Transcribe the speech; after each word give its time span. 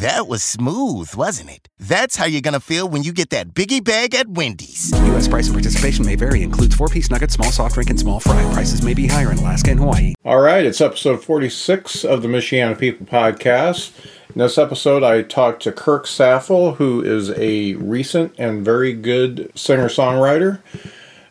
That 0.00 0.28
was 0.28 0.42
smooth, 0.42 1.14
wasn't 1.14 1.50
it? 1.50 1.68
That's 1.78 2.16
how 2.16 2.26
you're 2.26 2.42
gonna 2.42 2.60
feel 2.60 2.86
when 2.86 3.02
you 3.02 3.12
get 3.12 3.30
that 3.30 3.54
biggie 3.54 3.82
bag 3.82 4.14
at 4.14 4.28
Wendy's. 4.28 4.92
U.S. 4.92 5.26
price 5.26 5.46
and 5.46 5.54
participation 5.54 6.04
may 6.04 6.16
vary. 6.16 6.42
Includes 6.42 6.74
four-piece 6.74 7.10
nuggets, 7.10 7.32
small 7.32 7.50
soft 7.50 7.74
drink, 7.74 7.88
and 7.88 7.98
small 7.98 8.20
fry. 8.20 8.42
Prices 8.52 8.82
may 8.82 8.92
be 8.92 9.06
higher 9.06 9.32
in 9.32 9.38
Alaska 9.38 9.70
and 9.70 9.80
Hawaii. 9.80 10.12
All 10.22 10.40
right, 10.40 10.66
it's 10.66 10.82
episode 10.82 11.22
46 11.22 12.04
of 12.04 12.20
the 12.20 12.28
Michiana 12.28 12.78
People 12.78 13.06
podcast. 13.06 13.92
In 14.34 14.40
this 14.40 14.58
episode, 14.58 15.02
I 15.02 15.22
talked 15.22 15.62
to 15.62 15.72
Kirk 15.72 16.06
Saffle, 16.06 16.74
who 16.74 17.02
is 17.02 17.30
a 17.30 17.74
recent 17.74 18.34
and 18.36 18.62
very 18.62 18.92
good 18.92 19.50
singer 19.54 19.88
songwriter. 19.88 20.60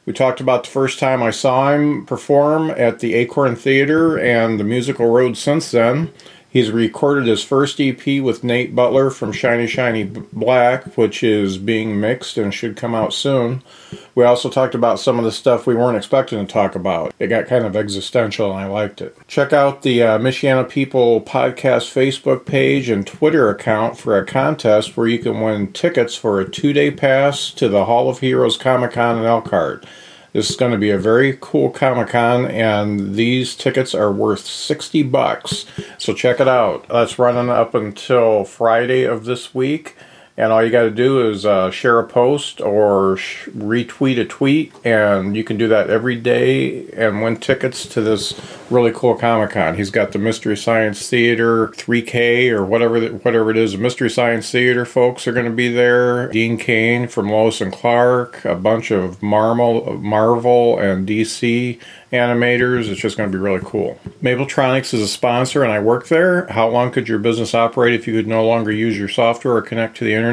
We 0.08 0.14
talked 0.14 0.40
about 0.40 0.64
the 0.64 0.70
first 0.72 0.98
time 0.98 1.22
I 1.22 1.32
saw 1.32 1.72
him 1.74 2.06
perform 2.06 2.72
at 2.72 3.00
the 3.00 3.14
Acorn 3.16 3.56
Theater 3.56 4.18
and 4.18 4.60
the 4.60 4.64
musical 4.64 5.12
road 5.12 5.36
since 5.38 5.70
then. 5.72 6.12
He's 6.56 6.72
recorded 6.72 7.28
his 7.28 7.44
first 7.44 7.82
EP 7.82 8.22
with 8.24 8.46
Nate 8.46 8.74
Butler 8.74 9.10
from 9.10 9.34
Shiny 9.34 9.68
Shiny 9.68 10.06
Black, 10.06 10.86
which 10.96 11.22
is 11.22 11.58
being 11.58 12.00
mixed 12.00 12.38
and 12.38 12.54
should 12.54 12.78
come 12.78 12.96
out 12.96 13.14
soon. 13.14 13.62
We 14.16 14.24
also 14.24 14.50
talked 14.50 14.74
about 14.74 15.02
some 15.02 15.20
of 15.20 15.26
the 15.26 15.34
stuff 15.34 15.68
we 15.68 15.76
weren't 15.76 15.98
expecting 15.98 16.40
to 16.40 16.50
talk 16.50 16.74
about. 16.74 17.14
It 17.20 17.28
got 17.28 17.48
kind 17.48 17.66
of 17.66 17.76
existential 17.76 18.52
and 18.52 18.58
I 18.62 18.68
liked 18.68 19.02
it. 19.02 19.18
Check 19.28 19.52
out 19.52 19.82
the 19.82 20.02
uh, 20.02 20.18
Michiana 20.18 20.70
People 20.70 21.20
podcast 21.20 21.92
Facebook 21.92 22.46
page 22.46 22.88
and 22.88 23.06
Twitter 23.06 23.50
account 23.50 23.98
for 23.98 24.18
a 24.18 24.26
contest 24.26 24.96
where 24.96 25.08
you 25.08 25.20
can 25.20 25.42
win 25.42 25.74
tickets 25.74 26.16
for 26.16 26.40
a 26.40 26.50
two 26.50 26.72
day 26.72 26.90
pass 26.90 27.52
to 27.52 27.68
the 27.68 27.84
Hall 27.84 28.10
of 28.10 28.20
Heroes 28.20 28.56
Comic 28.56 28.94
Con 28.94 29.18
in 29.18 29.26
Elkhart. 29.26 29.86
This 30.36 30.50
is 30.50 30.58
going 30.58 30.74
to 30.74 30.78
be 30.78 30.90
a 30.90 30.98
very 30.98 31.38
cool 31.40 31.70
Comic 31.70 32.10
Con, 32.10 32.46
and 32.46 33.16
these 33.16 33.56
tickets 33.56 33.96
are 33.96 34.12
worth 34.12 34.46
60 34.46 35.02
bucks. 35.04 35.66
So 35.98 36.14
check 36.14 36.42
it 36.42 36.48
out. 36.50 36.86
That's 36.90 37.18
running 37.18 37.50
up 37.50 37.74
until 37.74 38.44
Friday 38.44 39.06
of 39.06 39.24
this 39.24 39.56
week. 39.56 39.96
And 40.38 40.52
all 40.52 40.62
you 40.62 40.70
got 40.70 40.84
to 40.84 40.92
do 40.92 41.30
is 41.30 41.46
uh, 41.46 41.72
share 41.72 41.98
a 41.98 42.06
post 42.06 42.60
or 42.60 43.16
sh- 43.16 43.48
retweet 43.48 44.20
a 44.20 44.26
tweet, 44.26 44.74
and 44.84 45.36
you 45.36 45.46
can 45.46 45.58
do 45.58 45.70
that 45.70 45.90
every 45.90 46.18
day 46.18 46.90
and 46.92 47.22
win 47.22 47.38
tickets 47.38 47.86
to 47.88 48.02
this 48.02 48.34
really 48.70 48.92
cool 48.94 49.16
Comic 49.16 49.52
Con. 49.52 49.76
He's 49.76 49.92
got 49.92 50.12
the 50.12 50.20
Mystery 50.20 50.58
Science 50.58 51.10
Theater 51.10 51.70
3K 51.70 52.50
or 52.50 52.66
whatever 52.66 53.00
the, 53.00 53.10
whatever 53.10 53.50
it 53.50 53.56
is. 53.56 53.72
The 53.72 53.78
Mystery 53.78 54.10
Science 54.10 54.52
Theater 54.52 54.84
folks 54.84 55.26
are 55.26 55.32
going 55.32 55.46
to 55.46 55.52
be 55.52 55.70
there. 55.70 56.28
Dean 56.34 56.58
Cain 56.58 57.08
from 57.08 57.30
Lois 57.30 57.62
and 57.62 57.72
Clark, 57.72 58.44
a 58.44 58.56
bunch 58.56 58.92
of 58.92 59.24
Marvel, 59.24 59.98
Marvel 59.98 60.78
and 60.78 61.08
DC 61.08 61.80
animators. 62.12 62.90
It's 62.90 63.00
just 63.00 63.16
going 63.16 63.32
to 63.32 63.38
be 63.38 63.42
really 63.42 63.62
cool. 63.64 64.00
Mapletronics 64.22 64.94
is 64.94 65.02
a 65.02 65.08
sponsor, 65.08 65.64
and 65.64 65.72
I 65.72 65.80
work 65.80 66.08
there. 66.08 66.48
How 66.48 66.68
long 66.68 66.92
could 66.92 67.08
your 67.08 67.20
business 67.20 67.54
operate 67.54 67.94
if 67.94 68.06
you 68.06 68.14
could 68.14 68.28
no 68.28 68.46
longer 68.46 68.72
use 68.72 68.98
your 68.98 69.10
software 69.10 69.56
or 69.56 69.62
connect 69.62 69.98
to 69.98 70.04
the 70.04 70.14
internet? 70.14 70.25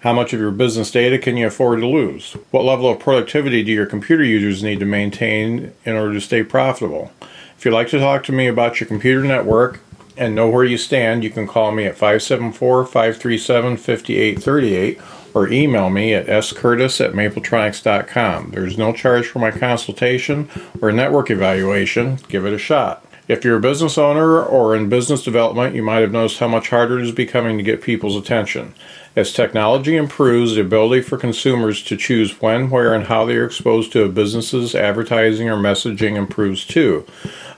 How 0.00 0.12
much 0.12 0.32
of 0.32 0.40
your 0.40 0.50
business 0.50 0.90
data 0.90 1.18
can 1.18 1.36
you 1.36 1.46
afford 1.46 1.80
to 1.80 1.86
lose? 1.86 2.32
What 2.50 2.64
level 2.64 2.90
of 2.90 2.98
productivity 2.98 3.62
do 3.62 3.72
your 3.72 3.86
computer 3.86 4.24
users 4.24 4.62
need 4.62 4.80
to 4.80 4.86
maintain 4.86 5.72
in 5.84 5.94
order 5.94 6.14
to 6.14 6.20
stay 6.20 6.42
profitable? 6.42 7.12
If 7.56 7.64
you'd 7.64 7.74
like 7.74 7.88
to 7.88 7.98
talk 7.98 8.24
to 8.24 8.32
me 8.32 8.46
about 8.46 8.80
your 8.80 8.86
computer 8.86 9.24
network 9.24 9.80
and 10.16 10.34
know 10.34 10.48
where 10.48 10.64
you 10.64 10.78
stand, 10.78 11.24
you 11.24 11.30
can 11.30 11.46
call 11.46 11.72
me 11.72 11.86
at 11.86 11.94
574 11.94 12.86
537 12.86 13.76
5838 13.76 15.00
or 15.34 15.48
email 15.48 15.90
me 15.90 16.14
at 16.14 16.26
scurtis 16.26 17.04
at 17.04 17.12
mapletronics.com. 17.12 18.50
There's 18.50 18.78
no 18.78 18.92
charge 18.92 19.26
for 19.26 19.40
my 19.40 19.50
consultation 19.50 20.48
or 20.80 20.92
network 20.92 21.30
evaluation. 21.30 22.18
Give 22.28 22.46
it 22.46 22.52
a 22.52 22.58
shot. 22.58 23.04
If 23.26 23.42
you're 23.42 23.56
a 23.56 23.60
business 23.60 23.96
owner 23.96 24.42
or 24.42 24.76
in 24.76 24.90
business 24.90 25.24
development, 25.24 25.74
you 25.74 25.82
might 25.82 26.00
have 26.00 26.12
noticed 26.12 26.38
how 26.38 26.48
much 26.48 26.68
harder 26.68 26.98
it 26.98 27.06
is 27.06 27.12
becoming 27.12 27.56
to 27.56 27.64
get 27.64 27.80
people's 27.80 28.16
attention. 28.16 28.74
As 29.16 29.32
technology 29.32 29.96
improves, 29.96 30.56
the 30.56 30.62
ability 30.62 31.02
for 31.02 31.16
consumers 31.16 31.84
to 31.84 31.96
choose 31.96 32.40
when, 32.40 32.68
where, 32.68 32.92
and 32.92 33.04
how 33.04 33.24
they 33.24 33.36
are 33.36 33.44
exposed 33.44 33.92
to 33.92 34.02
a 34.02 34.08
business's 34.08 34.74
advertising 34.74 35.48
or 35.48 35.56
messaging 35.56 36.16
improves 36.16 36.64
too. 36.64 37.06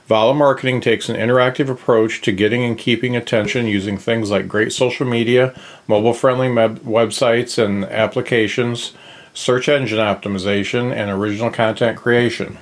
Vala 0.05 0.35
Marketing 0.35 0.79
takes 0.79 1.09
an 1.09 1.15
interactive 1.15 1.67
approach 1.67 2.21
to 2.21 2.31
getting 2.31 2.63
and 2.63 2.77
keeping 2.77 3.15
attention 3.15 3.65
using 3.65 3.97
things 3.97 4.29
like 4.29 4.47
great 4.47 4.71
social 4.71 5.07
media, 5.07 5.59
mobile 5.87 6.13
friendly 6.13 6.51
web- 6.51 6.79
websites 6.83 7.61
and 7.61 7.85
applications, 7.85 8.93
search 9.33 9.67
engine 9.67 9.97
optimization, 9.97 10.93
and 10.93 11.09
original 11.09 11.49
content 11.49 11.97
creation. 11.97 12.59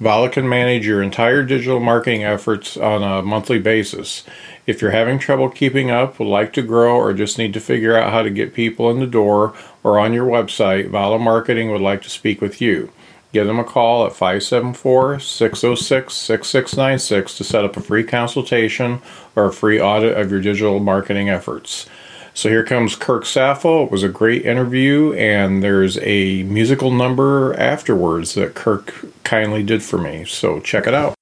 Vala 0.00 0.30
can 0.30 0.48
manage 0.48 0.86
your 0.86 1.02
entire 1.02 1.42
digital 1.42 1.80
marketing 1.80 2.24
efforts 2.24 2.76
on 2.76 3.02
a 3.02 3.22
monthly 3.22 3.58
basis. 3.58 4.24
If 4.68 4.82
you're 4.82 4.90
having 4.90 5.18
trouble 5.18 5.48
keeping 5.48 5.90
up, 5.90 6.18
would 6.18 6.28
like 6.28 6.52
to 6.52 6.60
grow, 6.60 6.94
or 6.94 7.14
just 7.14 7.38
need 7.38 7.54
to 7.54 7.60
figure 7.60 7.96
out 7.96 8.12
how 8.12 8.22
to 8.22 8.28
get 8.28 8.52
people 8.52 8.90
in 8.90 9.00
the 9.00 9.06
door 9.06 9.54
or 9.82 9.98
on 9.98 10.12
your 10.12 10.26
website, 10.26 10.90
Vala 10.90 11.18
Marketing 11.18 11.72
would 11.72 11.80
like 11.80 12.02
to 12.02 12.10
speak 12.10 12.42
with 12.42 12.60
you. 12.60 12.92
Give 13.32 13.46
them 13.46 13.58
a 13.58 13.64
call 13.64 14.04
at 14.04 14.12
574 14.12 15.20
606 15.20 16.12
6696 16.12 17.38
to 17.38 17.44
set 17.44 17.64
up 17.64 17.78
a 17.78 17.80
free 17.80 18.04
consultation 18.04 19.00
or 19.34 19.46
a 19.46 19.52
free 19.54 19.80
audit 19.80 20.18
of 20.18 20.30
your 20.30 20.42
digital 20.42 20.80
marketing 20.80 21.30
efforts. 21.30 21.88
So 22.34 22.50
here 22.50 22.62
comes 22.62 22.94
Kirk 22.94 23.24
Saffle. 23.24 23.86
It 23.86 23.90
was 23.90 24.02
a 24.02 24.08
great 24.10 24.44
interview, 24.44 25.14
and 25.14 25.62
there's 25.62 25.96
a 26.02 26.42
musical 26.42 26.90
number 26.90 27.54
afterwards 27.54 28.34
that 28.34 28.54
Kirk 28.54 28.94
kindly 29.24 29.62
did 29.62 29.82
for 29.82 29.96
me. 29.96 30.26
So 30.26 30.60
check 30.60 30.86
it 30.86 30.92
out. 30.92 31.17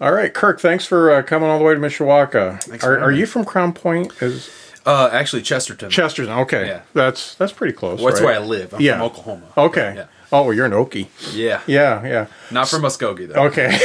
All 0.00 0.12
right, 0.12 0.32
Kirk, 0.32 0.60
thanks 0.60 0.84
for 0.84 1.10
uh, 1.10 1.22
coming 1.22 1.48
all 1.48 1.58
the 1.58 1.64
way 1.64 1.74
to 1.74 1.80
Mishawaka. 1.80 2.62
Thanks 2.62 2.84
Are, 2.84 2.98
are 2.98 3.12
you 3.12 3.24
from 3.26 3.44
Crown 3.44 3.72
Point? 3.72 4.12
Is 4.20 4.50
Uh, 4.84 5.08
actually, 5.10 5.42
Chesterton. 5.42 5.88
Chesterton? 5.90 6.32
Okay, 6.40 6.66
Yeah. 6.66 6.80
that's 6.92 7.34
that's 7.34 7.52
pretty 7.52 7.72
close. 7.72 7.98
Well, 7.98 8.08
that's 8.08 8.20
right? 8.20 8.26
where 8.26 8.34
I 8.36 8.44
live. 8.44 8.74
I'm 8.74 8.80
Yeah. 8.80 8.94
from 8.98 9.02
Oklahoma. 9.02 9.46
Okay. 9.56 9.94
Yeah. 9.96 10.04
Oh, 10.32 10.42
well, 10.42 10.52
you're 10.52 10.66
an 10.66 10.72
Okie. 10.72 11.06
Yeah. 11.34 11.60
Yeah, 11.66 12.04
yeah. 12.06 12.26
Not 12.50 12.68
from 12.68 12.82
Muskogee 12.82 13.26
though. 13.32 13.44
Okay. 13.46 13.78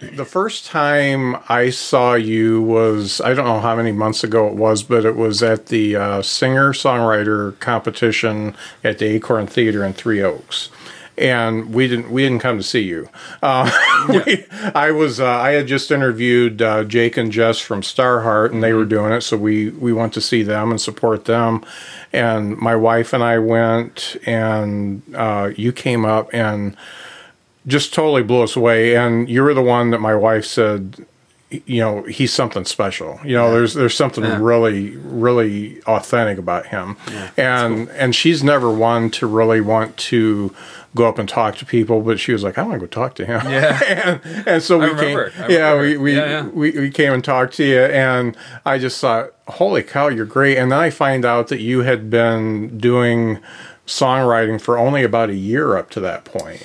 the 0.14 0.24
first 0.24 0.66
time 0.66 1.36
I 1.48 1.70
saw 1.70 2.14
you 2.14 2.62
was 2.62 3.20
I 3.20 3.34
don't 3.34 3.46
know 3.46 3.60
how 3.60 3.74
many 3.74 3.90
months 3.92 4.22
ago 4.22 4.46
it 4.46 4.54
was, 4.54 4.82
but 4.84 5.04
it 5.04 5.16
was 5.16 5.42
at 5.42 5.66
the 5.66 5.96
uh, 5.96 6.22
singer 6.22 6.72
songwriter 6.72 7.58
competition 7.58 8.54
at 8.84 8.98
the 8.98 9.06
Acorn 9.06 9.46
Theater 9.48 9.84
in 9.84 9.92
Three 9.92 10.22
Oaks. 10.22 10.68
And 11.16 11.72
we 11.72 11.86
didn't 11.86 12.10
we 12.10 12.22
didn't 12.22 12.40
come 12.40 12.56
to 12.56 12.62
see 12.62 12.82
you. 12.82 13.08
Uh, 13.42 13.70
we, 14.08 14.44
I 14.74 14.90
was 14.90 15.20
uh, 15.20 15.26
I 15.26 15.52
had 15.52 15.66
just 15.66 15.90
interviewed 15.90 16.60
uh, 16.60 16.84
Jake 16.84 17.16
and 17.16 17.30
Jess 17.30 17.60
from 17.60 17.82
Starheart, 17.82 18.50
and 18.50 18.62
they 18.62 18.72
were 18.72 18.84
doing 18.84 19.12
it, 19.12 19.20
so 19.20 19.36
we 19.36 19.70
we 19.70 19.92
went 19.92 20.12
to 20.14 20.20
see 20.20 20.42
them 20.42 20.70
and 20.70 20.80
support 20.80 21.26
them. 21.26 21.64
And 22.12 22.56
my 22.58 22.76
wife 22.76 23.12
and 23.12 23.22
I 23.22 23.38
went, 23.38 24.16
and 24.26 25.02
uh, 25.14 25.50
you 25.56 25.72
came 25.72 26.04
up 26.04 26.30
and 26.32 26.76
just 27.66 27.94
totally 27.94 28.22
blew 28.22 28.42
us 28.42 28.56
away. 28.56 28.96
And 28.96 29.28
you 29.28 29.42
were 29.42 29.54
the 29.54 29.62
one 29.62 29.90
that 29.90 30.00
my 30.00 30.14
wife 30.14 30.44
said, 30.44 31.06
you 31.50 31.80
know, 31.80 32.02
he's 32.02 32.32
something 32.32 32.64
special. 32.64 33.20
You 33.24 33.34
know, 33.36 33.52
there's 33.52 33.74
there's 33.74 33.96
something 33.96 34.24
really 34.42 34.96
really 34.96 35.80
authentic 35.82 36.38
about 36.38 36.66
him. 36.66 36.96
and 37.36 37.88
and 37.90 38.14
she's 38.14 38.42
never 38.42 38.70
one 38.70 39.10
to 39.12 39.26
really 39.26 39.60
want 39.60 39.96
to 39.96 40.54
go 40.96 41.08
up 41.08 41.18
and 41.18 41.28
talk 41.28 41.56
to 41.56 41.66
people, 41.66 42.00
but 42.02 42.20
she 42.20 42.32
was 42.32 42.42
like, 42.42 42.56
I 42.56 42.62
want 42.62 42.74
to 42.74 42.78
go 42.80 42.86
talk 42.86 43.14
to 43.16 43.26
him. 43.26 43.40
Yeah. 43.50 43.80
and, 44.24 44.46
and 44.48 44.62
so 44.62 44.78
we 44.78 44.94
came. 45.00 45.18
Yeah, 45.48 45.78
we 45.80 45.96
we, 45.96 46.16
Yeah, 46.16 46.26
yeah. 46.26 46.42
we 46.46 46.70
we 46.72 46.90
came 46.90 47.12
and 47.12 47.24
talked 47.24 47.54
to 47.54 47.64
you, 47.64 47.80
and 47.80 48.36
I 48.64 48.78
just 48.78 49.00
thought, 49.00 49.32
holy 49.48 49.82
cow, 49.82 50.08
you're 50.08 50.24
great. 50.26 50.56
And 50.58 50.70
then 50.72 50.78
I 50.78 50.90
find 50.90 51.24
out 51.24 51.48
that 51.48 51.60
you 51.60 51.80
had 51.82 52.10
been 52.10 52.78
doing 52.78 53.40
songwriting 53.86 54.60
for 54.60 54.78
only 54.78 55.02
about 55.02 55.30
a 55.30 55.34
year 55.34 55.76
up 55.76 55.90
to 55.90 56.00
that 56.00 56.24
point. 56.24 56.64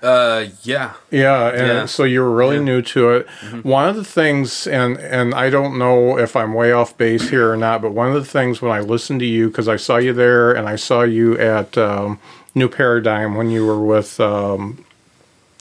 Uh, 0.00 0.46
yeah. 0.62 0.92
Yeah, 1.10 1.48
and 1.48 1.66
Yeah. 1.66 1.86
so 1.86 2.04
you 2.04 2.20
were 2.20 2.30
really 2.30 2.54
Yeah. 2.56 2.60
Mm-hmm. 2.60 2.66
new 2.66 2.82
to 2.82 3.10
it. 3.16 3.28
One 3.64 3.88
of 3.88 3.96
the 3.96 4.04
things, 4.04 4.66
and 4.66 4.96
and 4.98 5.34
I 5.34 5.50
don't 5.50 5.76
know 5.76 6.16
if 6.18 6.36
I'm 6.36 6.54
way 6.54 6.70
off 6.70 6.96
base 6.96 7.30
here 7.30 7.50
or 7.50 7.56
not, 7.56 7.82
but 7.82 7.90
one 7.92 8.08
of 8.08 8.14
the 8.14 8.24
things 8.24 8.62
when 8.62 8.70
I 8.70 8.78
listened 8.80 9.18
to 9.20 9.26
you, 9.26 9.48
because 9.48 9.66
I 9.66 9.76
saw 9.76 9.96
you 9.96 10.12
there, 10.12 10.52
and 10.52 10.68
I 10.68 10.76
saw 10.76 11.02
you 11.02 11.36
at 11.38 11.76
um, 11.76 12.20
New 12.58 12.68
Paradigm 12.68 13.34
when 13.36 13.50
you 13.50 13.64
were 13.66 13.82
with 13.82 14.18
um, 14.20 14.84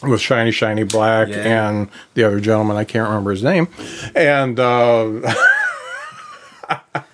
with 0.04 0.22
Shiny 0.22 0.52
Shiny 0.52 0.84
Black 0.84 1.28
Yeah. 1.30 1.70
and 1.70 1.90
the 2.16 2.24
other 2.24 2.40
gentleman, 2.40 2.78
I 2.78 2.84
can't 2.84 3.08
remember 3.08 3.32
his 3.32 3.44
name, 3.44 3.68
and. 4.16 4.60
Uh, 4.60 5.34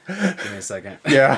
Give 0.08 0.52
me 0.52 0.58
a 0.58 0.62
second. 0.62 0.98
yeah 1.08 1.38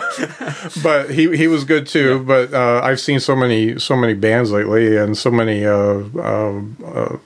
but 0.81 1.11
he 1.11 1.35
he 1.37 1.47
was 1.47 1.63
good 1.65 1.85
too 1.85 2.23
but 2.23 2.53
uh 2.53 2.81
i've 2.83 2.99
seen 2.99 3.19
so 3.19 3.35
many 3.35 3.77
so 3.77 3.95
many 3.95 4.13
bands 4.13 4.51
lately 4.51 4.97
and 4.97 5.17
so 5.17 5.29
many 5.29 5.65
uh, 5.65 6.01
uh, 6.17 6.61
uh 6.83 7.17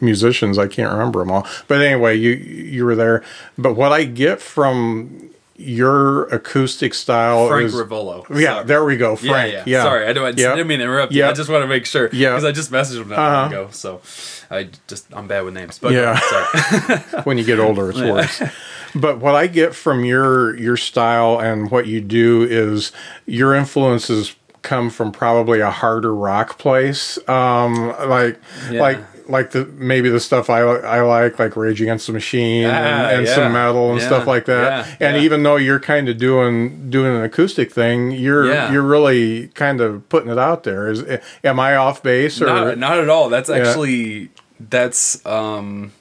musicians 0.00 0.58
i 0.58 0.66
can't 0.66 0.92
remember 0.92 1.20
them 1.20 1.30
all 1.30 1.46
but 1.68 1.80
anyway 1.80 2.14
you 2.14 2.30
you 2.32 2.84
were 2.84 2.94
there 2.96 3.22
but 3.56 3.74
what 3.74 3.92
i 3.92 4.04
get 4.04 4.40
from 4.40 5.30
your 5.58 6.24
acoustic 6.24 6.92
style 6.94 7.48
Frank 7.48 7.66
is 7.66 7.74
Rivolo. 7.74 8.26
yeah 8.38 8.54
Sorry. 8.56 8.64
there 8.66 8.84
we 8.84 8.96
go 8.96 9.16
frank 9.16 9.52
yeah, 9.52 9.58
yeah, 9.58 9.62
yeah. 9.66 9.82
Sorry, 9.82 10.06
I, 10.06 10.12
don't, 10.12 10.24
I 10.26 10.28
Yeah. 10.40 10.50
didn't 10.54 10.66
mean 10.66 10.78
to 10.80 10.84
interrupt 10.84 11.12
you. 11.12 11.20
Yeah. 11.22 11.30
I 11.30 11.32
just 11.32 11.48
want 11.48 11.62
to 11.62 11.66
make 11.66 11.86
sure. 11.86 12.10
Yeah. 12.12 12.30
Because 12.30 12.44
I 12.44 12.52
just 12.52 12.70
messaged 12.70 13.00
him 13.00 13.08
not 13.08 13.18
Uh-huh. 13.18 13.36
long 13.42 13.52
ago. 13.52 13.68
So 13.72 14.00
I 14.50 14.68
just, 14.86 15.06
I'm 15.14 15.26
bad 15.26 15.44
with 15.44 15.54
names. 15.54 15.78
But 15.78 15.92
Yeah. 15.92 16.18
sorry. 16.20 16.98
when 17.24 17.38
you 17.38 17.44
get 17.44 17.58
older 17.58 17.88
it's 17.90 17.98
worse 18.00 18.42
but 18.94 19.18
what 19.18 19.34
i 19.34 19.46
get 19.46 19.74
from 19.74 20.04
your 20.04 20.56
your 20.56 20.76
style 20.76 21.38
and 21.40 21.70
what 21.70 21.86
you 21.86 22.00
do 22.00 22.42
is 22.42 22.92
your 23.26 23.54
influences 23.54 24.36
come 24.62 24.88
from 24.90 25.10
probably 25.12 25.60
a 25.60 25.70
harder 25.70 26.14
rock 26.14 26.58
place 26.58 27.18
um 27.28 27.88
like 28.08 28.38
Yeah. 28.70 28.80
like 28.80 28.98
like 29.28 29.50
the 29.50 29.64
maybe 29.64 30.08
the 30.08 30.20
stuff 30.20 30.48
I 30.50 30.60
I 30.60 31.00
like 31.02 31.38
like 31.38 31.56
Rage 31.56 31.80
Against 31.82 32.06
the 32.06 32.12
Machine 32.12 32.64
Ah, 32.66 32.68
and, 32.70 33.18
and 33.18 33.26
yeah. 33.26 33.34
some 33.34 33.52
metal 33.52 33.90
and 33.92 34.00
Yeah. 34.00 34.06
stuff 34.06 34.26
like 34.26 34.44
that. 34.46 34.86
Yeah. 35.00 35.08
And 35.08 35.16
Yeah. 35.16 35.22
even 35.22 35.42
though 35.42 35.56
you're 35.56 35.80
kind 35.80 36.08
of 36.08 36.18
doing 36.18 36.90
doing 36.90 37.16
an 37.16 37.22
acoustic 37.22 37.72
thing, 37.72 38.10
you're 38.12 38.46
Yeah. 38.52 38.72
you're 38.72 38.82
really 38.82 39.48
kind 39.54 39.80
of 39.80 40.08
putting 40.08 40.30
it 40.30 40.38
out 40.38 40.64
there. 40.64 40.88
Is 40.88 41.02
am 41.44 41.58
I 41.60 41.76
off 41.76 42.02
base 42.02 42.40
or 42.40 42.46
not, 42.46 42.78
not 42.78 42.98
at 42.98 43.08
all. 43.08 43.28
That's 43.28 43.50
actually, 43.50 44.30
that's, 44.60 45.24
um, 45.26 45.92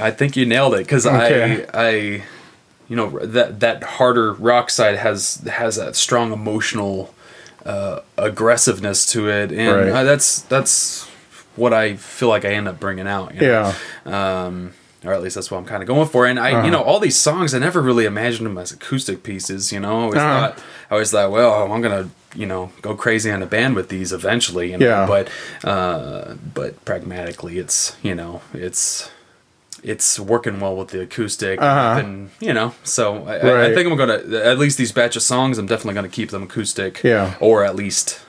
I 0.00 0.10
think 0.10 0.36
you 0.36 0.44
nailed 0.44 0.74
it. 0.74 0.78
Because 0.78 1.06
Okay. 1.06 1.64
I, 1.72 1.88
I, 1.88 1.90
you 2.88 2.96
know, 2.96 3.18
that, 3.22 3.60
that 3.60 3.82
harder 3.84 4.32
rock 4.34 4.68
side 4.70 4.96
has, 4.98 5.36
has 5.50 5.76
that 5.76 5.96
strong 5.96 6.32
emotional, 6.32 7.14
uh, 7.64 8.00
aggressiveness 8.18 9.06
to 9.12 9.28
it. 9.30 9.52
And 9.52 9.76
Right. 9.76 9.88
uh, 9.92 10.02
that's, 10.04 10.40
that's 10.42 11.08
what 11.56 11.72
I 11.72 11.96
feel 11.96 12.28
like 12.28 12.44
I 12.44 12.50
end 12.54 12.68
up 12.68 12.78
bringing 12.80 13.06
out. 13.06 13.34
you 13.34 13.40
know? 13.42 13.74
yeah 14.06 14.44
um, 14.46 14.72
or 15.04 15.12
at 15.12 15.20
least 15.20 15.34
that's 15.34 15.50
what 15.50 15.58
I'm 15.58 15.64
kind 15.64 15.82
of 15.82 15.88
going 15.88 16.08
for. 16.08 16.26
And 16.26 16.38
I, 16.38 16.52
Uh-huh. 16.52 16.64
you 16.64 16.70
know, 16.70 16.80
all 16.82 17.00
these 17.00 17.16
songs, 17.16 17.54
I 17.54 17.58
never 17.58 17.80
really 17.82 18.04
imagined 18.04 18.46
them 18.46 18.56
as 18.56 18.70
acoustic 18.70 19.24
pieces. 19.24 19.72
You 19.72 19.80
know, 19.80 19.98
I 19.98 20.02
always 20.02 20.18
Uh-huh. 20.20 20.40
thought, 20.50 20.58
I 20.90 20.94
always 20.94 21.10
thought, 21.10 21.30
well, 21.32 21.72
I'm 21.72 21.82
gonna, 21.82 22.08
you 22.36 22.46
know, 22.46 22.70
go 22.82 22.94
crazy 22.94 23.28
on 23.30 23.42
a 23.42 23.46
band 23.46 23.74
with 23.74 23.88
these 23.88 24.12
eventually. 24.12 24.70
You 24.70 24.78
know? 24.78 24.86
Yeah. 24.86 25.06
But, 25.06 25.28
uh, 25.68 26.34
but 26.54 26.84
pragmatically, 26.84 27.58
it's, 27.58 27.96
you 28.02 28.14
know, 28.14 28.42
it's. 28.54 29.10
It's 29.84 30.20
working 30.20 30.60
well 30.60 30.76
with 30.76 30.90
the 30.90 31.00
acoustic, 31.00 31.60
Uh-huh. 31.60 31.98
and 31.98 32.30
you 32.38 32.54
know, 32.54 32.72
so 32.84 33.26
I, 33.26 33.42
Right. 33.42 33.70
I 33.72 33.74
think 33.74 33.90
I'm 33.90 33.96
gonna 33.96 34.22
at 34.44 34.56
least 34.56 34.78
these 34.78 34.92
batch 34.92 35.16
of 35.16 35.22
songs. 35.22 35.58
I'm 35.58 35.66
definitely 35.66 35.94
gonna 35.94 36.08
keep 36.08 36.30
them 36.30 36.44
acoustic, 36.44 37.02
Yeah. 37.02 37.34
or 37.40 37.64
at 37.64 37.74
least, 37.74 38.20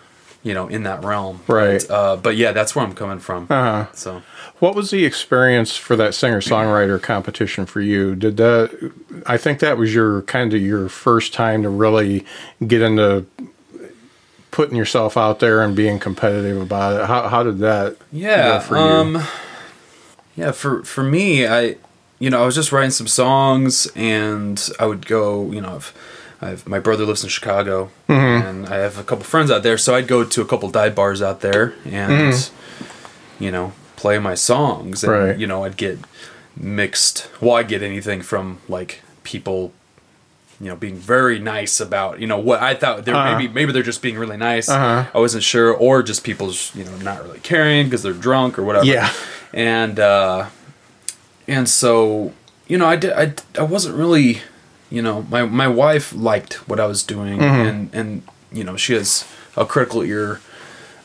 you 0.44 0.54
know, 0.54 0.68
in 0.68 0.84
that 0.84 1.04
realm, 1.04 1.40
Right. 1.48 1.84
But, 1.88 1.94
uh, 1.94 2.16
but 2.18 2.36
yeah, 2.36 2.52
that's 2.52 2.76
where 2.76 2.86
I'm 2.86 2.94
coming 2.94 3.20
from. 3.20 3.48
Uh-huh. 3.50 3.88
So 3.94 4.22
What 4.60 4.76
was 4.76 4.92
the 4.92 5.06
experience 5.06 5.76
for 5.78 5.96
that 5.96 6.14
singer 6.14 6.42
songwriter 6.42 7.02
competition 7.02 7.66
for 7.66 7.80
you? 7.82 8.16
Did 8.16 8.38
that? 8.38 8.92
I 9.26 9.38
think 9.38 9.60
that 9.60 9.78
was 9.78 9.94
your 9.94 10.22
kind 10.24 10.54
of 10.54 10.62
your 10.62 10.90
first 10.90 11.34
time 11.34 11.64
to 11.64 11.70
really 11.70 12.26
get 12.68 12.82
into 12.82 13.26
putting 14.52 14.76
yourself 14.76 15.18
out 15.18 15.40
there 15.40 15.62
and 15.64 15.76
being 15.76 15.98
competitive 15.98 16.62
about 16.62 17.02
it. 17.02 17.08
How 17.08 17.28
how 17.30 17.44
did 17.44 17.60
that? 17.60 17.98
Yeah. 18.12 18.58
go 18.58 18.60
for 18.60 18.76
you? 18.76 18.82
um 18.82 19.24
Yeah, 20.36 20.52
for 20.52 20.84
for 20.84 21.04
me, 21.04 21.48
I 21.48 21.78
you 22.20 22.30
know, 22.30 22.42
I 22.42 22.46
was 22.46 22.56
just 22.56 22.72
writing 22.72 22.92
some 22.92 23.08
songs 23.08 23.88
and 23.96 24.70
I 24.80 24.86
would 24.86 25.06
go, 25.08 25.52
you 25.52 25.60
know, 25.60 25.76
I've, 25.76 25.94
I've 26.44 26.68
my 26.68 26.80
brother 26.80 27.06
lives 27.06 27.24
in 27.24 27.30
Chicago 27.30 27.90
Mm-hmm. 28.10 28.48
and 28.48 28.68
I 28.68 28.78
have 28.78 28.98
a 29.00 29.04
couple 29.04 29.24
friends 29.26 29.50
out 29.50 29.64
there, 29.64 29.78
so 29.78 29.96
I'd 29.96 30.08
go 30.08 30.24
to 30.24 30.42
a 30.42 30.46
couple 30.46 30.70
dive 30.70 30.94
bars 30.96 31.22
out 31.22 31.40
there 31.42 31.74
and 31.86 32.52
you 33.40 33.52
know, 33.52 33.72
play 33.96 34.20
my 34.20 34.36
songs 34.36 35.04
and. 35.04 35.12
Right. 35.14 35.38
you 35.40 35.48
know, 35.48 35.64
I'd 35.64 35.78
get 35.78 36.00
mixed 36.56 37.30
well, 37.42 37.56
I'd 37.56 37.68
get 37.68 37.82
anything 37.82 38.22
from 38.22 38.60
like 38.70 39.02
people 39.24 39.74
you 40.62 40.70
know, 40.70 40.76
being 40.78 40.96
very 40.96 41.40
nice 41.40 41.80
about, 41.82 42.20
you 42.22 42.28
know, 42.28 42.38
what 42.38 42.62
I 42.62 42.74
thought 42.76 43.04
they're 43.04 43.16
Uh-huh. 43.16 43.38
maybe 43.38 43.52
maybe 43.54 43.72
they're 43.74 43.84
just 43.92 44.02
being 44.02 44.18
really 44.18 44.38
nice. 44.38 44.70
Uh-huh. 44.70 45.10
I 45.14 45.20
wasn't 45.20 45.44
sure, 45.44 45.74
or 45.74 46.04
just 46.04 46.24
people's, 46.24 46.74
you 46.76 46.86
know, 46.86 46.96
not 46.98 47.22
really 47.24 47.40
caring 47.40 47.88
because 47.88 48.04
they're 48.04 48.14
drunk 48.14 48.58
or 48.60 48.64
whatever. 48.64 48.86
Yeah. 48.86 49.10
And 49.54 50.00
uh, 50.00 50.46
and 51.48 51.68
so, 51.68 52.32
you 52.68 52.78
know, 52.78 52.86
I 52.86 52.96
did. 52.96 53.12
I, 53.14 53.34
I 53.60 53.64
wasn't 53.64 53.96
really, 53.98 54.42
you 54.94 55.02
know, 55.02 55.24
my 55.30 55.42
my 55.46 55.68
wife 55.68 56.14
liked 56.14 56.54
what 56.70 56.80
I 56.80 56.86
was 56.86 57.02
doing, 57.04 57.40
Mm-hmm. 57.40 57.68
and 57.68 57.80
and 57.94 58.10
you 58.52 58.64
know, 58.64 58.78
she 58.78 58.94
has 58.94 59.26
a 59.58 59.66
critical 59.66 60.04
ear. 60.04 60.40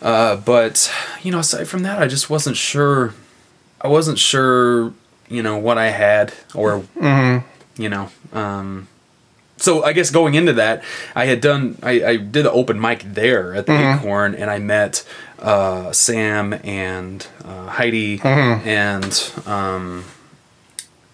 Uh, 0.02 0.36
but 0.36 0.92
you 1.22 1.30
know, 1.32 1.40
aside 1.40 1.66
from 1.68 1.82
that, 1.82 1.98
I 2.02 2.06
just 2.06 2.28
wasn't 2.30 2.56
sure. 2.56 3.14
I 3.80 3.88
wasn't 3.88 4.18
sure, 4.18 4.92
you 5.28 5.42
know, 5.42 5.56
what 5.56 5.78
I 5.78 5.90
had 5.90 6.32
or 6.54 6.80
Mm-hmm. 7.00 7.82
you 7.82 7.88
know. 7.88 8.10
Um, 8.32 8.88
so 9.56 9.82
I 9.82 9.92
guess 9.92 10.10
going 10.10 10.34
into 10.34 10.52
that, 10.52 10.84
I 11.16 11.24
had 11.26 11.40
done 11.40 11.78
I, 11.82 12.04
I 12.12 12.16
did 12.16 12.46
an 12.46 12.52
open 12.52 12.78
mic 12.80 13.00
there 13.02 13.54
at 13.54 13.66
the 13.66 13.72
Mm-hmm. 13.72 13.98
Acorn, 14.06 14.34
and 14.34 14.50
I 14.50 14.58
met 14.58 15.04
uh, 15.40 15.90
Sam 15.92 16.52
and 16.62 17.26
uh, 17.44 17.66
Heidi, 17.68 18.18
Mm-hmm. 18.18 18.68
and 18.68 19.12
um, 19.48 20.04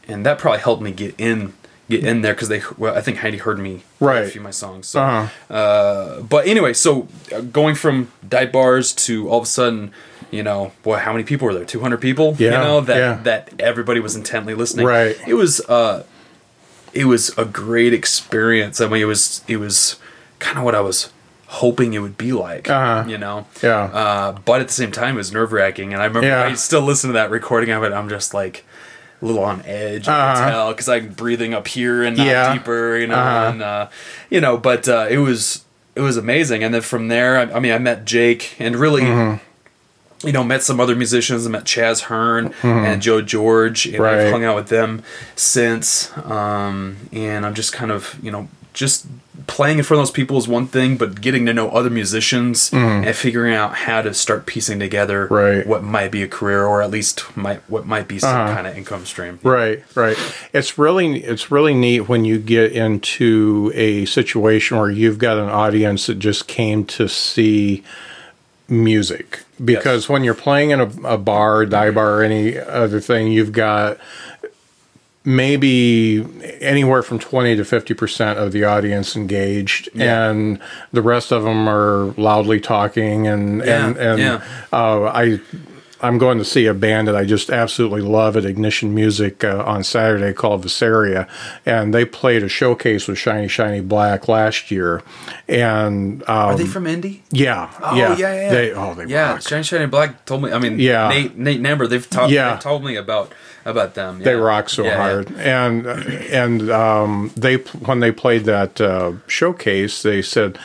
and 0.09 0.27
that 0.27 0.39
probably 0.39 0.61
helped 0.61 0.83
me 0.83 0.91
get 0.93 1.15
in 1.19 1.53
get 1.91 2.05
in 2.05 2.23
there 2.23 2.35
because 2.35 2.49
they 2.49 2.63
well 2.79 2.97
I 2.97 3.01
think 3.01 3.19
Heidi 3.19 3.39
heard 3.39 3.59
me 3.59 3.83
Right. 4.01 4.25
a 4.25 4.29
few 4.29 4.41
of 4.41 4.45
my 4.45 4.51
songs. 4.51 4.87
So, 4.89 5.03
Uh-huh. 5.03 5.55
uh, 5.55 6.21
but 6.23 6.47
anyway, 6.47 6.73
so 6.73 7.09
uh, 7.35 7.41
going 7.41 7.75
from 7.75 8.11
dive 8.29 8.53
bars 8.53 8.93
to 9.07 9.29
all 9.29 9.39
of 9.39 9.45
a 9.45 9.47
sudden. 9.47 9.91
You 10.31 10.43
know, 10.43 10.73
boy, 10.83 10.97
how 10.97 11.13
many 11.13 11.23
people 11.23 11.47
were 11.47 11.55
there? 11.55 11.65
Two 11.65 11.79
hundred 11.81 12.01
people. 12.01 12.35
Yeah, 12.41 12.51
you 12.53 12.57
know 12.67 12.81
that 12.81 12.97
yeah. 12.97 13.21
that 13.23 13.53
everybody 13.61 14.01
was 14.01 14.17
intently 14.17 14.55
listening. 14.55 14.85
Right. 14.85 15.17
It 15.29 15.35
was 15.35 15.61
uh, 15.69 16.03
it 16.93 17.05
was 17.05 17.37
a 17.39 17.45
great 17.45 17.93
experience. 17.95 18.81
I 18.81 18.89
mean, 18.89 19.01
it 19.03 19.05
was 19.05 19.43
it 19.47 19.59
was 19.59 19.97
kind 20.41 20.59
of 20.59 20.65
what 20.65 20.75
I 20.75 20.81
was 20.81 21.13
hoping 21.47 21.95
it 21.95 22.01
would 22.01 22.19
be 22.19 22.33
like. 22.33 22.69
Uh-huh. 22.69 23.09
You 23.09 23.17
know. 23.19 23.47
Yeah. 23.63 23.85
Uh, 23.85 24.33
but 24.45 24.61
at 24.61 24.67
the 24.67 24.73
same 24.73 24.91
time, 24.91 25.15
it 25.15 25.19
was 25.19 25.33
nerve 25.33 25.53
wracking, 25.53 25.93
and 25.93 26.03
I 26.03 26.07
remember 26.07 26.27
Yeah. 26.27 26.43
I 26.43 26.55
still 26.55 26.83
listen 26.83 27.11
to 27.11 27.15
that 27.15 27.31
recording 27.31 27.71
of 27.71 27.85
it. 27.85 27.93
I'm 27.93 28.09
just 28.09 28.35
like 28.35 28.65
a 29.25 29.27
little 29.27 29.43
on 29.45 29.63
edge. 29.67 30.07
I 30.07 30.13
Uh-huh. 30.13 30.41
can 30.41 30.51
tell 30.53 30.69
because 30.73 30.89
I'm 30.89 31.09
breathing 31.09 31.55
up 31.55 31.67
here 31.67 32.03
and 32.03 32.17
not 32.17 32.27
Yeah. 32.27 32.53
deeper. 32.53 32.97
You 32.99 33.07
know, 33.09 33.15
Uh-huh. 33.17 33.49
and 33.51 33.63
uh, 33.63 33.87
you 34.31 34.41
know, 34.41 34.57
but 34.57 34.87
uh, 34.89 35.07
it 35.09 35.19
was 35.19 35.65
it 35.97 36.01
was 36.01 36.17
amazing. 36.17 36.63
And 36.65 36.75
then 36.75 36.83
from 36.83 37.09
there, 37.09 37.39
I, 37.39 37.43
I 37.57 37.61
mean, 37.61 37.73
I 37.73 37.79
met 37.79 38.05
Jake 38.05 38.55
and 38.59 38.77
really 38.77 39.03
Mm-hmm. 39.03 40.27
you 40.27 40.33
know, 40.33 40.43
met 40.43 40.63
some 40.63 40.81
other 40.81 40.97
musicians. 40.97 41.47
I 41.47 41.51
met 41.51 41.65
Chaz 41.65 42.03
Hearn 42.05 42.55
and 42.63 43.03
Joe 43.03 43.21
George, 43.21 43.87
and 43.87 43.95
Mm-hmm. 43.95 44.03
Right. 44.03 44.19
I've 44.21 44.33
hung 44.33 44.45
out 44.45 44.57
with 44.57 44.69
them 44.69 45.03
since. 45.37 46.11
Um, 46.25 46.97
and 47.13 47.45
I'm 47.47 47.55
just 47.55 47.73
kind 47.73 47.91
of, 47.93 48.17
you 48.23 48.31
know, 48.31 48.49
just 48.75 49.07
playing 49.47 49.79
in 49.79 49.85
front 49.85 50.01
of 50.01 50.07
those 50.09 50.13
people 50.13 50.37
is 50.37 50.47
one 50.49 50.67
thing, 50.67 50.97
but 50.97 51.21
getting 51.21 51.47
to 51.47 51.55
know 51.55 51.71
other 51.71 51.89
musicians 51.91 52.73
and 52.73 53.15
figuring 53.17 53.55
out 53.55 53.75
how 53.75 54.03
to 54.03 54.13
start 54.13 54.45
piecing 54.47 54.79
together 54.81 55.25
Mm-hmm. 55.27 55.35
Right. 55.35 55.67
what 55.67 55.83
might 55.83 56.11
be 56.11 56.23
a 56.23 56.29
career 56.29 56.65
or 56.67 56.83
at 56.83 56.91
least 56.91 57.37
might 57.37 57.61
what 57.71 57.87
might 57.87 58.09
be 58.09 58.19
some 58.19 58.35
Uh-huh. 58.35 58.55
kind 58.55 58.67
of 58.67 58.77
income 58.77 59.07
stream. 59.07 59.39
Right, 59.43 59.83
right. 59.95 60.17
It's 60.53 60.77
really 60.77 61.23
it's 61.23 61.51
really 61.51 61.73
neat 61.75 62.09
when 62.09 62.25
you 62.25 62.39
get 62.39 62.73
into 62.73 63.71
a 63.75 64.05
situation 64.07 64.77
where 64.79 64.91
you've 64.91 65.19
got 65.19 65.39
an 65.39 65.49
audience 65.49 66.07
that 66.07 66.19
just 66.19 66.47
came 66.49 66.85
to 66.87 67.09
see 67.09 67.83
music 68.69 69.41
because 69.63 70.09
when 70.09 70.25
you're 70.25 70.35
playing 70.35 70.71
in 70.71 70.81
a, 70.81 70.91
a 71.05 71.19
bar, 71.19 71.65
dive 71.67 71.95
bar, 71.95 72.19
or 72.21 72.23
any 72.23 72.59
other 72.59 72.99
thing, 72.99 73.31
you've 73.31 73.53
got 73.53 73.99
maybe 75.25 76.25
anywhere 76.61 77.03
from 77.03 77.19
20 77.19 77.57
to 77.57 77.63
50% 77.63 78.37
of 78.37 78.53
the 78.53 78.65
audience 78.65 79.17
engaged 79.17 79.89
and 79.99 80.61
the 80.93 81.01
rest 81.03 81.33
of 81.33 81.45
them 81.45 81.69
are 81.69 82.13
loudly 82.19 82.61
talking 82.61 83.27
and 83.27 83.65
Yeah, 83.65 83.87
and 83.87 83.97
and 83.97 84.19
yeah. 84.19 84.45
uh, 84.73 85.05
I 85.05 85.41
I'm 86.01 86.19
going 86.19 86.37
to 86.37 86.45
see 86.45 86.67
a 86.67 86.75
band 86.75 87.09
that 87.09 87.17
I 87.17 87.25
just 87.25 87.49
absolutely 87.49 88.03
love 88.03 88.37
at 88.37 88.45
Ignition 88.45 88.95
Music 88.95 89.43
uh, 89.43 89.63
on 89.67 89.83
Saturday 89.83 90.35
called 90.35 90.63
Visaria, 90.63 91.27
and 91.65 91.95
they 91.95 92.05
played 92.05 92.43
a 92.43 92.49
showcase 92.49 93.09
with 93.09 93.17
Shiny 93.17 93.49
Shiny 93.49 93.81
Black 93.81 94.29
last 94.29 94.71
year, 94.71 95.03
and 95.49 96.23
um, 96.25 96.37
Are 96.37 96.57
they 96.57 96.67
from 96.67 96.87
Indy? 96.87 97.23
yeah, 97.31 97.71
Oh 97.81 97.97
yeah, 97.97 98.09
yeah, 98.11 98.17
yeah. 98.19 98.35
yeah. 98.43 98.51
They 98.53 98.73
oh 98.73 98.93
they 98.95 99.07
yeah. 99.07 99.33
rock. 99.33 99.49
Shiny 99.49 99.63
Shiny 99.63 99.87
Black 99.87 100.27
told 100.27 100.43
me. 100.43 100.53
I 100.53 100.59
mean, 100.59 100.79
Yeah. 100.79 101.09
Nate 101.09 101.39
Nate 101.39 101.63
Namber. 101.63 101.89
They've 101.89 102.11
talked. 102.11 102.31
Yeah. 102.31 102.51
They've 102.55 102.61
told 102.63 102.85
me 102.85 102.97
about 102.97 103.33
about 103.65 103.95
them. 103.95 104.21
They 104.23 104.35
rock 104.35 104.69
so 104.69 104.83
Yeah, 104.85 104.91
yeah. 104.91 104.97
hard, 104.97 105.33
and 105.37 105.87
and 105.87 106.71
um, 106.71 107.31
they 107.37 107.57
when 107.57 108.01
they 108.01 108.13
played 108.13 108.45
that 108.45 108.81
uh, 108.81 109.13
showcase, 109.27 110.03
they 110.03 110.23
said 110.23 110.59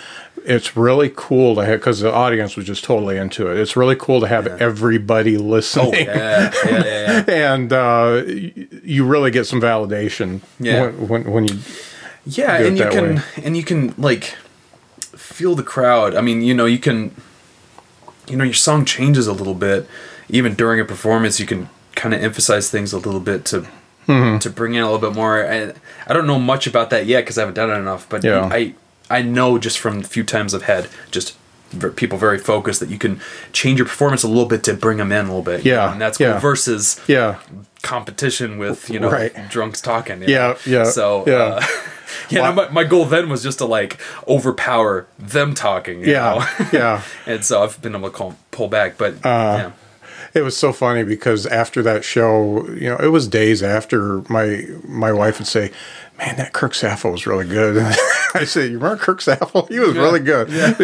it's 0.45 0.75
really 0.77 1.11
cool 1.15 1.55
to 1.55 1.65
have 1.65 1.79
because 1.79 1.99
the 1.99 2.11
audience 2.13 2.55
was 2.55 2.65
just 2.65 2.83
totally 2.83 3.17
into 3.17 3.47
it. 3.51 3.57
It's 3.57 3.75
really 3.75 3.95
cool 3.95 4.21
to 4.21 4.27
have 4.27 4.47
everybody 4.47 5.37
listening. 5.37 5.93
Oh 5.93 5.97
yeah, 5.97 6.51
yeah, 6.65 6.71
yeah, 6.85 7.23
yeah. 7.27 7.53
and 7.53 7.73
uh, 7.73 8.23
you 8.83 9.05
really 9.05 9.31
get 9.31 9.45
some 9.45 9.59
validation 9.61 10.41
Yeah. 10.59 10.83
when, 10.87 11.07
when, 11.07 11.31
when 11.31 11.47
you 11.47 11.59
Yeah, 12.25 12.57
and 12.57 12.77
you 12.77 12.89
can 12.89 13.15
way. 13.15 13.21
and 13.43 13.57
you 13.57 13.63
can 13.63 13.93
like 13.97 14.35
feel 15.15 15.55
the 15.55 15.63
crowd. 15.63 16.15
I 16.15 16.21
mean, 16.21 16.41
you 16.41 16.53
know, 16.53 16.65
you 16.65 16.79
can 16.79 17.11
you 18.27 18.37
know, 18.37 18.43
your 18.43 18.53
song 18.53 18.85
changes 18.85 19.25
a 19.27 19.33
little 19.33 19.55
bit 19.55 19.87
even 20.29 20.53
during 20.53 20.79
a 20.79 20.85
performance. 20.85 21.39
You 21.39 21.47
can 21.47 21.69
kind 21.95 22.13
of 22.13 22.21
emphasize 22.23 22.69
things 22.69 22.93
a 22.93 22.97
little 22.97 23.19
bit 23.21 23.45
to 23.45 23.65
Mm-hmm. 24.07 24.39
to 24.39 24.49
bring 24.49 24.73
in 24.73 24.81
a 24.81 24.91
little 24.91 25.07
bit 25.07 25.15
more. 25.15 25.45
I 25.47 25.71
I 26.07 26.13
don't 26.13 26.25
know 26.25 26.39
much 26.39 26.65
about 26.65 26.89
that 26.89 27.05
yet 27.05 27.21
because 27.21 27.37
I 27.37 27.41
haven't 27.41 27.53
done 27.53 27.69
it 27.69 27.75
enough, 27.75 28.09
but 28.09 28.23
Yeah. 28.23 28.49
I 28.51 28.73
I 29.07 29.21
know 29.21 29.59
just 29.59 29.77
from 29.77 29.99
the 30.01 30.07
few 30.07 30.23
times 30.23 30.55
I've 30.55 30.63
had 30.63 30.87
just 31.11 31.35
people 31.95 32.17
very 32.17 32.39
focused 32.39 32.79
that 32.79 32.89
you 32.89 32.97
can 32.97 33.21
change 33.53 33.77
your 33.77 33.85
performance 33.87 34.23
a 34.23 34.27
little 34.27 34.47
bit 34.47 34.63
to 34.63 34.73
bring 34.73 34.97
them 34.97 35.11
in 35.11 35.19
a 35.25 35.27
little 35.27 35.43
bit. 35.43 35.63
you 35.63 35.73
Yeah, 35.73 35.85
know, 35.85 35.91
and 35.91 36.01
that's 36.01 36.17
cool 36.17 36.25
yeah. 36.27 36.39
versus 36.39 36.99
yeah 37.07 37.35
competition 37.83 38.57
with 38.57 38.89
you 38.89 38.99
know 38.99 39.11
Right. 39.11 39.31
drunks 39.49 39.79
talking. 39.81 40.21
Yeah, 40.23 40.27
know? 40.27 40.57
yeah, 40.65 40.83
So 40.85 41.23
yeah. 41.27 41.33
uh, 41.35 41.65
yeah, 42.31 42.41
no, 42.49 42.53
my, 42.53 42.69
my 42.69 42.83
goal 42.83 43.05
then 43.05 43.29
was 43.29 43.43
just 43.43 43.59
to 43.59 43.65
like 43.65 43.97
overpower 44.27 45.05
them 45.19 45.53
talking. 45.53 46.01
you 46.01 46.11
yeah 46.13 46.33
know? 46.59 46.67
yeah. 46.79 47.01
and 47.25 47.45
so 47.45 47.61
I've 47.63 47.81
been 47.81 47.95
able 47.95 48.09
to 48.09 48.15
call, 48.15 48.35
pull 48.51 48.67
back, 48.67 48.97
but 48.97 49.13
Uh, 49.25 49.55
yeah, 49.59 49.71
It 50.33 50.41
was 50.41 50.55
so 50.57 50.71
funny 50.73 51.03
because 51.03 51.45
after 51.45 51.81
that 51.83 52.03
show, 52.03 52.67
you 52.69 52.89
know, 52.89 52.97
it 52.97 53.07
was 53.07 53.27
days 53.27 53.63
after 53.63 54.21
my 54.29 54.65
my 54.85 55.11
wife 55.11 55.39
would 55.39 55.47
say, 55.47 55.71
"Man, 56.17 56.35
that 56.37 56.53
Kirk 56.53 56.73
Saffle 56.73 57.11
was 57.11 57.25
really 57.27 57.45
good." 57.47 57.77
And 57.77 57.95
I 58.33 58.43
said, 58.45 58.69
"You 58.71 58.77
remember 58.79 59.01
Kirk 59.03 59.21
Saffle? 59.21 59.67
He 59.69 59.79
was 59.79 59.95
really 59.95 60.19
good." 60.19 60.49
Yeah. 60.49 60.75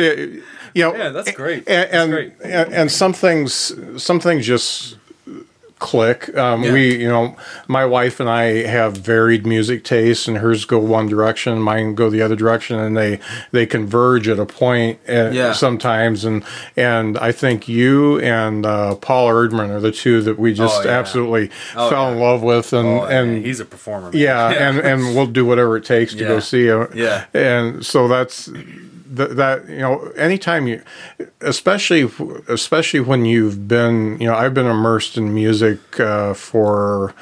You 0.74 0.84
know, 0.84 0.96
Yeah, 0.96 1.10
that's 1.10 1.32
great. 1.32 1.60
And 1.70 1.90
That's 1.90 1.94
and, 1.94 2.12
great. 2.12 2.34
and 2.44 2.74
and 2.74 2.92
some 2.92 3.14
things 3.14 3.74
some 4.04 4.20
things 4.20 4.46
just 4.46 4.98
click. 5.86 6.36
Um, 6.36 6.64
Yeah. 6.64 6.74
We, 6.74 6.98
you 7.04 7.08
know, 7.08 7.36
my 7.68 7.86
wife 7.86 8.20
and 8.20 8.30
I 8.30 8.66
have 8.68 8.98
varied 8.98 9.46
music 9.46 9.84
tastes, 9.84 10.28
and 10.28 10.38
hers 10.40 10.66
go 10.66 10.80
one 10.80 11.08
direction, 11.08 11.62
mine 11.62 11.96
go 11.96 12.10
the 12.10 12.22
other 12.22 12.36
direction, 12.36 12.80
and 12.80 12.98
they 12.98 13.20
they 13.52 13.66
converge 13.66 14.28
at 14.28 14.40
a 14.40 14.46
point 14.46 15.00
at, 15.08 15.34
Yeah. 15.34 15.54
sometimes. 15.54 16.26
And 16.26 16.44
and 16.76 17.18
I 17.20 17.32
think 17.32 17.68
you 17.68 18.20
and 18.22 18.66
uh, 18.66 18.96
Paul 18.96 19.30
Erdman 19.30 19.70
are 19.70 19.80
the 19.80 19.92
two 19.92 20.22
that 20.24 20.38
we 20.40 20.54
just 20.54 20.82
Oh, 20.82 20.84
yeah. 20.86 20.98
absolutely 21.00 21.50
Oh, 21.76 21.90
fell 21.90 22.12
in 22.12 22.20
love 22.20 22.42
with, 22.42 22.74
and 22.74 22.88
Oh, 22.88 23.04
and 23.06 23.46
he's 23.46 23.60
a 23.60 23.66
performer. 23.66 24.10
yeah, 24.14 24.50
and 24.50 24.80
and 24.80 25.00
we'll 25.16 25.28
do 25.40 25.46
whatever 25.46 25.78
it 25.78 25.86
takes 25.86 26.14
to 26.16 26.24
go 26.26 26.40
see 26.40 26.66
him. 26.68 26.88
Yeah. 26.96 27.26
and 27.34 27.86
so 27.86 28.08
that's 28.08 28.50
that, 29.08 29.36
that 29.38 29.70
you 29.70 29.80
know 29.80 30.00
anytime 30.18 30.68
you 30.68 30.82
especially 31.42 32.10
especially 32.48 33.00
when 33.00 33.26
you've 33.26 33.68
been 33.68 34.20
you 34.20 34.28
know 34.28 34.36
I've 34.36 34.54
been 34.54 34.66
immersed 34.68 35.18
in 35.18 35.34
music 35.34 36.00
uh, 36.00 36.34
for 36.34 37.14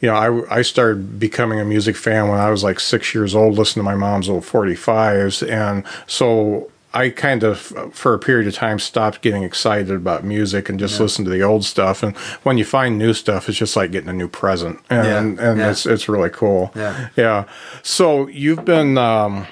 you 0.00 0.08
know 0.08 0.14
I, 0.14 0.58
I 0.58 0.62
started 0.62 1.18
becoming 1.18 1.60
a 1.60 1.64
music 1.64 1.96
fan 1.96 2.28
when 2.28 2.38
I 2.38 2.50
was 2.50 2.62
like 2.64 2.80
six 2.80 3.14
years 3.14 3.34
old 3.34 3.58
listening 3.58 3.84
to 3.84 3.90
my 3.90 3.96
mom's 3.96 4.28
old 4.28 4.44
45s 4.44 5.48
and 5.48 5.84
so 6.06 6.70
I 6.94 7.10
kind 7.10 7.42
of 7.42 7.58
for 7.92 8.14
a 8.14 8.18
period 8.18 8.46
of 8.48 8.54
time 8.54 8.78
stopped 8.78 9.20
getting 9.20 9.42
excited 9.42 9.90
about 9.90 10.24
music 10.24 10.70
and 10.70 10.78
just 10.80 10.98
listened 10.98 11.26
to 11.26 11.30
the 11.30 11.42
old 11.42 11.64
stuff 11.64 12.02
and 12.02 12.16
when 12.44 12.56
you 12.56 12.64
find 12.64 12.96
new 12.96 13.12
stuff 13.12 13.48
it's 13.50 13.58
just 13.58 13.76
like 13.76 13.90
getting 13.92 14.08
a 14.08 14.14
new 14.14 14.28
present 14.28 14.80
and 14.88 15.36
Yeah. 15.36 15.50
and 15.50 15.58
Yeah. 15.60 15.70
it's 15.70 15.84
it's 15.84 16.08
really 16.08 16.30
cool 16.30 16.72
Yeah. 16.74 17.08
yeah 17.16 17.44
so 17.82 18.28
you've 18.28 18.64
been 18.64 18.96
um, 18.96 19.46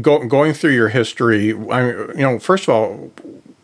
go, 0.00 0.26
going 0.26 0.52
through 0.52 0.72
your 0.72 0.88
history, 0.88 1.52
I 1.52 1.82
mean, 1.82 1.96
you 2.16 2.22
know, 2.22 2.38
first 2.38 2.64
of 2.64 2.74
all, 2.74 3.12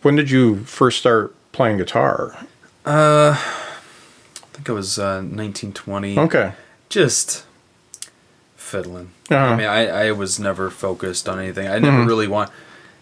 when 0.02 0.16
did 0.16 0.30
you 0.30 0.64
first 0.64 0.98
start 0.98 1.34
playing 1.52 1.78
guitar? 1.78 2.36
Uh, 2.84 3.34
I 3.36 4.46
think 4.52 4.68
it 4.68 4.72
was 4.72 4.98
uh, 4.98 5.22
1920. 5.22 6.18
Okay. 6.18 6.52
just 6.88 7.44
fiddling. 8.56 9.10
Uh-huh. 9.30 9.36
I 9.36 9.56
mean, 9.56 9.66
I, 9.66 10.08
I 10.08 10.12
was 10.12 10.38
never 10.38 10.70
focused 10.70 11.28
on 11.28 11.38
anything. 11.38 11.68
I 11.68 11.78
never 11.78 12.04
really 12.04 12.28
want, 12.28 12.50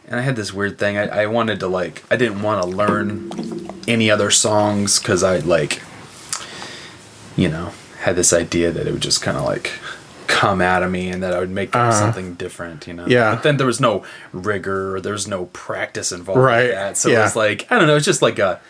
and 0.07 0.19
I 0.21 0.23
had 0.23 0.37
this 0.37 0.53
weird 0.53 0.79
thing. 0.79 0.97
I, 0.99 1.23
I 1.23 1.27
wanted 1.27 1.61
to 1.61 1.69
like, 1.69 2.05
I 2.11 2.17
didn't 2.17 2.43
want 2.43 2.63
to 2.63 2.69
learn 2.69 3.31
any 3.89 4.11
other 4.11 4.31
songs 4.31 4.99
because 4.99 5.23
I 5.23 5.39
like, 5.39 5.83
you 7.37 7.49
know, 7.49 7.73
had 8.01 8.17
this 8.17 8.33
idea 8.33 8.71
that 8.73 8.87
it 8.87 8.93
would 8.93 9.03
just 9.03 9.23
kind 9.23 9.37
of 9.37 9.45
like 9.45 9.73
come 10.27 10.61
out 10.61 10.83
of 10.83 10.91
me 10.91 11.09
and 11.11 11.23
that 11.23 11.33
I 11.35 11.39
would 11.39 11.51
make 11.51 11.75
up 11.77 11.93
something 11.93 12.35
different, 12.35 12.87
you 12.87 12.95
know. 12.95 13.07
Yeah. 13.07 13.35
But 13.35 13.43
then 13.45 13.57
there 13.57 13.67
was 13.67 13.81
no 13.81 14.05
rigor 14.33 14.95
or 14.97 15.01
there 15.01 15.13
was 15.13 15.27
no 15.29 15.47
practice 15.47 16.13
involved 16.13 16.41
Right. 16.41 16.69
that. 16.71 16.97
So 16.97 17.11
it 17.11 17.19
was 17.19 17.37
like, 17.37 17.67
I 17.71 17.79
don't 17.79 17.87
know, 17.89 17.97
it's 17.97 18.05
just 18.07 18.23
like 18.23 18.39
a, 18.39 18.61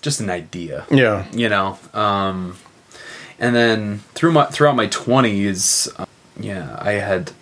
just 0.00 0.20
an 0.20 0.30
idea 0.30 0.86
Yeah. 0.90 1.26
you 1.32 1.48
know 1.48 1.76
um 1.92 2.56
and 3.40 3.52
then 3.54 3.98
through 4.14 4.30
my 4.30 4.44
throughout 4.46 4.76
my 4.76 4.86
20s 4.86 5.88
uh, 5.98 6.06
yeah 6.38 6.78
i 6.80 6.92
had 6.92 7.32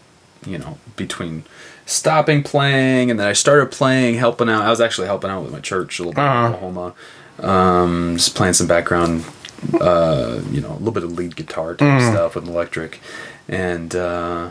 you 0.47 0.57
know 0.57 0.79
between 0.97 1.45
stopping 1.85 2.43
playing 2.43 3.11
and 3.11 3.21
then 3.21 3.29
i 3.29 3.35
started 3.35 3.71
playing 3.71 4.15
helping 4.15 4.49
out 4.49 4.63
i 4.63 4.71
was 4.71 4.81
actually 4.81 5.07
helping 5.07 5.29
out 5.29 5.43
with 5.43 5.53
my 5.53 5.61
church 5.61 5.99
a 5.99 6.03
little 6.03 6.15
bit 6.15 6.23
Uh-huh. 6.25 6.47
in 6.49 6.55
oklahoma 6.55 6.95
um 7.41 8.15
just 8.17 8.35
playing 8.35 8.55
some 8.55 8.67
background 8.67 9.25
uh 9.81 10.41
you 10.51 10.61
know 10.61 10.73
a 10.73 10.79
little 10.79 10.93
bit 10.93 11.05
of 11.05 11.13
lead 11.13 11.37
guitar 11.37 11.75
type 11.75 12.01
stuff 12.01 12.35
with 12.35 12.47
electric 12.47 13.01
and 13.49 13.95
uh 13.95 14.51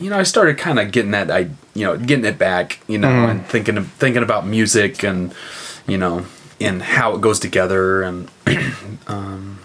you 0.00 0.08
know, 0.08 0.18
I 0.18 0.22
started 0.22 0.56
kind 0.56 0.80
of 0.80 0.90
getting 0.92 1.10
that, 1.10 1.30
I, 1.30 1.50
you 1.74 1.84
know, 1.84 1.96
getting 1.98 2.24
it 2.24 2.38
back, 2.38 2.80
you 2.88 2.96
know, 2.96 3.26
and 3.26 3.46
thinking 3.46 3.76
of, 3.76 3.92
thinking 3.92 4.22
about 4.22 4.46
music 4.46 5.02
and, 5.04 5.34
you 5.86 5.98
know, 5.98 6.24
and 6.58 6.82
how 6.82 7.14
it 7.14 7.20
goes 7.20 7.38
together 7.38 8.02
and, 8.02 8.30
um, 9.06 9.60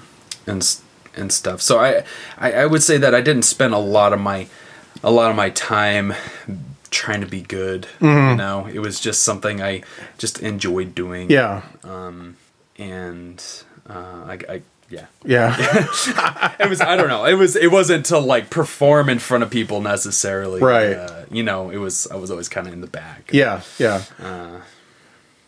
and 0.46 0.78
and 1.16 1.32
stuff. 1.32 1.62
So 1.62 1.80
I, 1.80 2.04
I, 2.38 2.52
I 2.52 2.66
would 2.66 2.84
say 2.84 2.98
that 2.98 3.16
I 3.16 3.22
didn't 3.22 3.44
spend 3.44 3.74
a 3.74 3.78
lot 3.80 4.12
of 4.12 4.20
my, 4.20 4.48
a 5.02 5.10
lot 5.10 5.30
of 5.30 5.38
my 5.38 5.50
time 5.52 6.14
trying 6.92 7.22
to 7.22 7.28
be 7.28 7.42
good. 7.42 7.88
You 8.02 8.36
know, 8.36 8.68
it 8.72 8.80
was 8.80 9.00
just 9.00 9.24
something 9.24 9.62
I 9.62 9.84
just 10.18 10.42
enjoyed 10.42 10.94
doing. 10.94 11.32
Yeah. 11.32 11.62
Um, 11.86 12.36
and 12.78 13.42
uh, 13.90 13.94
I, 14.28 14.40
I, 14.50 14.62
yeah, 14.90 15.06
Yeah. 15.24 15.56
it 16.60 16.70
was 16.70 16.80
I 16.82 16.96
don't 16.96 17.08
know. 17.08 17.26
It 17.26 17.34
was 17.34 17.56
it 17.56 17.72
wasn't 17.72 18.06
to 18.08 18.20
like 18.20 18.50
perform 18.50 19.10
in 19.10 19.20
front 19.20 19.44
of 19.44 19.50
people 19.50 19.82
necessarily. 19.82 20.62
Right. 20.62 20.94
Uh, 20.94 21.24
you 21.32 21.44
know, 21.44 21.70
it 21.70 21.78
was 21.78 22.08
I 22.12 22.16
was 22.16 22.30
always 22.32 22.50
kind 22.50 22.68
of 22.68 22.74
in 22.74 22.82
the 22.82 22.88
back. 22.88 23.30
yeah. 23.34 23.62
Yeah. 23.80 24.04
Uh. 24.22 24.60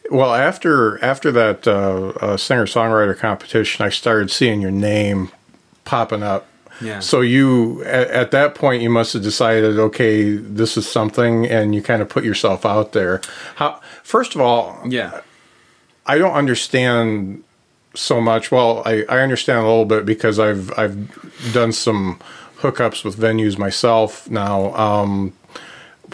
well, 0.09 0.33
after 0.33 1.03
after 1.03 1.31
that 1.33 1.67
uh, 1.67 2.07
uh, 2.19 2.37
singer 2.37 2.65
songwriter 2.65 3.17
competition, 3.17 3.85
I 3.85 3.89
started 3.89 4.31
seeing 4.31 4.59
your 4.61 4.71
name 4.71 5.29
popping 5.85 6.23
up. 6.23 6.47
Yeah. 6.81 6.99
So 6.99 7.21
you 7.21 7.83
at, 7.85 8.07
at 8.09 8.31
that 8.31 8.53
point 8.55 8.81
you 8.83 8.89
must 8.89 9.13
have 9.13 9.21
decided, 9.23 9.77
okay, 9.79 10.35
this 10.35 10.77
is 10.77 10.87
something, 10.89 11.45
and 11.47 11.73
you 11.75 11.81
kind 11.81 12.01
of 12.01 12.09
put 12.09 12.23
yourself 12.23 12.65
out 12.65 12.91
there. 12.93 13.21
How? 13.55 13.81
First 14.03 14.33
of 14.35 14.41
all, 14.41 14.81
Yeah. 14.85 15.21
I 16.05 16.17
don't 16.17 16.33
understand 16.33 17.43
so 17.97 18.21
much. 18.21 18.51
Well, 18.51 18.81
I, 18.85 19.03
I 19.09 19.19
understand 19.19 19.59
a 19.59 19.67
little 19.67 19.85
bit 19.85 20.05
because 20.05 20.39
I've 20.39 20.71
I've 20.77 21.51
done 21.53 21.71
some 21.71 22.19
hookups 22.59 23.03
with 23.03 23.17
venues 23.17 23.57
myself 23.57 24.29
now. 24.29 24.73
Um, 24.75 25.33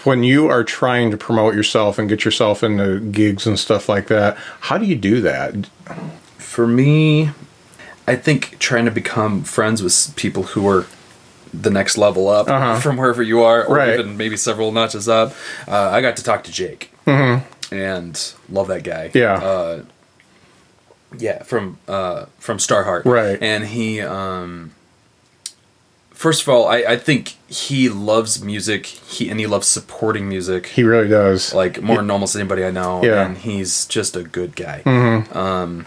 when 0.04 0.24
you 0.24 0.48
are 0.48 0.64
trying 0.64 1.12
to 1.12 1.18
promote 1.18 1.54
yourself 1.54 2.00
and 2.00 2.10
get 2.10 2.26
yourself 2.26 2.64
into 2.64 3.00
gigs 3.00 3.46
and 3.46 3.60
stuff 3.60 3.88
like 3.88 4.08
that, 4.08 4.36
how 4.62 4.78
do 4.78 4.86
you 4.86 4.96
do 4.96 5.22
that? 5.22 5.54
For 6.40 6.66
me, 6.68 7.30
I 8.08 8.16
think 8.16 8.58
trying 8.60 8.86
to 8.86 8.92
become 8.92 9.44
friends 9.44 9.84
with 9.84 10.14
people 10.16 10.44
who 10.44 10.68
are 10.68 10.86
the 11.54 11.70
next 11.70 11.98
level 11.98 12.28
up 12.28 12.82
from 12.82 12.98
wherever 12.98 13.22
you 13.22 13.44
are, 13.44 13.60
or 13.64 13.80
Uh-huh. 13.80 13.92
Right. 13.92 14.00
even 14.00 14.18
maybe 14.18 14.36
several 14.36 14.72
notches 14.72 15.08
up. 15.08 15.34
Uh, 15.68 15.90
I 15.92 16.02
got 16.02 16.18
to 16.18 16.24
talk 16.24 16.44
to 16.46 16.52
Jake, 16.52 16.92
and 17.72 18.34
love 18.50 18.68
that 18.68 18.84
guy. 18.84 19.10
Mm-hmm. 19.10 19.18
Yeah. 19.18 19.34
Uh, 19.36 19.84
yeah, 21.18 21.44
from 21.44 21.78
uh, 21.88 22.26
from 22.40 22.58
Starheart. 22.58 23.06
Right. 23.06 23.42
And 23.42 23.66
he, 23.66 24.02
um, 24.02 24.72
first 26.12 26.42
of 26.42 26.50
all, 26.50 26.68
I, 26.68 26.78
I 26.78 26.98
think 26.98 27.36
he 27.48 27.90
loves 27.90 28.44
music. 28.44 28.86
He 28.86 29.30
and 29.30 29.40
he 29.40 29.48
loves 29.48 29.68
supporting 29.68 30.30
music. 30.30 30.68
He 30.68 30.84
really 30.84 31.08
does. 31.08 31.54
like 31.54 31.82
more 31.82 31.98
than 31.98 32.10
almost 32.12 32.36
anybody 32.36 32.64
I 32.64 32.72
know. 32.72 33.04
Yeah. 33.04 33.26
And 33.26 33.38
he's 33.38 33.86
just 33.86 34.16
a 34.16 34.24
good 34.24 34.56
guy. 34.56 34.82
Mm-hmm. 34.86 35.38
Um, 35.38 35.86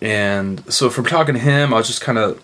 and 0.00 0.72
so 0.72 0.90
from 0.90 1.04
talking 1.06 1.34
to 1.34 1.40
him, 1.40 1.74
I 1.74 1.76
was 1.76 1.86
just 1.86 2.00
kind 2.00 2.18
of, 2.18 2.42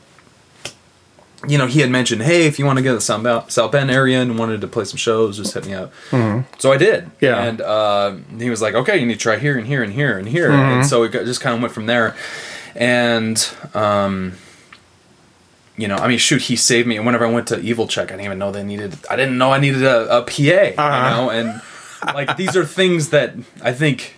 you 1.48 1.58
know, 1.58 1.66
he 1.66 1.80
had 1.80 1.90
mentioned, 1.90 2.22
hey, 2.22 2.46
if 2.46 2.58
you 2.58 2.64
want 2.66 2.78
to 2.78 2.82
get 2.82 2.90
to 2.90 2.94
the 2.96 3.00
South, 3.00 3.22
Bend- 3.22 3.50
South 3.50 3.72
Bend 3.72 3.90
area 3.90 4.20
and 4.22 4.38
wanted 4.38 4.60
to 4.60 4.66
play 4.68 4.84
some 4.84 4.96
shows, 4.98 5.36
just 5.36 5.54
hit 5.54 5.66
me 5.66 5.74
up. 5.74 5.92
So 6.58 6.72
I 6.72 6.76
did. 6.76 7.04
Mm-hmm. 7.04 7.24
Yeah. 7.24 7.42
And 7.42 7.60
uh, 7.60 8.16
he 8.38 8.50
was 8.50 8.60
like, 8.62 8.74
okay, 8.74 8.98
you 8.98 9.06
need 9.06 9.14
to 9.14 9.20
try 9.20 9.36
here 9.38 9.56
and 9.58 9.66
here 9.66 9.82
and 9.82 9.92
here 9.92 10.18
and 10.18 10.28
here. 10.28 10.50
Mm-hmm. 10.50 10.72
And 10.80 10.86
so 10.86 11.02
it 11.04 11.12
just 11.12 11.40
kind 11.40 11.54
of 11.56 11.60
went 11.62 11.72
from 11.74 11.86
there. 11.86 12.16
And, 12.74 13.36
um, 13.74 14.34
you 15.76 15.88
know, 15.88 15.96
I 15.96 16.08
mean, 16.08 16.18
shoot, 16.18 16.42
he 16.42 16.56
saved 16.56 16.86
me. 16.88 16.96
And 16.96 17.04
whenever 17.06 17.26
I 17.26 17.30
went 17.30 17.48
to 17.48 17.60
Evil 17.60 17.86
Czech, 17.86 18.08
I 18.08 18.12
didn't 18.12 18.24
even 18.24 18.38
know 18.38 18.50
they 18.50 18.64
needed, 18.64 18.94
I 19.10 19.16
didn't 19.16 19.38
know 19.38 19.52
I 19.52 19.58
needed 19.58 19.82
a, 19.82 20.18
a 20.18 20.22
PA, 20.22 20.32
you 20.42 20.50
Uh-huh. 20.76 21.10
know? 21.10 21.30
And 21.30 21.62
like, 22.14 22.36
these 22.36 22.56
are 22.56 22.64
things 22.64 23.10
that 23.10 23.34
I 23.62 23.72
think, 23.72 24.16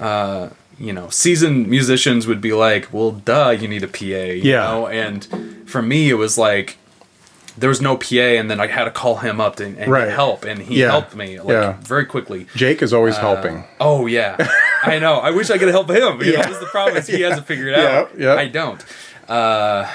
uh, 0.00 0.48
you 0.78 0.92
know, 0.92 1.08
seasoned 1.08 1.68
musicians 1.68 2.26
would 2.26 2.40
be 2.40 2.52
like, 2.52 2.92
well, 2.92 3.12
duh, 3.12 3.50
you 3.50 3.66
need 3.68 3.82
a 3.82 3.88
PA, 3.88 4.04
you 4.04 4.42
Yeah. 4.52 4.60
know? 4.66 4.86
And 4.86 5.26
for 5.66 5.80
me, 5.80 6.10
it 6.10 6.14
was 6.14 6.36
like, 6.36 6.76
there 7.58 7.70
was 7.70 7.80
no 7.80 7.96
PA, 7.96 8.36
and 8.38 8.50
then 8.50 8.60
I 8.60 8.66
had 8.66 8.84
to 8.84 8.90
call 8.90 9.16
him 9.16 9.40
up 9.40 9.58
and, 9.60 9.78
and 9.78 9.90
Right. 9.90 10.04
get 10.08 10.14
help, 10.14 10.44
and 10.44 10.60
he 10.60 10.80
Yeah. 10.80 10.90
helped 10.90 11.14
me 11.16 11.38
like 11.40 11.48
Yeah. 11.48 11.76
very 11.80 12.04
quickly. 12.04 12.46
Jake 12.54 12.82
is 12.82 12.92
always 12.92 13.16
helping. 13.16 13.64
Oh 13.80 14.04
yeah, 14.06 14.36
I 14.82 14.98
know. 14.98 15.14
I 15.14 15.30
wish 15.30 15.48
I 15.50 15.56
could 15.56 15.68
help 15.68 15.88
him. 15.88 16.20
You 16.20 16.32
know, 16.32 16.38
Yeah. 16.40 16.42
this 16.46 16.56
is 16.56 16.60
the 16.60 16.66
problem 16.66 16.98
is 16.98 17.06
he 17.06 17.22
hasn't 17.22 17.46
figured 17.50 17.68
it 17.72 17.78
Yeah, 17.78 17.98
out. 17.98 18.10
yeah. 18.18 18.34
I 18.34 18.46
don't. 18.48 18.84
Uh, 19.26 19.86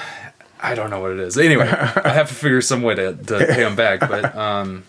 I 0.60 0.74
don't 0.74 0.90
know 0.90 0.98
what 1.00 1.12
it 1.12 1.20
is. 1.20 1.38
Anyway, 1.38 1.68
I 2.04 2.08
have 2.08 2.28
to 2.28 2.34
figure 2.34 2.60
some 2.60 2.82
way 2.82 2.96
to, 2.96 3.14
to 3.14 3.38
pay 3.46 3.64
him 3.64 3.76
back. 3.76 4.00
But 4.00 4.34
um, 4.36 4.82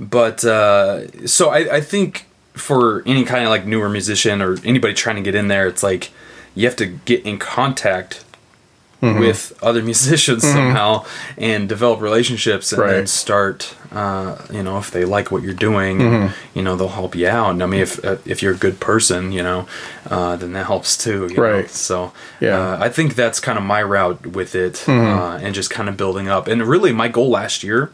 but 0.00 0.44
uh, 0.44 1.26
so 1.28 1.50
I, 1.50 1.76
I 1.76 1.80
think 1.80 2.26
for 2.54 3.02
any 3.06 3.24
kind 3.24 3.44
of 3.44 3.50
like 3.50 3.64
newer 3.66 3.88
musician 3.88 4.42
or 4.42 4.56
anybody 4.64 4.94
trying 4.94 5.16
to 5.16 5.22
get 5.22 5.34
in 5.34 5.48
there, 5.48 5.66
it's 5.66 5.82
like 5.82 6.10
you 6.54 6.66
have 6.66 6.76
to 6.76 6.86
get 6.86 7.24
in 7.24 7.38
contact 7.38 8.24
Mm-hmm. 9.02 9.18
with 9.18 9.52
other 9.60 9.82
musicians 9.92 10.44
somehow 10.44 11.04
and 11.36 11.68
develop 11.68 12.00
relationships 12.00 12.72
and 12.72 12.80
then 12.82 13.06
start 13.08 13.74
uh, 13.90 14.38
you 14.48 14.62
know 14.62 14.78
if 14.78 14.92
they 14.92 15.04
like 15.04 15.32
what 15.32 15.42
you're 15.42 15.52
doing 15.54 15.98
Mm-hmm. 15.98 16.56
you 16.56 16.62
know 16.62 16.76
they'll 16.76 16.86
help 16.86 17.16
you 17.16 17.26
out 17.26 17.50
and 17.50 17.64
i 17.64 17.66
mean 17.66 17.80
if 17.80 17.98
uh, 18.04 18.18
if 18.24 18.42
you're 18.44 18.52
a 18.54 18.56
good 18.56 18.78
person 18.78 19.32
you 19.32 19.42
know 19.42 19.66
uh, 20.08 20.36
then 20.36 20.52
that 20.52 20.66
helps 20.66 20.96
too 20.96 21.26
you 21.28 21.36
know? 21.36 21.42
Right. 21.42 21.68
so 21.68 22.12
Yeah. 22.40 22.50
Mm-hmm. 22.50 22.80
uh, 22.82 22.84
i 22.86 22.88
think 22.88 23.16
that's 23.16 23.40
kind 23.40 23.58
of 23.58 23.64
my 23.64 23.82
route 23.82 24.24
with 24.24 24.54
it 24.54 24.88
uh, 24.88 25.36
and 25.42 25.52
just 25.52 25.68
kind 25.70 25.88
of 25.88 25.96
building 25.96 26.28
up 26.28 26.46
and 26.46 26.62
really 26.62 26.92
my 26.92 27.08
goal 27.08 27.28
last 27.28 27.64
year 27.64 27.90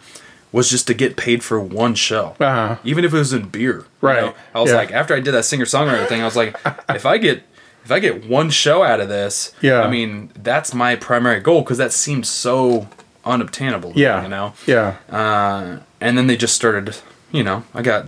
was 0.53 0.71
just 0.71 0.87
to 0.87 0.95
get 0.95 1.17
paid 1.17 1.43
for 1.43 1.59
one 1.61 1.95
show 1.95 2.35
Uh-huh. 2.41 2.77
even 2.85 3.05
if 3.05 3.13
it 3.13 3.19
was 3.19 3.33
in 3.33 3.49
beer 3.49 3.77
you 3.79 3.85
Right. 4.01 4.23
know? 4.25 4.35
i 4.55 4.61
was 4.61 4.71
Yeah. 4.71 4.77
like 4.77 4.93
after 4.93 5.15
i 5.15 5.21
did 5.21 5.33
that 5.33 5.45
singer 5.45 5.65
songwriter 5.67 6.07
thing 6.07 6.21
i 6.23 6.25
was 6.25 6.37
like 6.37 6.57
if 6.89 7.05
i 7.07 7.19
get 7.19 7.43
if 7.85 7.93
I 7.93 8.01
get 8.01 8.27
one 8.29 8.51
show 8.51 8.83
out 8.83 9.01
of 9.01 9.09
this, 9.09 9.55
Yeah. 9.63 9.81
I 9.81 9.89
mean 9.89 10.31
that's 10.43 10.75
my 10.75 10.95
primary 10.95 11.41
goal 11.41 11.63
because 11.63 11.79
that 11.79 11.91
seemed 11.91 12.27
so 12.27 12.87
unobtainable. 13.25 13.91
to 13.93 13.97
me, 13.97 14.03
Yeah. 14.03 14.23
you 14.25 14.29
know. 14.29 14.53
Yeah. 14.67 14.97
Uh, 15.11 15.79
and 15.99 16.19
then 16.19 16.27
they 16.27 16.37
just 16.37 16.55
started, 16.55 16.97
you 17.33 17.43
know, 17.43 17.63
I 17.75 17.81
got 17.81 18.07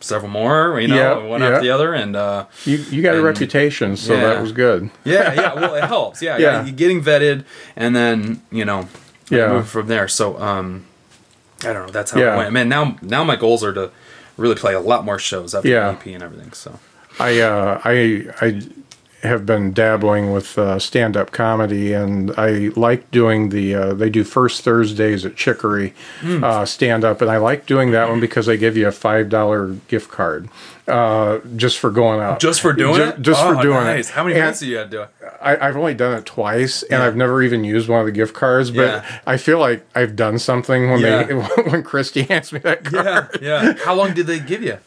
several 0.00 0.30
more, 0.30 0.80
you 0.80 0.88
know, 0.88 0.96
Yeah, 0.96 1.18
one 1.18 1.42
yeah. 1.42 1.48
after 1.48 1.60
the 1.60 1.70
other, 1.70 1.92
and 1.92 2.16
uh, 2.16 2.46
You 2.64 2.78
you 2.90 3.02
got 3.02 3.14
a 3.14 3.20
reputation, 3.20 3.94
so 3.96 4.14
yeah. 4.14 4.20
that 4.28 4.40
was 4.40 4.52
good. 4.52 4.88
yeah, 5.04 5.34
yeah, 5.34 5.52
well, 5.54 5.74
it 5.74 5.84
helps. 5.84 6.22
Yeah, 6.22 6.38
Yeah. 6.38 6.46
yeah, 6.52 6.64
you're 6.64 6.74
getting 6.74 7.02
vetted, 7.04 7.44
and 7.76 7.94
then 7.94 8.40
you 8.50 8.64
know, 8.64 8.88
Yeah. 9.28 9.48
move 9.52 9.68
from 9.68 9.86
there. 9.88 10.08
So, 10.08 10.40
um, 10.40 10.86
I 11.64 11.72
don't 11.72 11.86
know. 11.86 11.92
That's 11.92 12.10
how 12.12 12.20
Yeah. 12.20 12.34
it 12.34 12.38
went. 12.38 12.52
Man, 12.52 12.68
now 12.68 12.96
now 13.02 13.24
my 13.24 13.36
goals 13.36 13.62
are 13.64 13.72
to 13.74 13.90
really 14.36 14.54
play 14.54 14.74
a 14.74 14.80
lot 14.80 15.04
more 15.04 15.18
shows 15.18 15.54
after 15.54 15.68
Yeah. 15.68 15.90
the 15.92 15.92
EP 15.98 16.14
and 16.14 16.22
everything. 16.22 16.52
So, 16.52 16.78
I 17.18 17.40
uh, 17.40 17.80
I 17.84 18.26
I 18.40 18.62
have 19.22 19.44
been 19.44 19.72
dabbling 19.72 20.32
with 20.32 20.56
uh, 20.58 20.78
stand 20.78 21.16
up 21.16 21.30
comedy, 21.30 21.92
and 21.92 22.30
I 22.38 22.70
like 22.76 23.10
doing 23.10 23.50
the. 23.50 23.74
Uh, 23.74 23.94
they 23.94 24.08
do 24.10 24.24
first 24.24 24.62
Thursdays 24.62 25.24
at 25.26 25.36
Chicory 25.36 25.92
Hmm. 26.20 26.42
uh, 26.42 26.64
stand 26.66 27.04
up, 27.04 27.20
and 27.20 27.30
I 27.30 27.36
like 27.36 27.66
doing 27.66 27.90
that 27.90 28.08
one 28.08 28.20
because 28.20 28.46
they 28.46 28.56
give 28.56 28.76
you 28.76 28.88
a 28.88 28.92
five 28.92 29.28
dollar 29.28 29.68
gift 29.88 30.10
card 30.10 30.48
uh, 30.88 31.38
just 31.56 31.78
for 31.78 31.90
going 31.90 32.20
out. 32.20 32.40
just 32.40 32.60
for 32.60 32.72
doing 32.72 32.94
Ju- 32.96 33.02
it, 33.04 33.22
Just 33.22 33.42
Oh, 33.42 33.54
for 33.54 33.62
doing 33.62 33.84
nice. 33.84 34.08
it. 34.08 34.12
How 34.14 34.22
many 34.24 34.34
And 34.36 34.42
minutes 34.42 34.60
do 34.60 34.66
you 34.66 34.76
got 34.78 34.84
to 34.84 34.90
do 34.90 35.02
it? 35.02 35.08
I, 35.42 35.68
I've 35.68 35.76
only 35.76 35.94
done 35.94 36.14
it 36.18 36.26
twice, 36.26 36.82
and 36.82 37.00
Yeah. 37.00 37.06
I've 37.06 37.16
never 37.16 37.42
even 37.42 37.62
used 37.62 37.88
one 37.88 38.00
of 38.00 38.06
the 38.06 38.12
gift 38.12 38.34
cards. 38.34 38.70
But 38.70 38.86
Yeah. 39.04 39.20
I 39.26 39.36
feel 39.36 39.58
like 39.58 39.86
I've 39.94 40.16
done 40.16 40.38
something 40.38 40.90
when 40.90 41.00
Yeah. 41.00 41.22
they 41.24 41.34
when 41.70 41.82
Christy 41.82 42.22
hands 42.30 42.52
me 42.52 42.58
that 42.60 42.84
card. 42.84 43.38
Yeah, 43.40 43.62
yeah. 43.62 43.74
How 43.84 43.94
long 43.94 44.14
did 44.14 44.26
they 44.26 44.40
give 44.40 44.62
you? 44.62 44.78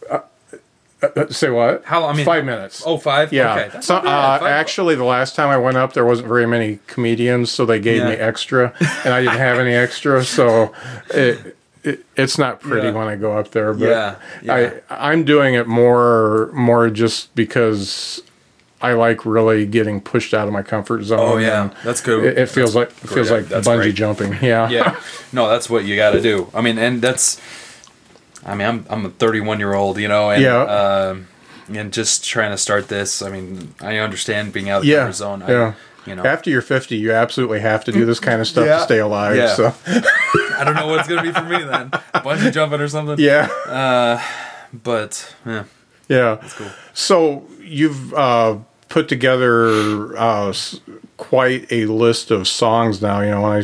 Uh, 1.04 1.28
Say 1.30 1.50
what? 1.50 1.84
How- 1.86 2.06
I 2.06 2.14
mean- 2.14 2.26
five 2.26 2.46
minutes. 2.46 2.84
Oh, 2.86 2.98
five. 2.98 3.32
Yeah. 3.34 3.54
Okay, 3.56 3.70
that's 3.74 3.88
so 3.88 3.98
uh, 3.98 4.02
Five- 4.40 4.44
actually, 4.44 4.96
the 4.96 5.04
last 5.04 5.36
time 5.36 5.50
I 5.50 5.58
went 5.58 5.78
up, 5.78 5.94
there 5.94 6.06
wasn't 6.06 6.28
very 6.28 6.46
many 6.48 6.80
comedians, 6.88 7.52
so 7.52 7.66
they 7.66 7.80
gave 7.80 7.98
Yeah. 8.02 8.10
me 8.10 8.16
extra, 8.16 8.74
and 9.04 9.14
I 9.14 9.22
didn't 9.22 9.38
have 9.38 9.60
any 9.60 9.74
extra, 9.74 10.24
so 10.24 10.72
it, 11.10 11.58
it 11.84 12.06
it's 12.16 12.38
not 12.38 12.62
pretty 12.62 12.88
Yeah. 12.88 12.94
when 12.94 13.08
I 13.08 13.16
go 13.16 13.38
up 13.38 13.52
there. 13.52 13.74
But 13.74 13.90
Yeah, 13.90 14.16
yeah. 14.42 14.72
I 14.90 15.12
I'm 15.12 15.24
doing 15.26 15.54
it 15.56 15.68
more 15.68 16.50
more 16.54 16.90
just 16.90 17.34
because. 17.36 18.22
I 18.82 18.92
like 18.92 19.26
really 19.26 19.66
getting 19.66 20.02
pushed 20.02 20.34
out 20.34 20.46
of 20.46 20.52
my 20.54 20.62
comfort 20.62 21.04
zone. 21.04 21.18
Oh, 21.22 21.38
yeah. 21.38 21.70
That's 21.86 22.02
good. 22.02 22.26
It, 22.26 22.38
it 22.38 22.50
feels 22.50 22.76
like 22.76 22.90
it 22.90 22.94
feels 23.08 23.30
great. 23.30 23.44
like 23.44 23.48
That's 23.48 23.66
bungee 23.66 23.78
great. 23.78 23.96
jumping. 23.96 24.34
Yeah. 24.42 24.68
yeah 24.70 25.00
no 25.32 25.48
that's 25.48 25.70
what 25.70 25.86
you 25.86 25.96
got 25.96 26.12
to 26.12 26.22
do 26.22 26.50
i 26.54 26.60
mean 26.60 26.78
and 26.78 27.02
that's 27.02 27.40
i 28.46 28.56
mean 28.56 28.68
i'm, 28.68 28.86
I'm 28.90 29.06
a 29.06 29.10
31 29.10 29.60
year 29.60 29.74
old 29.74 29.98
you 29.98 30.08
know 30.08 30.30
and 30.32 30.42
Yeah. 30.42 30.62
um 30.64 31.28
and 31.70 31.94
just 31.94 32.26
trying 32.26 32.52
to 32.52 32.58
start 32.58 32.88
this 32.88 33.22
i 33.22 33.30
mean 33.30 33.74
i 33.82 33.98
understand 33.98 34.52
being 34.54 34.70
out 34.70 34.78
of 34.78 34.84
the 34.84 34.90
Yeah. 34.90 34.98
comfort 35.00 35.14
zone 35.16 35.42
I, 35.44 35.52
yeah. 35.52 35.74
you 36.06 36.16
know 36.16 36.24
After 36.26 36.50
you're 36.50 36.62
50, 36.62 36.98
you 36.98 37.12
absolutely 37.14 37.62
have 37.62 37.84
to 37.86 37.92
do 37.92 38.06
this 38.06 38.20
kind 38.20 38.42
of 38.42 38.48
stuff 38.48 38.66
Yeah. 38.66 38.78
to 38.80 38.84
stay 38.84 39.00
alive. 39.00 39.36
Yeah. 39.38 39.56
So 39.56 39.74
i 40.58 40.64
don't 40.66 40.76
know 40.76 40.88
what 40.88 41.00
it's 41.00 41.08
gonna 41.10 41.22
be 41.24 41.32
for 41.32 41.44
me 41.44 41.64
then 41.64 41.90
bungee 42.26 42.52
jumping 42.52 42.82
or 42.82 42.88
something 42.90 43.18
yeah. 43.20 43.48
but 44.74 45.36
yeah 45.46 45.64
Yeah. 46.10 46.38
cool. 46.58 46.68
So 46.94 47.48
you've 47.62 48.14
uh, 48.14 48.58
put 48.90 49.08
together 49.08 50.16
uh, 50.18 50.50
s- 50.50 50.80
quite 51.24 51.72
a 51.72 51.86
list 51.86 52.32
of 52.32 52.48
songs 52.48 53.02
now. 53.02 53.22
You 53.22 53.32
know, 53.32 53.46
I, 53.46 53.60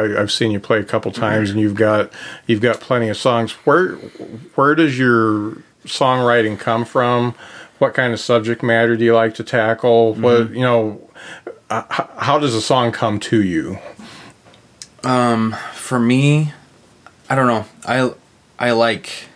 I 0.00 0.20
I've 0.22 0.32
seen 0.32 0.50
you 0.50 0.60
play 0.60 0.78
a 0.80 0.84
couple 0.84 1.10
times, 1.12 1.50
and 1.50 1.60
you've 1.60 1.74
got 1.74 2.10
you've 2.46 2.60
got 2.60 2.80
plenty 2.80 3.08
of 3.08 3.16
songs. 3.16 3.52
Where 3.66 3.92
where 4.56 4.74
does 4.74 4.98
your 4.98 5.58
songwriting 5.84 6.58
come 6.58 6.84
from? 6.84 7.34
What 7.78 7.92
kind 7.94 8.12
of 8.12 8.20
subject 8.20 8.62
matter 8.62 8.96
do 8.96 9.04
you 9.04 9.14
like 9.14 9.34
to 9.34 9.44
tackle? 9.44 10.14
What 10.14 10.50
you 10.50 10.60
know? 10.62 11.00
Uh, 11.70 11.82
h- 11.90 12.06
how 12.18 12.38
does 12.38 12.54
a 12.54 12.60
song 12.60 12.92
come 12.92 13.18
to 13.20 13.42
you? 13.42 13.78
Um, 15.02 15.54
for 15.74 15.98
me 16.00 16.52
i 17.28 17.34
don't 17.34 17.46
know 17.46 17.64
i 17.86 18.10
i 18.58 18.70
like 18.70 19.28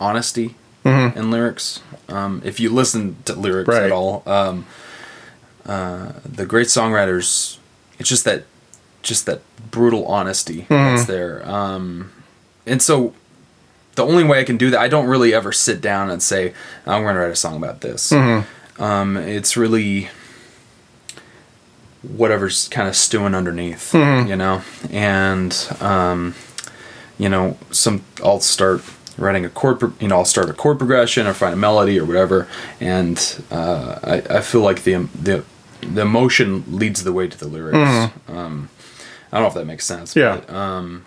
honesty 0.00 0.54
in 0.84 1.30
lyrics 1.30 1.80
um, 2.08 2.40
if 2.44 2.58
you 2.58 2.70
listen 2.70 3.16
to 3.24 3.34
lyrics 3.34 3.68
Right. 3.68 3.82
at 3.84 3.92
all 3.92 4.22
um, 4.26 4.66
uh, 5.66 6.12
the 6.24 6.46
great 6.46 6.66
songwriters 6.68 7.58
it's 7.98 8.08
just 8.08 8.24
that 8.24 8.44
just 9.02 9.26
that 9.26 9.40
brutal 9.70 10.06
honesty 10.06 10.66
that's 10.68 11.06
there. 11.06 11.48
Um, 11.48 12.12
and 12.66 12.82
so 12.82 13.14
the 13.96 14.04
only 14.04 14.24
way 14.24 14.40
i 14.40 14.44
can 14.44 14.56
do 14.56 14.70
that 14.70 14.78
i 14.80 14.88
don't 14.88 15.06
really 15.06 15.34
ever 15.34 15.52
sit 15.52 15.80
down 15.80 16.10
and 16.10 16.22
say 16.22 16.54
i'm 16.86 17.02
going 17.02 17.14
to 17.14 17.20
write 17.20 17.30
a 17.32 17.36
song 17.36 17.56
about 17.56 17.80
this. 17.82 18.10
Um, 18.78 19.16
it's 19.16 19.56
really 19.56 20.08
whatever's 22.02 22.68
kind 22.68 22.88
of 22.88 22.96
stewing 22.96 23.34
underneath, 23.34 23.92
you 24.28 24.36
know, 24.36 24.62
and 24.90 25.54
um, 25.80 26.34
you 27.18 27.28
know, 27.28 27.58
some 27.70 28.02
I'll 28.24 28.40
start 28.40 28.82
writing 29.20 29.44
a 29.44 29.48
chord, 29.50 29.78
pro- 29.78 29.92
you 30.00 30.08
know, 30.08 30.16
I'll 30.16 30.24
start 30.24 30.50
a 30.50 30.52
chord 30.52 30.78
progression 30.78 31.26
or 31.28 31.34
find 31.34 31.54
a 31.54 31.56
melody 31.56 31.98
or 32.00 32.04
whatever, 32.04 32.48
and 32.80 33.16
uh, 33.50 33.98
I, 34.02 34.38
I 34.38 34.40
feel 34.40 34.62
like 34.62 34.82
the 34.84 35.08
the 35.14 35.44
the 35.82 36.02
emotion 36.02 36.64
leads 36.66 37.04
the 37.04 37.12
way 37.12 37.28
to 37.28 37.38
the 37.38 37.46
lyrics. 37.46 38.12
Um, 38.28 38.68
I 39.32 39.36
don't 39.36 39.42
know 39.44 39.48
if 39.48 39.54
that 39.54 39.64
makes 39.66 39.86
sense. 39.86 40.16
Yeah. 40.16 40.36
But, 40.46 40.50
um, 40.54 41.06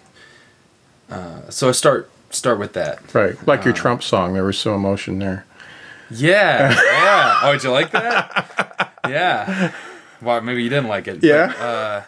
uh, 1.10 1.49
so 1.49 1.69
I 1.69 1.73
start 1.73 2.10
start 2.30 2.58
with 2.60 2.73
that. 2.73 3.13
Right, 3.13 3.36
like 3.47 3.65
your 3.65 3.73
Trump 3.73 4.02
song. 4.04 4.34
There 4.34 4.43
was 4.45 4.58
some 4.58 4.73
emotion 4.73 5.19
there. 5.19 5.45
Yeah, 6.10 6.71
yeah. 6.84 7.39
Oh, 7.43 7.52
did 7.54 7.63
you 7.63 7.71
like 7.71 7.91
that? 7.91 8.89
Yeah. 9.10 9.73
Well, 10.21 10.39
maybe 10.39 10.63
you 10.63 10.69
didn't 10.69 10.88
like 10.88 11.10
it. 11.10 11.19
but, 11.19 11.28
Yeah. 11.28 11.45
uh, 11.60 12.04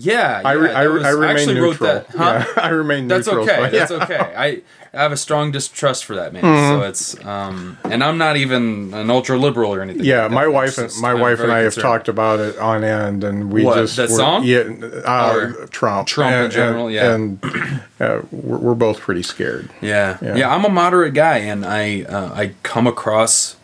yeah. 0.00 0.42
I, 0.44 0.52
re- 0.52 0.68
yeah, 0.70 0.78
I, 0.80 0.86
was- 0.88 1.04
I 1.04 1.10
remain 1.10 1.36
actually 1.36 1.54
neutral. 1.54 1.70
Wrote 1.90 2.08
that, 2.08 2.16
huh? 2.16 2.44
Yeah, 2.56 2.62
I 2.62 2.68
remain 2.68 3.08
That's 3.08 3.26
neutral. 3.26 3.44
okay. 3.44 3.56
so, 3.86 3.98
That's 3.98 4.10
okay. 4.10 4.34
I, 4.36 4.62
I 4.92 5.02
have 5.02 5.12
a 5.12 5.16
strong 5.16 5.52
distrust 5.52 6.04
for 6.04 6.16
that 6.16 6.32
man. 6.32 6.42
Mm-hmm. 6.42 6.80
So 6.80 6.88
it's 6.88 7.24
um, 7.24 7.78
and 7.84 8.02
I'm 8.02 8.18
not 8.18 8.36
even 8.36 8.92
an 8.92 9.08
ultra 9.08 9.38
liberal 9.38 9.72
or 9.72 9.82
anything. 9.82 10.04
Yeah, 10.04 10.22
like 10.22 10.32
my 10.32 10.46
wife 10.48 10.78
and 10.78 10.90
my 11.00 11.12
I'm 11.12 11.20
wife 11.20 11.38
and 11.38 11.52
I 11.52 11.60
have 11.60 11.76
talked 11.76 12.08
about 12.08 12.40
it 12.40 12.58
on 12.58 12.82
end, 12.82 13.22
and 13.22 13.52
we 13.52 13.64
What, 13.64 13.76
just 13.76 13.96
that 13.96 14.08
we're- 14.08 14.16
song? 14.16 14.42
Yeah, 14.44 14.62
uh, 15.04 15.66
Trump, 15.70 16.08
Trump 16.08 16.34
in 16.34 16.50
general, 16.50 16.86
and, 16.88 16.94
yeah. 16.94 17.14
and 17.14 17.80
uh, 18.00 18.22
we're, 18.32 18.58
we're 18.58 18.74
both 18.74 18.98
pretty 18.98 19.22
scared. 19.22 19.70
Yeah. 19.80 20.18
Yeah. 20.20 20.34
yeah, 20.36 20.52
I'm 20.54 20.64
a 20.64 20.68
moderate 20.70 21.14
guy, 21.14 21.38
and 21.38 21.64
I 21.64 22.02
uh, 22.02 22.34
I 22.34 22.54
come 22.64 22.88
across 22.88 23.54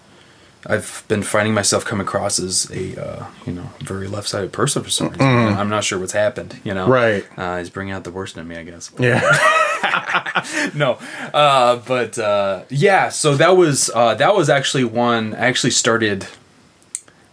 I've 0.68 1.04
been 1.08 1.22
finding 1.22 1.54
myself 1.54 1.84
come 1.84 2.00
across 2.00 2.38
as 2.40 2.70
a 2.72 3.00
uh, 3.00 3.26
you 3.46 3.52
know 3.52 3.70
very 3.78 4.08
left-sided 4.08 4.52
person 4.52 4.82
for 4.82 4.90
some 4.90 5.10
reason. 5.10 5.26
I'm 5.26 5.68
not 5.68 5.84
sure 5.84 5.98
what's 5.98 6.12
happened. 6.12 6.60
You 6.64 6.74
know, 6.74 6.86
Mm. 6.86 6.90
Right. 6.90 7.24
Uh, 7.38 7.58
he's 7.58 7.70
bringing 7.70 7.94
out 7.94 8.04
the 8.04 8.10
worst 8.10 8.36
in 8.36 8.46
me, 8.48 8.56
I 8.56 8.64
guess. 8.64 8.90
Yeah. 8.98 9.20
no, 10.74 10.98
uh, 11.32 11.76
but 11.86 12.18
uh, 12.18 12.64
yeah. 12.68 13.08
So 13.10 13.36
that 13.36 13.56
was 13.56 13.90
uh, 13.94 14.14
that 14.14 14.34
was 14.34 14.48
actually 14.50 14.84
one. 14.84 15.34
I 15.34 15.46
actually 15.46 15.70
started. 15.70 16.26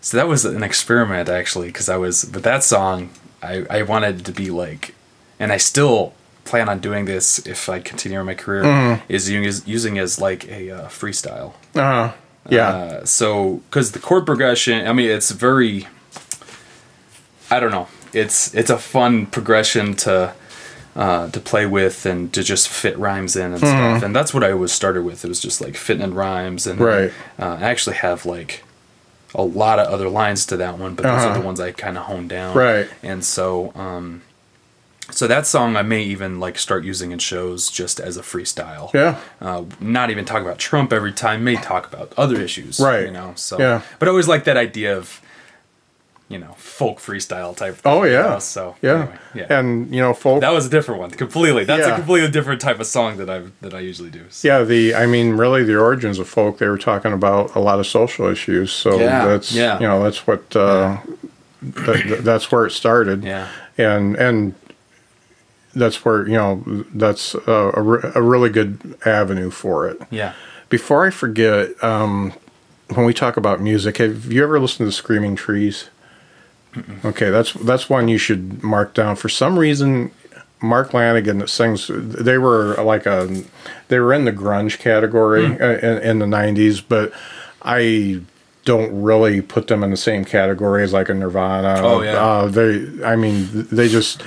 So 0.01 0.17
that 0.17 0.27
was 0.27 0.43
an 0.45 0.63
experiment 0.63 1.29
actually, 1.29 1.67
because 1.67 1.89
I 1.89 1.97
was 1.97 2.29
with 2.31 2.43
that 2.43 2.63
song. 2.63 3.09
I 3.41 3.65
I 3.69 3.81
wanted 3.83 4.25
to 4.25 4.31
be 4.31 4.49
like, 4.51 4.95
and 5.39 5.51
I 5.51 5.57
still 5.57 6.13
plan 6.45 6.67
on 6.67 6.79
doing 6.79 7.05
this 7.05 7.39
if 7.47 7.69
I 7.69 7.79
continue 7.79 8.21
my 8.23 8.35
career. 8.35 8.63
Mm-hmm. 8.63 9.05
Is 9.09 9.29
using 9.29 9.63
using 9.71 9.97
as 9.99 10.19
like 10.19 10.47
a 10.47 10.71
uh, 10.71 10.87
freestyle. 10.89 11.53
Uh, 11.75 12.11
yeah. 12.49 12.67
Uh, 12.69 13.05
so, 13.05 13.61
because 13.69 13.91
the 13.91 13.99
chord 13.99 14.25
progression, 14.25 14.87
I 14.87 14.93
mean, 14.93 15.09
it's 15.09 15.31
very. 15.31 15.87
I 17.49 17.59
don't 17.59 17.71
know. 17.71 17.87
It's 18.13 18.53
it's 18.53 18.69
a 18.69 18.77
fun 18.77 19.25
progression 19.27 19.95
to 19.97 20.33
uh, 20.95 21.29
to 21.29 21.39
play 21.39 21.65
with 21.65 22.05
and 22.05 22.31
to 22.33 22.43
just 22.43 22.67
fit 22.69 22.97
rhymes 22.97 23.35
in 23.35 23.53
and 23.53 23.59
Hmm. 23.61 23.67
stuff. 23.67 24.03
And 24.03 24.15
that's 24.15 24.33
what 24.33 24.43
I 24.43 24.53
was 24.53 24.71
started 24.71 25.03
with. 25.03 25.25
It 25.25 25.27
was 25.27 25.39
just 25.39 25.61
like 25.61 25.75
fitting 25.75 26.03
in 26.03 26.13
rhymes 26.13 26.67
and 26.67 26.79
Right. 26.79 27.11
Uh, 27.39 27.57
I 27.59 27.63
actually 27.63 27.95
have 27.97 28.25
like 28.25 28.63
a 29.35 29.41
lot 29.43 29.79
of 29.79 29.87
other 29.87 30.09
lines 30.09 30.45
to 30.47 30.57
that 30.57 30.77
one, 30.77 30.93
but 30.93 31.03
those 31.03 31.23
are 31.23 31.29
Uh-huh. 31.29 31.39
the 31.39 31.45
ones 31.45 31.59
I 31.59 31.71
kind 31.71 31.97
of 31.97 32.03
honed 32.05 32.29
down. 32.29 32.55
Right. 32.55 32.87
And 33.01 33.25
so, 33.25 33.71
um, 33.75 34.21
so 35.13 35.27
that 35.27 35.45
song 35.47 35.75
I 35.75 35.81
may 35.83 36.03
even 36.03 36.39
like 36.39 36.57
start 36.57 36.83
using 36.83 37.11
in 37.11 37.19
shows 37.19 37.69
just 37.69 37.99
as 37.99 38.17
a 38.17 38.21
freestyle 38.21 38.93
yeah. 38.93 39.19
uh, 39.41 39.63
not 39.79 40.09
even 40.09 40.25
talk 40.25 40.41
about 40.41 40.57
Trump 40.57 40.91
every 40.93 41.11
time, 41.13 41.43
may 41.43 41.55
talk 41.55 41.91
about 41.91 42.13
other 42.17 42.39
issues, 42.41 42.79
Right. 42.79 43.05
You 43.05 43.11
know, 43.11 43.33
so 43.35 43.59
Yeah. 43.59 43.81
But 43.99 44.07
I 44.07 44.11
always 44.11 44.27
like 44.27 44.43
that 44.45 44.57
idea 44.57 44.97
of, 44.97 45.21
you 46.29 46.39
know, 46.39 46.53
folk 46.57 46.99
freestyle 46.99 47.55
type. 47.55 47.75
Thing, 47.75 47.91
Oh 47.91 48.03
you 48.03 48.13
yeah. 48.13 48.21
know, 48.23 48.39
So 48.39 48.75
yeah. 48.81 48.91
anyway, 48.93 49.17
yeah. 49.35 49.59
And 49.59 49.93
you 49.93 50.01
know, 50.01 50.13
folk. 50.13 50.41
that 50.41 50.51
was 50.53 50.65
a 50.65 50.69
different 50.69 50.99
one 51.01 51.11
completely. 51.11 51.63
That's 51.65 51.85
Yeah. 51.87 51.93
a 51.93 51.95
completely 51.97 52.31
different 52.31 52.59
type 52.61 52.79
of 52.79 52.87
song 52.87 53.17
that 53.17 53.29
I 53.29 53.41
that 53.61 53.73
I 53.73 53.79
usually 53.81 54.09
do. 54.09 54.23
So. 54.29 54.47
yeah. 54.47 54.63
The 54.63 54.95
I 54.95 55.05
mean, 55.05 55.33
really, 55.33 55.63
the 55.63 55.77
origins 55.77 56.17
of 56.19 56.27
folk. 56.27 56.57
They 56.57 56.67
were 56.67 56.77
talking 56.79 57.13
about 57.13 57.53
a 57.55 57.59
lot 57.59 57.79
of 57.79 57.85
social 57.87 58.27
issues. 58.27 58.71
So 58.71 58.99
Yeah, 58.99 59.25
that's 59.27 59.51
yeah. 59.51 59.79
you 59.79 59.87
know 59.87 60.03
that's 60.03 60.25
what 60.25 60.55
uh, 60.55 60.97
that- 61.61 62.21
that's 62.23 62.51
where 62.51 62.65
it 62.65 62.71
started. 62.71 63.23
Yeah. 63.23 63.47
And 63.77 64.15
and 64.15 64.55
that's 65.75 66.05
where 66.05 66.27
you 66.27 66.35
know 66.35 66.63
that's 66.93 67.35
a, 67.35 67.71
a, 67.75 67.81
re- 67.81 68.11
a 68.15 68.21
really 68.21 68.49
good 68.49 68.97
avenue 69.05 69.49
for 69.49 69.87
it. 69.87 70.01
Yeah. 70.09 70.33
Before 70.69 71.05
I 71.05 71.09
forget, 71.09 71.81
um, 71.83 72.33
when 72.93 73.05
we 73.05 73.13
talk 73.13 73.37
about 73.37 73.61
music, 73.61 73.97
have 73.97 74.31
you 74.31 74.43
ever 74.43 74.59
listened 74.59 74.87
to 74.87 74.91
Screaming 74.91 75.35
Trees? 75.35 75.89
Okay, 77.05 77.29
that's 77.29 77.53
that's 77.53 77.89
one 77.89 78.07
you 78.07 78.17
should 78.17 78.63
mark 78.63 78.93
down. 78.93 79.15
For 79.15 79.29
some 79.29 79.59
reason, 79.59 80.11
Mark 80.61 80.91
Lanegan 80.91 81.39
that 81.39 81.49
sings, 81.49 81.87
they 81.93 82.37
were 82.37 82.75
like 82.75 83.05
a, 83.05 83.43
they 83.89 83.99
were 83.99 84.13
in 84.13 84.25
the 84.25 84.31
grunge 84.31 84.79
category 84.79 85.45
uh, 85.45 85.77
in, 85.77 85.97
in 86.01 86.19
the 86.19 86.25
'90s, 86.25 86.83
but 86.87 87.13
I 87.61 88.21
don't 88.65 89.01
really 89.01 89.41
put 89.41 89.67
them 89.67 89.83
in 89.83 89.89
the 89.91 89.97
same 89.97 90.23
category 90.23 90.83
as 90.83 90.93
like 90.93 91.09
a 91.09 91.13
Nirvana. 91.13 91.75
Oh, 91.79 92.01
yeah. 92.01 92.13
Uh, 92.13 92.47
they, 92.47 93.03
I 93.03 93.15
mean, 93.15 93.47
they 93.71 93.89
just 93.89 94.23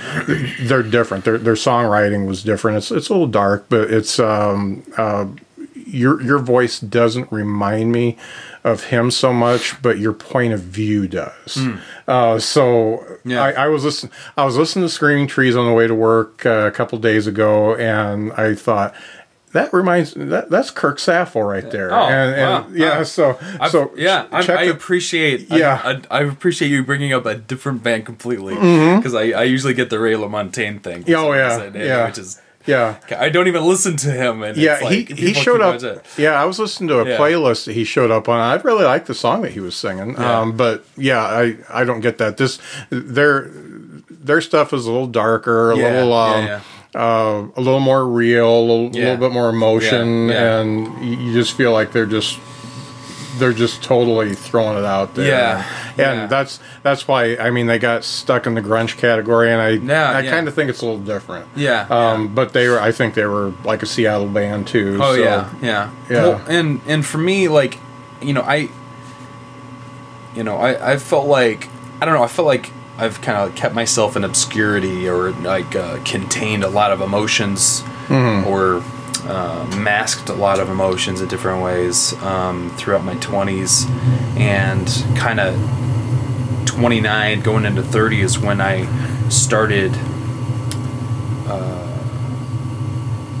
they're 0.61 0.83
different. 0.83 1.25
Their 1.25 1.37
their 1.37 1.55
songwriting 1.55 2.27
was 2.27 2.43
different. 2.43 2.77
It's 2.77 2.91
it's 2.91 3.09
a 3.09 3.13
little 3.13 3.27
dark, 3.27 3.65
but 3.69 3.89
it's 3.91 4.19
um 4.19 4.83
uh 4.97 5.27
your 5.75 6.21
your 6.21 6.39
voice 6.39 6.79
doesn't 6.79 7.31
remind 7.31 7.91
me 7.91 8.17
of 8.63 8.85
him 8.85 9.09
so 9.09 9.31
much, 9.31 9.81
but 9.81 9.97
your 9.97 10.11
point 10.11 10.51
of 10.51 10.59
view 10.59 11.07
does. 11.07 11.57
Uh, 12.07 12.37
so 12.37 13.01
Yeah. 13.23 13.41
I, 13.41 13.51
I 13.51 13.67
was 13.67 13.85
listening. 13.85 14.11
I 14.35 14.43
was 14.43 14.57
listening 14.57 14.83
to 14.85 14.89
Screaming 14.89 15.27
Trees 15.27 15.55
on 15.55 15.65
the 15.65 15.71
way 15.73 15.87
to 15.87 15.95
work 15.95 16.45
uh, 16.45 16.65
a 16.67 16.71
couple 16.71 16.97
days 16.99 17.27
ago, 17.27 17.75
and 17.75 18.33
I 18.33 18.55
thought. 18.55 18.93
That 19.53 19.73
reminds 19.73 20.13
that 20.13 20.49
that's 20.49 20.71
Kirk 20.71 20.99
Saffle 20.99 21.41
right 21.41 21.69
there, 21.71 21.91
Oh, 21.93 22.05
and, 22.07 22.35
and 22.35 22.65
wow. 22.65 22.67
yeah, 22.73 23.03
so 23.03 23.37
I've- 23.59 23.69
so 23.69 23.91
yeah, 23.95 24.27
I, 24.31 24.45
I 24.45 24.63
appreciate. 24.63 25.49
Yeah. 25.49 25.81
I, 25.83 26.01
I, 26.19 26.23
appreciate 26.23 26.67
you 26.69 26.83
bringing 26.83 27.13
up 27.13 27.25
a 27.25 27.35
different 27.35 27.81
band 27.81 28.05
completely 28.05 28.55
because 28.55 29.15
I, 29.15 29.29
I 29.31 29.43
usually 29.43 29.73
get 29.73 29.89
the 29.89 29.99
Ray 29.99 30.13
LaMontagne 30.13 30.81
thing. 30.83 31.03
Mm-hmm. 31.03 31.15
Oh, 31.15 31.31
yeah, 31.33 31.71
yeah. 31.73 32.07
which 32.07 32.17
is 32.17 32.41
yeah, 32.65 32.97
I 33.17 33.29
don't 33.29 33.47
even 33.47 33.63
listen 33.63 33.95
to 33.97 34.11
him. 34.11 34.43
And 34.43 34.57
yeah. 34.57 34.73
it's 34.73 34.83
like, 34.83 35.17
he 35.17 35.27
he 35.29 35.33
showed 35.33 35.61
up. 35.61 35.81
it. 35.81 36.05
Yeah, 36.17 36.31
I 36.31 36.43
was 36.43 36.59
listening 36.59 36.89
to 36.89 36.99
a 36.99 37.07
Yeah. 37.07 37.17
playlist 37.17 37.65
that 37.65 37.73
he 37.73 37.85
showed 37.85 38.11
up 38.11 38.27
on. 38.27 38.41
I 38.41 38.61
really 38.61 38.83
liked 38.83 39.07
the 39.07 39.15
song 39.15 39.41
that 39.43 39.53
he 39.53 39.61
was 39.61 39.75
singing. 39.77 40.11
Yeah. 40.11 40.41
Um, 40.41 40.57
but 40.57 40.83
yeah, 40.97 41.21
I 41.23 41.55
I 41.69 41.85
don't 41.85 42.01
get 42.01 42.17
that. 42.17 42.35
This 42.35 42.59
their 42.89 43.49
their 44.09 44.41
stuff 44.41 44.73
is 44.73 44.85
a 44.85 44.91
little 44.91 45.07
darker, 45.07 45.71
a 45.71 45.77
Yeah, 45.77 45.83
little 45.93 46.09
yeah, 46.09 46.25
um, 46.35 46.45
yeah. 46.45 46.61
Uh, 46.97 47.45
a 47.55 47.61
little 47.61 47.79
more 47.79 48.07
real, 48.07 48.49
a 48.49 48.59
little, 48.59 48.89
Yeah. 48.91 49.03
little 49.11 49.17
bit 49.17 49.31
more 49.31 49.49
emotion, 49.49 50.29
Yeah, 50.29 50.33
yeah. 50.33 50.59
and 50.61 51.05
you 51.05 51.31
just 51.31 51.53
feel 51.53 51.71
like 51.71 51.91
they're 51.91 52.07
just 52.07 52.39
they're 53.37 53.53
just 53.53 53.83
totally 53.83 54.33
throwing 54.33 54.79
it 54.79 54.83
out 54.85 55.13
there. 55.13 55.27
Yeah, 55.95 56.11
and 56.21 56.27
that's 56.27 56.59
that's 56.81 57.07
why 57.07 57.35
I 57.37 57.51
mean 57.51 57.67
they 57.67 57.77
got 57.77 58.03
stuck 58.03 58.47
in 58.47 58.55
the 58.55 58.63
grunge 58.63 58.97
category, 58.97 59.51
and 59.53 59.61
I 59.61 60.17
I 60.19 60.23
kind 60.27 60.47
of 60.47 60.55
think 60.55 60.71
it's 60.71 60.81
a 60.81 60.85
little 60.85 60.99
different. 61.01 61.45
Yeah, 61.55 61.85
Um, 61.91 62.29
but 62.33 62.53
they 62.53 62.67
were 62.67 62.79
I 62.81 62.91
think 62.91 63.13
they 63.13 63.25
were 63.27 63.53
like 63.63 63.83
a 63.83 63.85
Seattle 63.85 64.25
band 64.27 64.65
too. 64.65 64.97
Oh 64.99 65.13
so- 65.15 65.21
yeah, 65.21 65.49
yeah, 65.61 65.89
Yeah. 66.09 66.23
Well, 66.23 66.41
and 66.49 66.81
and 66.87 67.05
for 67.05 67.19
me, 67.19 67.47
like, 67.47 67.77
you 68.23 68.33
know, 68.33 68.41
I, 68.41 68.69
you 70.35 70.43
know, 70.43 70.57
I 70.57 70.93
I 70.93 70.97
felt 70.97 71.27
like 71.27 71.69
I 72.01 72.05
don't 72.05 72.15
know, 72.15 72.23
I 72.23 72.27
felt 72.27 72.47
like 72.47 72.71
I've 72.97 73.21
kind 73.21 73.37
of 73.37 73.55
kept 73.55 73.75
myself 73.75 74.15
in 74.15 74.23
obscurity 74.23 75.07
or 75.07 75.31
like 75.31 75.75
uh, 75.75 75.99
contained 76.03 76.63
a 76.63 76.69
lot 76.69 76.91
of 76.91 77.01
emotions 77.01 77.83
or 78.47 78.83
uh, 79.25 79.65
masked 79.77 80.29
a 80.29 80.33
lot 80.33 80.59
of 80.59 80.69
emotions 80.69 81.21
in 81.21 81.27
different 81.27 81.61
ways 81.61 82.13
um, 82.23 82.69
throughout 82.77 83.03
my 83.03 83.15
twenties, 83.15 83.85
and 84.37 84.87
kind 85.15 85.39
of 85.39 85.55
twenty 86.65 87.01
nine 87.01 87.41
going 87.41 87.65
into 87.65 87.83
thirty 87.83 88.21
is 88.21 88.39
when 88.39 88.61
I 88.61 88.85
started 89.29 89.91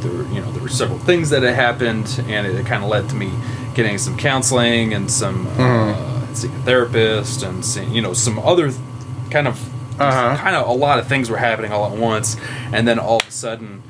there 0.01 0.11
were, 0.11 0.23
you 0.25 0.41
know 0.41 0.51
there 0.51 0.61
were 0.61 0.69
several 0.69 0.99
things 0.99 1.29
that 1.31 1.43
had 1.43 1.55
happened 1.55 2.21
and 2.27 2.45
it 2.47 2.65
kind 2.65 2.83
of 2.83 2.89
led 2.89 3.09
to 3.09 3.15
me 3.15 3.31
getting 3.73 3.97
some 3.97 4.17
counseling 4.17 4.93
and 4.93 5.09
some 5.09 5.47
uh, 5.57 6.33
seeing 6.33 6.53
a 6.53 6.59
therapist 6.59 7.43
and 7.43 7.63
seeing 7.65 7.91
you 7.93 8.01
know 8.01 8.13
some 8.13 8.37
other 8.39 8.67
th- 8.69 8.79
kind 9.31 9.47
of 9.47 9.57
Uh-huh. 9.99 10.37
kind 10.37 10.55
of 10.55 10.67
a 10.67 10.71
lot 10.73 10.99
of 10.99 11.07
things 11.07 11.29
were 11.29 11.37
happening 11.37 11.71
all 11.71 11.85
at 11.91 11.97
once 11.97 12.37
and 12.71 12.87
then 12.87 12.99
all 12.99 13.17
of 13.17 13.27
a 13.27 13.31
sudden 13.31 13.81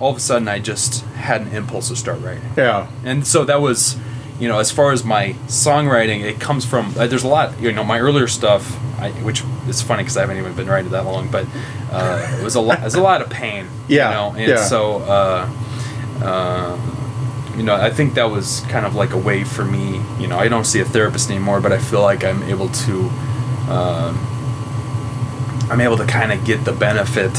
all 0.00 0.10
of 0.10 0.16
a 0.16 0.20
sudden 0.20 0.48
I 0.48 0.58
just 0.58 1.04
had 1.16 1.40
an 1.42 1.48
impulse 1.48 1.88
to 1.88 1.96
start 1.96 2.20
writing 2.20 2.50
Yeah. 2.56 2.86
and 3.04 3.26
so 3.26 3.44
that 3.44 3.60
was 3.60 3.96
you 4.40 4.48
know 4.48 4.58
as 4.58 4.70
far 4.70 4.92
as 4.92 5.04
my 5.04 5.34
songwriting 5.46 6.20
it 6.22 6.40
comes 6.40 6.64
from 6.64 6.92
uh, 6.98 7.06
there's 7.06 7.22
a 7.24 7.28
lot 7.28 7.60
you 7.60 7.70
know 7.72 7.84
my 7.84 7.98
earlier 8.00 8.26
stuff 8.26 8.76
I, 9.00 9.10
which 9.22 9.42
is 9.68 9.80
funny 9.82 10.02
because 10.02 10.16
i 10.16 10.20
haven't 10.22 10.38
even 10.38 10.54
been 10.54 10.66
writing 10.66 10.90
that 10.90 11.04
long 11.04 11.28
but 11.30 11.46
uh, 11.92 12.36
it 12.38 12.42
was 12.42 12.56
a 12.56 12.60
lot 12.60 12.80
it 12.80 12.84
was 12.84 12.94
a 12.96 13.00
lot 13.00 13.22
of 13.22 13.30
pain 13.30 13.66
Yeah, 13.88 14.08
you 14.08 14.14
know 14.16 14.38
and 14.40 14.48
yeah. 14.50 14.64
so 14.64 14.98
uh, 15.02 15.48
uh, 16.22 16.76
you 17.56 17.62
know 17.62 17.74
i 17.76 17.90
think 17.90 18.14
that 18.14 18.28
was 18.30 18.60
kind 18.68 18.84
of 18.84 18.96
like 18.96 19.12
a 19.12 19.18
way 19.18 19.44
for 19.44 19.64
me 19.64 20.00
you 20.18 20.26
know 20.26 20.36
i 20.38 20.48
don't 20.48 20.64
see 20.64 20.80
a 20.80 20.84
therapist 20.84 21.30
anymore 21.30 21.60
but 21.60 21.72
i 21.72 21.78
feel 21.78 22.02
like 22.02 22.24
i'm 22.24 22.42
able 22.44 22.68
to 22.86 23.10
um, 23.68 24.18
i'm 25.70 25.80
able 25.80 25.96
to 25.96 26.06
kind 26.06 26.32
of 26.32 26.44
get 26.44 26.64
the 26.64 26.72
benefit 26.72 27.32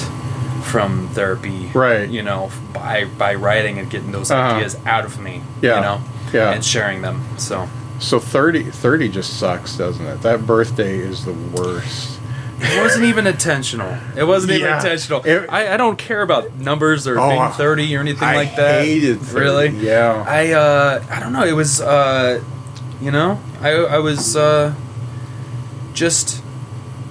from 0.64 1.08
therapy 1.10 1.70
Right. 1.74 2.10
you 2.10 2.24
know 2.24 2.50
by 2.74 3.06
by 3.06 3.36
writing 3.36 3.78
and 3.80 3.90
getting 3.90 4.12
those 4.12 4.32
Uh-huh. 4.32 4.56
ideas 4.58 4.78
out 4.86 5.06
of 5.06 5.20
me 5.20 5.42
Yeah, 5.62 5.76
you 5.76 5.82
know 5.82 6.02
yeah. 6.34 6.52
and 6.52 6.64
sharing 6.66 7.02
them 7.02 7.24
so 7.38 7.70
So 8.00 8.20
30, 8.20 8.72
30 8.72 9.08
just 9.08 9.40
sucks, 9.40 9.78
doesn't 9.78 10.06
it? 10.06 10.22
That 10.22 10.46
birthday 10.46 10.98
is 10.98 11.24
the 11.24 11.32
worst. 11.32 12.20
it 12.60 12.82
wasn't 12.82 13.06
even 13.06 13.26
intentional 13.28 13.96
it 14.18 14.24
wasn't 14.24 14.52
even 14.54 14.74
intentional 14.74 15.22
It- 15.24 15.46
I, 15.50 15.76
I 15.76 15.78
don't 15.78 15.98
care 15.98 16.22
about 16.22 16.56
numbers 16.60 17.06
or 17.08 17.18
Oh, 17.20 17.30
being 17.30 17.52
30 17.52 17.96
or 17.96 18.00
anything 18.02 18.28
I 18.28 18.36
like 18.36 18.56
that 18.58 18.84
hated 18.84 19.22
30, 19.22 19.40
really 19.40 19.70
yeah. 19.86 20.24
i 20.28 20.52
uh 20.54 21.04
i 21.12 21.20
don't 21.20 21.32
know 21.32 21.44
it 21.46 21.54
was 21.54 21.80
uh 21.80 22.42
you 23.02 23.12
know 23.12 23.40
i 23.62 23.70
i 23.72 23.98
was 24.00 24.36
uh 24.36 24.74
just 25.96 26.44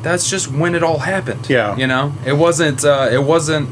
that's 0.02 0.28
just 0.30 0.50
when 0.50 0.74
it 0.74 0.82
all 0.82 0.98
happened 0.98 1.48
Yeah. 1.48 1.74
you 1.76 1.86
know 1.86 2.12
it 2.26 2.34
wasn't 2.34 2.84
uh 2.84 3.08
it 3.10 3.24
wasn't 3.24 3.68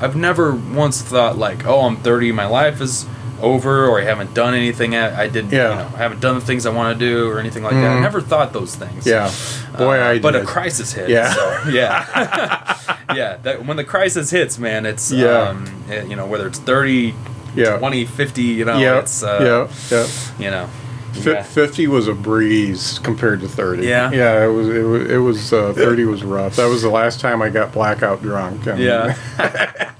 i've 0.00 0.16
never 0.16 0.54
once 0.54 1.02
thought 1.02 1.36
like 1.36 1.66
oh 1.66 1.82
i'm 1.82 1.96
30 1.96 2.32
my 2.32 2.46
life 2.46 2.80
is 2.80 3.06
over 3.42 3.86
or 3.86 4.00
i 4.00 4.04
haven't 4.04 4.32
done 4.32 4.54
anything 4.54 4.94
i, 4.94 5.22
I 5.24 5.28
didn't 5.28 5.50
Yeah. 5.52 5.70
you 5.70 5.76
know 5.76 5.90
i 5.96 5.98
haven't 5.98 6.20
done 6.20 6.36
the 6.36 6.40
things 6.40 6.64
i 6.66 6.70
want 6.70 6.96
to 6.98 7.04
do 7.04 7.28
or 7.28 7.38
anything 7.40 7.62
like 7.64 7.72
that 7.74 7.90
i 7.90 7.96
Mhm. 7.96 8.02
never 8.02 8.20
thought 8.20 8.52
those 8.52 8.74
things 8.76 9.06
Yeah. 9.06 9.30
Boy, 9.76 10.00
uh, 10.00 10.10
I 10.10 10.18
but 10.20 10.36
a 10.36 10.44
crisis 10.44 10.92
hit. 10.92 11.08
Yeah. 11.08 11.34
so, 11.34 11.68
yeah, 11.68 12.76
yeah. 13.14 13.38
That 13.42 13.66
when 13.66 13.76
the 13.76 13.82
crisis 13.82 14.30
hits, 14.30 14.56
man, 14.56 14.86
it's 14.86 15.10
Yeah. 15.10 15.48
um, 15.50 15.66
it- 15.90 16.06
you 16.06 16.14
know 16.14 16.26
whether 16.26 16.46
it's 16.46 16.60
30, 16.60 17.12
Yeah. 17.56 17.78
20, 17.78 18.04
50, 18.04 18.42
you 18.42 18.64
know, 18.64 18.78
yeah. 18.78 19.00
it's 19.00 19.24
uh, 19.24 19.40
yeah. 19.42 19.96
Yeah. 19.98 20.06
you 20.38 20.50
know, 20.52 20.68
Yeah. 21.14 21.42
50 21.42 21.86
was 21.88 22.08
a 22.08 22.14
breeze 22.14 22.98
compared 23.00 23.40
to 23.40 23.48
30. 23.48 23.86
Yeah? 23.86 24.10
Yeah, 24.10 24.44
it 24.44 24.48
was, 24.48 24.68
it 24.68 24.82
was, 24.82 25.10
it 25.10 25.16
was 25.18 25.52
uh, 25.52 25.72
30 25.74 26.04
was 26.04 26.22
rough. 26.24 26.56
That 26.56 26.66
was 26.66 26.82
the 26.82 26.90
last 26.90 27.20
time 27.20 27.40
I 27.42 27.48
got 27.50 27.72
blackout 27.72 28.22
drunk. 28.22 28.66
and 28.66 28.78
Yeah. 28.78 29.16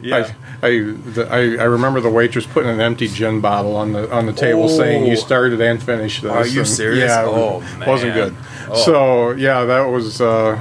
yeah. 0.00 0.16
I, 0.62 0.66
I, 0.66 0.70
the, 0.80 1.28
I, 1.30 1.38
I 1.62 1.64
remember 1.66 2.00
the 2.00 2.10
waitress 2.10 2.46
putting 2.46 2.70
an 2.70 2.80
empty 2.80 3.08
gin 3.08 3.40
bottle 3.40 3.76
on 3.76 3.92
the 3.92 4.10
on 4.12 4.26
the 4.26 4.32
table 4.32 4.68
saying 4.68 5.06
you 5.06 5.12
Oh. 5.12 5.16
started 5.16 5.60
and 5.60 5.82
finished 5.82 6.22
this. 6.22 6.30
Are 6.32 6.46
you 6.46 6.60
and- 6.60 6.68
serious? 6.68 7.08
Yeah, 7.10 7.22
it 7.22 7.26
Oh, 7.28 7.58
was- 7.78 7.86
wasn't 7.86 8.14
good. 8.14 8.36
Oh. 8.68 8.74
So 8.84 9.30
yeah, 9.32 9.64
that 9.64 9.86
was 9.86 10.20
uh, 10.20 10.60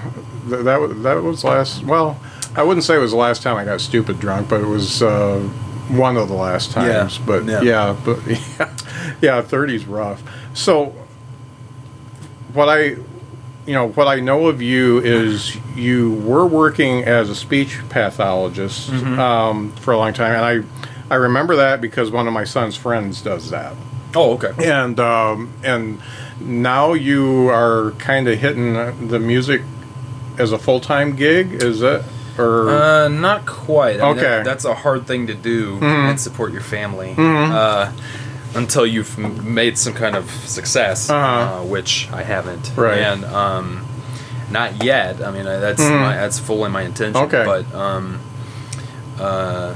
th- 0.49 0.63
that 0.63 0.79
was 0.79 1.01
that 1.01 1.21
was 1.23 1.43
last. 1.43 1.83
Well, 1.83 2.19
I 2.55 2.63
wouldn't 2.63 2.83
say 2.83 2.95
it 2.95 2.99
was 2.99 3.11
the 3.11 3.17
last 3.17 3.41
time 3.41 3.55
I 3.55 3.65
got 3.65 3.81
stupid 3.81 4.19
drunk, 4.19 4.49
but 4.49 4.61
it 4.61 4.67
was 4.67 5.01
uh, 5.01 5.47
one 5.89 6.17
of 6.17 6.27
the 6.27 6.33
last 6.35 6.75
Yeah. 6.75 6.99
times. 6.99 7.17
But 7.17 7.45
Yeah. 7.45 7.61
yeah, 7.61 7.95
but 8.05 8.19
yeah, 8.27 8.75
yeah, 9.21 9.41
30's 9.41 9.85
rough. 9.85 10.21
So 10.53 10.93
what 12.53 12.69
I 12.69 12.95
you 13.65 13.73
know 13.73 13.89
what 13.89 14.07
I 14.07 14.19
know 14.21 14.47
of 14.47 14.61
you 14.61 14.99
is 14.99 15.57
you 15.75 16.13
were 16.13 16.45
working 16.45 17.03
as 17.03 17.29
a 17.29 17.35
speech 17.35 17.79
pathologist 17.89 18.89
Mm-hmm. 18.89 19.19
um, 19.19 19.71
for 19.73 19.93
a 19.93 19.97
long 19.97 20.13
time, 20.13 20.33
and 20.33 20.45
I 21.09 21.13
I 21.13 21.15
remember 21.17 21.57
that 21.57 21.81
because 21.81 22.09
one 22.11 22.27
of 22.27 22.33
my 22.33 22.43
son's 22.45 22.75
friends 22.75 23.21
does 23.21 23.49
that, 23.51 23.73
Oh, 24.15 24.33
okay. 24.33 24.53
and 24.69 24.99
um, 24.99 25.49
and 25.63 25.99
now 26.39 26.93
you 26.93 27.49
are 27.49 27.91
kind 27.97 28.27
of 28.29 28.39
hitting 28.39 28.73
the 29.07 29.19
music 29.19 29.61
as 30.37 30.51
a 30.53 30.57
full 30.57 30.79
time 30.79 31.15
gig. 31.15 31.61
Is 31.63 31.81
it 31.81 32.03
or 32.37 32.69
Uh, 32.69 33.07
not 33.07 33.45
quite. 33.45 33.99
I 34.01 34.07
mean, 34.07 34.17
that- 34.17 34.25
Okay. 34.25 34.43
that's 34.43 34.65
a 34.65 34.73
hard 34.73 35.07
thing 35.07 35.27
to 35.27 35.33
do 35.33 35.79
and 35.81 36.19
support 36.19 36.51
your 36.51 36.61
family 36.61 37.15
uh, 37.17 37.91
until 38.55 38.85
you've 38.85 39.17
made 39.43 39.77
some 39.77 39.93
kind 39.93 40.15
of 40.15 40.29
success, 40.45 41.09
Uh-huh. 41.09 41.61
uh, 41.61 41.63
which 41.63 42.09
I 42.13 42.23
haven't. 42.23 42.71
Right. 42.75 42.99
And 42.99 43.25
um, 43.25 43.85
not 44.51 44.83
yet. 44.83 45.21
I 45.21 45.31
mean, 45.31 45.45
I- 45.47 45.57
that's 45.59 45.81
my, 45.81 46.15
that's 46.15 46.39
fully 46.39 46.69
my 46.69 46.83
intention. 46.83 47.21
Okay. 47.23 47.43
But 47.45 47.73
um, 47.75 48.19
uh, 49.19 49.73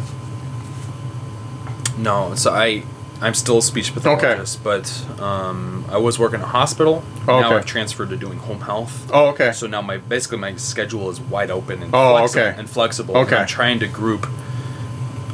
no. 1.98 2.36
So 2.36 2.52
I. 2.54 2.84
I'm 3.24 3.36
still 3.36 3.60
a 3.60 3.62
speech 3.62 3.94
pathologist, 3.94 4.64
but 4.64 4.92
um, 5.22 5.86
I 5.90 5.98
was 5.98 6.18
working 6.18 6.40
in 6.40 6.44
a 6.46 6.48
hospital. 6.48 7.04
Now 7.28 7.38
Okay. 7.46 7.56
I've 7.56 7.66
transferred 7.68 8.10
to 8.10 8.18
doing 8.18 8.40
home 8.40 8.62
health. 8.62 9.10
oh 9.14 9.28
okay 9.30 9.52
So 9.52 9.68
now 9.68 9.82
my 9.82 9.98
basically 9.98 10.40
my 10.40 10.56
schedule 10.56 11.10
is 11.12 11.20
wide 11.22 11.52
open 11.52 11.84
and 11.84 11.94
Oh, 11.94 12.18
flexible, 12.18 12.42
okay. 12.48 12.60
and 12.60 12.70
flexible. 12.70 13.16
and 13.18 13.28
Okay. 13.28 13.36
I'm 13.38 13.48
trying 13.48 13.80
to 13.80 13.88
group 13.88 14.26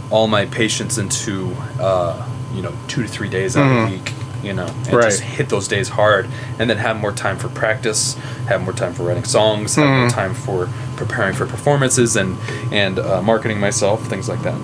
all 0.09 0.27
my 0.27 0.45
patients 0.45 0.97
into 0.97 1.53
uh, 1.79 2.27
you 2.53 2.61
know 2.61 2.73
two 2.87 3.03
to 3.03 3.07
three 3.07 3.29
days 3.29 3.55
out 3.57 3.69
of 3.71 3.89
the 3.89 3.95
week. 3.97 4.13
You 4.43 4.53
know, 4.53 4.67
and 4.67 4.71
Mm-hmm. 4.85 4.95
Right. 4.95 5.05
just 5.05 5.21
hit 5.21 5.49
those 5.49 5.67
days 5.67 5.89
hard, 5.89 6.27
and 6.59 6.69
then 6.69 6.77
have 6.77 6.95
more 6.99 7.11
time 7.11 7.37
for 7.39 7.49
practice, 7.49 8.13
have 8.47 8.61
more 8.61 8.71
time 8.71 8.93
for 8.93 9.03
writing 9.03 9.23
songs, 9.23 9.75
have 9.75 9.85
Mm-hmm. 9.85 9.99
more 10.01 10.09
time 10.09 10.33
for 10.35 10.69
preparing 10.95 11.33
for 11.33 11.45
performances 11.47 12.15
and 12.15 12.37
and 12.71 12.99
uh, 12.99 13.21
marketing 13.21 13.59
myself, 13.59 14.05
things 14.07 14.29
like 14.29 14.43
that. 14.43 14.59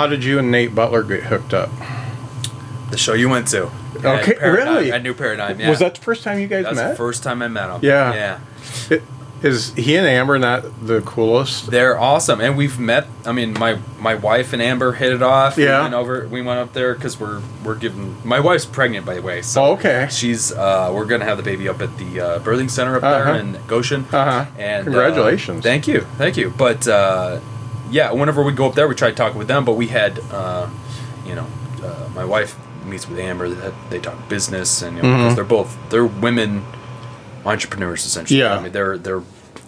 How 0.00 0.06
did 0.06 0.24
you 0.24 0.38
and 0.38 0.50
Nate 0.50 0.74
Butler 0.74 1.02
get 1.02 1.24
hooked 1.24 1.52
up? 1.54 1.68
The 2.90 2.96
show 2.98 3.12
you 3.12 3.28
went 3.28 3.48
to, 3.48 3.70
Okay, 3.96 4.34
Paradigm, 4.34 4.74
really? 4.74 4.92
At 4.92 5.02
New 5.02 5.14
Paradigm, 5.14 5.60
yeah. 5.60 5.68
Was 5.68 5.78
that 5.80 5.94
the 5.94 6.00
first 6.00 6.24
time 6.24 6.38
you 6.40 6.46
guys 6.48 6.64
That's 6.64 6.76
met? 6.76 6.90
the 6.90 6.96
first 6.96 7.22
time 7.22 7.42
I 7.42 7.48
met 7.48 7.68
him. 7.70 7.80
Yeah. 7.82 8.14
yeah. 8.14 8.38
It- 8.96 9.02
Is 9.42 9.72
he 9.74 9.96
and 9.96 10.06
Amber 10.06 10.38
not 10.38 10.86
the 10.86 11.00
coolest? 11.00 11.70
They're 11.70 11.98
awesome, 11.98 12.42
and 12.42 12.58
we've 12.58 12.78
met. 12.78 13.06
I 13.24 13.32
mean, 13.32 13.54
my 13.58 13.78
my 13.98 14.14
wife 14.14 14.52
and 14.52 14.60
Amber 14.60 14.92
hit 14.92 15.14
it 15.14 15.22
off. 15.22 15.56
Yeah. 15.56 15.78
we 15.78 15.82
went 15.84 15.94
over. 15.94 16.28
We 16.28 16.42
went 16.42 16.58
up 16.60 16.74
there 16.74 16.94
because 16.94 17.18
we're 17.18 17.40
we're 17.64 17.74
giving. 17.76 18.16
My 18.22 18.38
wife's 18.40 18.66
pregnant, 18.66 19.06
by 19.06 19.14
the 19.14 19.22
way. 19.22 19.40
So 19.40 19.62
Oh, 19.64 19.72
okay. 19.76 20.08
She's 20.10 20.52
uh, 20.52 20.90
we're 20.94 21.06
gonna 21.06 21.24
have 21.24 21.38
the 21.38 21.42
baby 21.42 21.70
up 21.70 21.80
at 21.80 21.96
the 21.96 22.20
uh, 22.20 22.38
birthing 22.40 22.68
center 22.70 22.96
up 22.96 23.02
Uh-huh. 23.02 23.32
there 23.32 23.40
in 23.40 23.58
Goshen. 23.66 24.04
Uh-huh. 24.12 24.44
And 24.58 24.80
uh, 24.82 24.84
Congratulations. 24.84 25.62
thank 25.62 25.88
you, 25.88 26.00
thank 26.18 26.36
you. 26.36 26.52
But 26.58 26.86
uh, 26.86 27.40
yeah, 27.90 28.12
whenever 28.12 28.42
we 28.42 28.52
go 28.52 28.66
up 28.66 28.74
there, 28.74 28.88
we 28.88 28.94
try 28.94 29.10
to 29.10 29.16
talk 29.16 29.34
with 29.34 29.48
them. 29.48 29.64
But 29.64 29.74
we 29.74 29.88
had, 29.88 30.18
uh, 30.30 30.68
you 31.26 31.34
know, 31.34 31.46
uh, 31.82 32.08
my 32.14 32.24
wife 32.24 32.56
meets 32.84 33.08
with 33.08 33.18
Amber. 33.18 33.48
They, 33.48 33.72
they 33.90 33.98
talk 34.00 34.28
business, 34.28 34.82
and 34.82 34.96
you 34.96 35.02
know, 35.02 35.08
Mm-hmm. 35.08 35.34
they're 35.34 35.44
both 35.44 35.76
they're 35.90 36.06
women 36.06 36.64
entrepreneurs 37.44 38.04
essentially. 38.06 38.40
Yeah. 38.40 38.54
I 38.54 38.60
mean, 38.62 38.72
they're 38.72 38.98
they're 38.98 39.22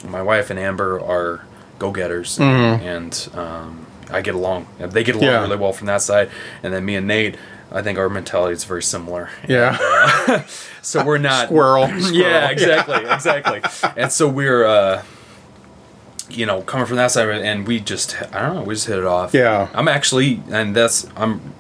my 0.09 0.23
wife 0.23 0.51
and 0.51 0.59
Amber 0.59 1.01
are 1.01 1.45
go 1.79 1.91
getters, 1.91 2.39
Mm-hmm. 2.39 2.83
and 2.85 3.29
um, 3.35 3.87
I 4.11 4.21
get 4.21 4.35
along. 4.35 4.67
They 4.79 5.05
get 5.05 5.15
along 5.17 5.25
Yeah. 5.29 5.41
really 5.43 5.57
well 5.57 5.73
from 5.73 5.87
that 5.87 6.03
side, 6.03 6.31
and 6.63 6.73
then 6.73 6.85
me 6.85 6.97
and 6.97 7.07
Nate. 7.07 7.37
I 7.75 7.81
think 7.81 7.99
our 7.99 8.11
mentality 8.11 8.53
is 8.53 8.65
very 8.65 8.83
similar. 8.83 9.31
Yeah. 9.49 10.45
So 10.85 11.05
we're 11.05 11.19
not 11.19 11.47
Squirrel. 11.47 11.89
yeah, 11.89 12.01
Squirrel. 12.01 12.51
exactly, 12.51 13.05
exactly. 13.09 13.93
And 13.97 14.11
so 14.11 14.27
we're, 14.29 14.65
uh, 14.67 15.05
you 16.37 16.47
know, 16.47 16.63
coming 16.63 16.87
from 16.87 16.97
that 16.97 17.11
side, 17.11 17.29
of 17.29 17.35
it, 17.37 17.45
and 17.45 17.67
we 17.67 17.81
just, 17.81 18.21
I 18.35 18.43
don't 18.43 18.55
know, 18.57 18.63
we 18.63 18.75
just 18.75 18.87
hit 18.87 18.99
it 18.99 19.05
off. 19.05 19.35
Yeah. 19.35 19.69
I'm 19.75 19.89
actually, 19.89 20.43
and 20.51 20.75
that's, 20.75 21.07
I'm, 21.17 21.55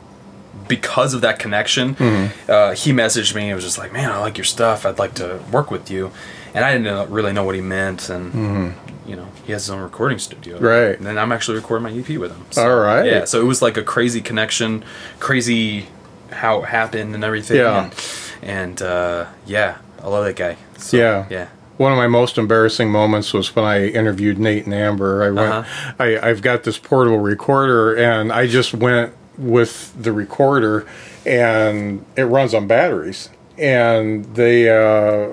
because 0.68 1.12
of 1.14 1.20
that 1.22 1.38
connection, 1.38 1.94
Mm-hmm. 1.96 2.50
uh, 2.50 2.72
he 2.74 2.92
messaged 2.92 3.34
me. 3.34 3.46
and 3.48 3.54
was 3.54 3.64
just 3.64 3.78
like, 3.78 3.92
"Man, 3.92 4.10
I 4.10 4.18
like 4.18 4.38
your 4.38 4.44
stuff. 4.44 4.86
I'd 4.86 4.98
like 4.98 5.14
to 5.14 5.40
work 5.50 5.70
with 5.70 5.90
you," 5.90 6.12
and 6.54 6.64
I 6.64 6.72
didn't 6.78 7.10
really 7.10 7.32
know 7.32 7.44
what 7.44 7.54
he 7.54 7.60
meant, 7.60 8.08
and 8.08 8.74
you 9.06 9.16
know, 9.16 9.26
he 9.44 9.52
has 9.52 9.62
his 9.64 9.70
own 9.70 9.80
recording 9.82 10.18
studio, 10.18 10.56
Mm-hmm. 10.56 10.64
Right. 10.64 10.96
And 10.96 11.04
then 11.06 11.18
I'm 11.18 11.32
actually 11.32 11.56
recording 11.56 11.82
my 11.82 11.90
EP 11.98 12.16
with 12.18 12.30
him. 12.32 12.44
All 12.56 12.76
right. 12.78 13.04
yeah. 13.04 13.24
So 13.24 13.40
it 13.40 13.44
was 13.44 13.60
like 13.60 13.76
a 13.76 13.82
crazy 13.82 14.20
connection, 14.20 14.84
crazy 15.18 15.88
how 16.30 16.62
it 16.62 16.66
happened 16.68 17.14
and 17.14 17.24
everything. 17.24 17.58
Yeah. 17.58 17.84
And, 17.84 17.94
and 18.42 18.82
uh, 18.82 19.26
yeah, 19.44 19.78
I 20.02 20.06
love 20.08 20.24
that 20.24 20.36
guy. 20.36 20.56
So, 20.78 20.96
Yeah. 20.96 21.26
Yeah. 21.28 21.48
One 21.82 21.90
of 21.90 21.98
my 21.98 22.06
most 22.06 22.38
embarrassing 22.38 22.92
moments 22.92 23.34
was 23.34 23.56
when 23.56 23.64
I 23.64 23.88
interviewed 23.88 24.38
Nate 24.38 24.66
and 24.66 24.72
Amber. 24.72 25.24
I 25.24 25.30
went, 25.32 25.52
Uh-huh. 25.52 25.92
I, 25.98 26.28
I've 26.28 26.40
got 26.40 26.62
this 26.62 26.78
portable 26.78 27.18
recorder, 27.18 27.96
and 27.96 28.30
I 28.32 28.46
just 28.46 28.72
went 28.72 29.12
with 29.36 29.92
the 30.00 30.12
recorder, 30.12 30.86
and 31.26 32.06
it 32.16 32.22
runs 32.22 32.54
on 32.54 32.68
batteries. 32.68 33.30
And 33.58 34.24
they, 34.36 34.70
uh, 34.70 35.32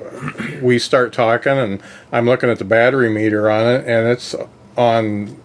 we 0.59 0.79
start 0.79 1.13
talking, 1.13 1.51
and 1.53 1.83
I'm 2.11 2.25
looking 2.25 2.49
at 2.49 2.57
the 2.57 2.65
battery 2.65 3.11
meter 3.11 3.47
on 3.51 3.67
it, 3.67 3.87
and 3.87 4.07
it's 4.07 4.33
on 4.75 5.39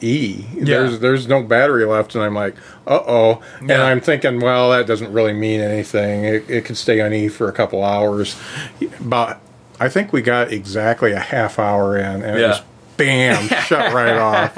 E. 0.00 0.44
yeah. 0.54 0.64
There's 0.64 0.98
there's 1.00 1.28
no 1.28 1.42
battery 1.44 1.84
left, 1.84 2.16
and 2.16 2.24
I'm 2.24 2.34
like, 2.34 2.56
uh 2.86 2.98
oh. 3.06 3.42
yeah. 3.62 3.74
And 3.74 3.82
I'm 3.82 4.00
thinking, 4.00 4.40
well, 4.40 4.70
that 4.70 4.86
doesn't 4.88 5.12
really 5.12 5.34
mean 5.34 5.60
anything. 5.60 6.24
It, 6.24 6.50
it 6.50 6.64
could 6.64 6.76
stay 6.76 7.00
on 7.00 7.12
E 7.12 7.28
for 7.28 7.48
a 7.48 7.52
couple 7.52 7.84
hours. 7.84 8.36
But 9.00 9.40
I 9.78 9.88
think 9.88 10.12
we 10.12 10.22
got 10.22 10.52
exactly 10.52 11.12
a 11.12 11.18
half 11.20 11.58
hour 11.58 11.96
in, 11.96 12.22
and 12.22 12.36
it 12.36 12.40
Yeah. 12.40 12.48
was 12.48 12.62
bam, 12.96 13.48
shut 13.66 13.92
right 13.92 14.16
off. 14.16 14.56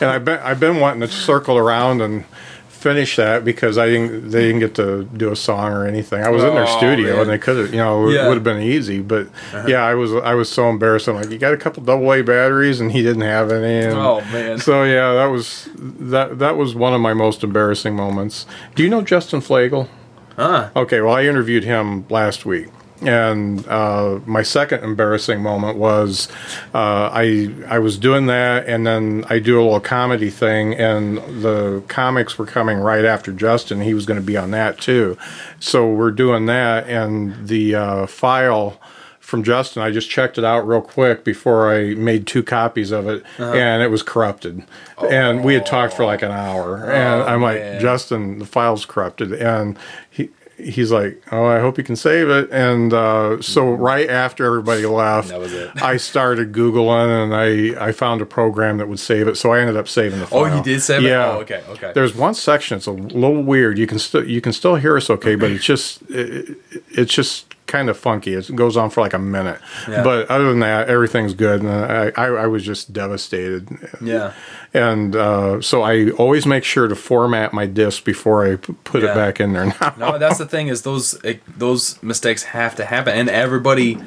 And 0.00 0.10
I've 0.10 0.24
been 0.24 0.40
I've 0.40 0.60
been 0.60 0.80
wanting 0.80 1.00
to 1.02 1.08
circle 1.08 1.56
around 1.56 2.00
and 2.00 2.24
finish 2.68 3.16
that 3.16 3.44
because 3.46 3.78
I 3.78 3.86
didn't 3.86 4.30
they 4.30 4.42
didn't 4.42 4.58
get 4.58 4.74
to 4.74 5.04
do 5.04 5.30
a 5.32 5.36
song 5.36 5.72
or 5.72 5.86
anything. 5.86 6.22
I 6.22 6.28
was 6.28 6.42
in 6.44 6.54
their 6.54 6.64
Oh, 6.64 6.76
studio 6.78 7.12
man. 7.12 7.20
and 7.22 7.30
they 7.30 7.38
could 7.38 7.56
have 7.56 7.70
you 7.72 7.78
know 7.78 8.08
it 8.08 8.14
Yeah. 8.14 8.26
would 8.28 8.34
have 8.34 8.44
been 8.44 8.60
easy, 8.60 9.00
but 9.00 9.28
yeah, 9.66 9.82
I 9.84 9.94
was 9.94 10.12
I 10.12 10.34
was 10.34 10.50
so 10.50 10.68
embarrassed. 10.68 11.08
I'm 11.08 11.14
like, 11.14 11.30
you 11.30 11.38
got 11.38 11.54
a 11.54 11.56
couple 11.56 11.82
double 11.84 12.12
A 12.12 12.22
batteries, 12.22 12.80
and 12.80 12.92
he 12.92 13.02
didn't 13.02 13.22
have 13.22 13.50
any. 13.52 13.86
And 13.86 13.94
Oh, 13.96 14.20
man. 14.32 14.58
So 14.58 14.82
yeah, 14.82 15.14
that 15.14 15.26
was 15.26 15.68
that 15.76 16.38
that 16.40 16.56
was 16.58 16.74
one 16.74 16.92
of 16.92 17.00
my 17.00 17.14
most 17.14 17.42
embarrassing 17.44 17.94
moments. 17.96 18.44
Do 18.74 18.82
you 18.82 18.90
know 18.90 19.00
Justin 19.00 19.40
Flagel? 19.40 19.88
Ah. 20.36 20.70
Okay, 20.74 21.00
well, 21.00 21.14
I 21.14 21.22
interviewed 21.22 21.62
him 21.64 22.04
last 22.10 22.44
week, 22.44 22.66
and 23.06 23.66
uh, 23.68 24.20
my 24.26 24.42
second 24.42 24.82
embarrassing 24.84 25.40
moment 25.40 25.78
was 25.78 26.28
uh, 26.74 27.10
I 27.12 27.54
I 27.66 27.78
was 27.78 27.98
doing 27.98 28.26
that, 28.26 28.66
and 28.66 28.86
then 28.86 29.24
I 29.28 29.38
do 29.38 29.60
a 29.60 29.62
little 29.62 29.80
comedy 29.80 30.30
thing, 30.30 30.74
and 30.74 31.18
the 31.42 31.82
comics 31.88 32.38
were 32.38 32.46
coming 32.46 32.78
right 32.78 33.04
after 33.04 33.32
Justin. 33.32 33.80
He 33.80 33.94
was 33.94 34.06
going 34.06 34.20
to 34.20 34.26
be 34.26 34.36
on 34.36 34.50
that 34.52 34.78
too, 34.78 35.16
so 35.60 35.88
we're 35.90 36.10
doing 36.10 36.46
that, 36.46 36.88
and 36.88 37.48
the 37.48 37.74
uh, 37.74 38.06
file. 38.06 38.80
From 39.20 39.42
Justin, 39.42 39.82
I 39.82 39.90
just 39.90 40.10
checked 40.10 40.36
it 40.36 40.44
out 40.44 40.68
real 40.68 40.82
quick 40.82 41.24
before 41.24 41.74
I 41.74 41.94
made 41.94 42.26
two 42.26 42.42
copies 42.42 42.90
of 42.90 43.08
it, 43.08 43.24
and 43.38 43.82
it 43.82 43.88
was 43.88 44.02
corrupted. 44.02 44.64
And 45.10 45.42
we 45.42 45.54
had 45.54 45.64
talked 45.64 45.94
for 45.94 46.04
like 46.04 46.20
an 46.20 46.30
hour, 46.30 46.84
and 46.92 47.22
I'm 47.22 47.40
like. 47.40 47.80
Justin, 47.80 48.38
the 48.38 48.44
file's 48.46 48.84
corrupted, 48.84 49.32
and 49.32 49.78
he 50.10 50.28
he's 50.56 50.92
like, 50.92 51.20
oh, 51.32 51.44
I 51.46 51.60
hope 51.60 51.78
you 51.78 51.84
can 51.84 51.96
save 51.96 52.28
it. 52.28 52.50
And 52.50 52.92
uh, 52.92 53.40
so 53.42 53.72
right 53.72 54.08
after 54.08 54.44
everybody 54.44 54.86
left, 54.86 55.28
That 55.28 55.40
was 55.40 55.52
it. 55.52 55.70
I 55.82 55.96
started 55.96 56.52
googling 56.52 57.24
and 57.24 57.34
I 57.34 57.88
I 57.88 57.92
found 57.92 58.20
a 58.22 58.26
program 58.26 58.78
that 58.78 58.88
would 58.88 59.00
save 59.00 59.28
it. 59.28 59.36
So 59.36 59.52
I 59.52 59.60
ended 59.60 59.76
up 59.76 59.88
saving 59.88 60.20
the 60.20 60.26
file. 60.26 60.40
Oh, 60.40 60.56
you 60.56 60.62
did 60.62 60.80
save 60.82 61.04
it? 61.04 61.08
Yeah. 61.08 61.32
Oh, 61.32 61.40
okay, 61.40 61.62
okay. 61.70 61.92
There's 61.94 62.14
one 62.14 62.34
section. 62.34 62.76
It's 62.76 62.86
a 62.86 62.92
little 62.92 63.42
weird. 63.42 63.78
You 63.78 63.86
can 63.86 63.98
still 63.98 64.26
you 64.28 64.40
can 64.40 64.52
still 64.52 64.76
hear 64.76 64.96
us 64.96 65.10
okay, 65.10 65.34
but 65.34 65.50
it's 65.50 65.64
just 65.64 66.02
it, 66.10 66.56
it's 66.90 67.12
just 67.12 67.53
kind 67.66 67.88
of 67.88 67.96
funky. 67.96 68.34
It 68.34 68.54
goes 68.54 68.76
on 68.76 68.90
for 68.90 69.00
like 69.00 69.14
a 69.14 69.18
minute, 69.18 69.58
Yeah. 69.88 70.02
but 70.02 70.30
other 70.30 70.48
than 70.50 70.60
that, 70.60 70.88
everything's 70.88 71.32
good. 71.34 71.60
And 71.62 71.70
I, 71.70 72.12
I, 72.16 72.26
I 72.26 72.46
was 72.46 72.62
just 72.62 72.92
devastated. 72.92 73.68
Yeah. 74.02 74.32
And 74.74 75.16
uh, 75.16 75.60
so 75.62 75.82
I 75.82 76.10
always 76.10 76.44
make 76.46 76.64
sure 76.64 76.88
to 76.88 76.94
format 76.96 77.52
my 77.52 77.66
disc 77.66 78.04
before 78.04 78.46
I 78.50 78.56
put 78.56 79.02
Yeah. 79.02 79.12
it 79.12 79.14
back 79.14 79.40
in 79.40 79.52
there. 79.54 79.66
Now. 79.80 79.94
No, 79.98 80.18
that's 80.18 80.38
the 80.38 80.46
thing 80.46 80.68
is 80.68 80.82
those 80.82 81.14
it, 81.24 81.40
those 81.58 82.02
mistakes 82.02 82.42
have 82.44 82.76
to 82.76 82.84
happen, 82.84 83.14
and 83.16 83.28
everybody 83.30 83.98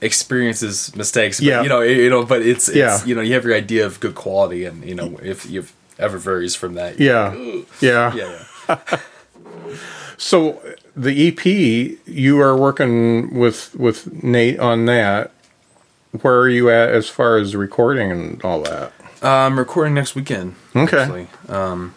experiences 0.00 0.94
mistakes. 0.94 1.40
But, 1.40 1.46
Yeah. 1.46 1.62
you 1.62 1.68
know, 1.68 1.80
you, 1.80 2.02
you 2.02 2.10
know, 2.10 2.24
but 2.24 2.42
it's, 2.42 2.68
it's 2.68 2.76
Yeah. 2.76 3.04
you 3.04 3.14
know, 3.14 3.22
you 3.22 3.34
have 3.34 3.44
your 3.44 3.54
idea 3.54 3.86
of 3.86 3.98
good 4.00 4.14
quality, 4.14 4.64
and 4.64 4.84
you 4.84 4.94
know, 4.94 5.18
if 5.22 5.48
you've 5.50 5.72
ever 5.98 6.18
varies 6.18 6.54
from 6.54 6.74
that, 6.74 7.00
Yeah, 7.00 7.34
yeah. 7.80 8.14
yeah, 8.14 8.44
yeah. 8.68 8.78
So 10.18 10.60
the 10.96 11.28
EP, 11.28 11.44
you 12.06 12.40
are 12.40 12.56
working 12.56 13.34
with 13.38 13.74
with 13.74 14.22
Nate 14.22 14.58
on 14.58 14.86
that. 14.86 15.30
Where 16.22 16.38
are 16.40 16.48
you 16.48 16.70
at 16.70 16.88
as 16.90 17.08
far 17.08 17.36
as 17.36 17.54
recording 17.54 18.10
and 18.10 18.42
all 18.42 18.62
that? 18.62 18.92
Uh, 19.22 19.28
I'm 19.28 19.58
recording 19.58 19.92
next 19.94 20.14
weekend. 20.14 20.54
Okay. 20.74 20.98
Actually. 21.02 21.28
Um, 21.48 21.94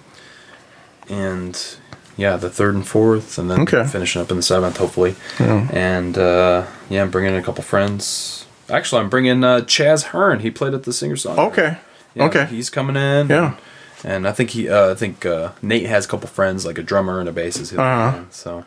and 1.07 1.77
yeah, 2.17 2.35
the 2.35 2.49
third 2.49 2.75
and 2.75 2.85
fourth, 2.87 3.37
and 3.37 3.49
then 3.49 3.61
Okay. 3.61 3.85
finishing 3.87 4.21
up 4.21 4.29
in 4.31 4.37
the 4.37 4.43
seventh, 4.43 4.77
hopefully. 4.77 5.15
Yeah. 5.39 5.67
And 5.71 6.17
uh, 6.17 6.65
yeah, 6.89 7.01
I'm 7.01 7.09
bringing 7.11 7.33
in 7.33 7.39
a 7.39 7.43
couple 7.43 7.63
friends. 7.63 8.45
Actually, 8.69 9.01
I'm 9.01 9.09
bringing 9.09 9.43
uh, 9.43 9.59
Chaz 9.61 10.03
Hearn. 10.05 10.39
He 10.41 10.51
played 10.51 10.73
at 10.73 10.83
the 10.83 10.93
singer 10.93 11.15
song. 11.15 11.39
Okay, 11.39 11.77
okay. 12.17 12.45
He's 12.45 12.69
coming 12.69 12.95
in. 12.95 13.29
Yeah. 13.29 13.55
And 14.03 14.25
I 14.27 14.31
think 14.31 14.51
he, 14.51 14.69
uh, 14.69 14.91
I 14.91 14.95
think 14.95 15.25
uh, 15.25 15.51
Nate 15.61 15.85
has 15.87 16.05
a 16.05 16.07
couple 16.07 16.27
friends, 16.29 16.65
like 16.65 16.77
a 16.77 16.83
drummer 16.83 17.19
and 17.19 17.27
a 17.27 17.33
bassist. 17.33 17.77
Uh-huh. 17.77 18.17
in, 18.19 18.31
So, 18.31 18.63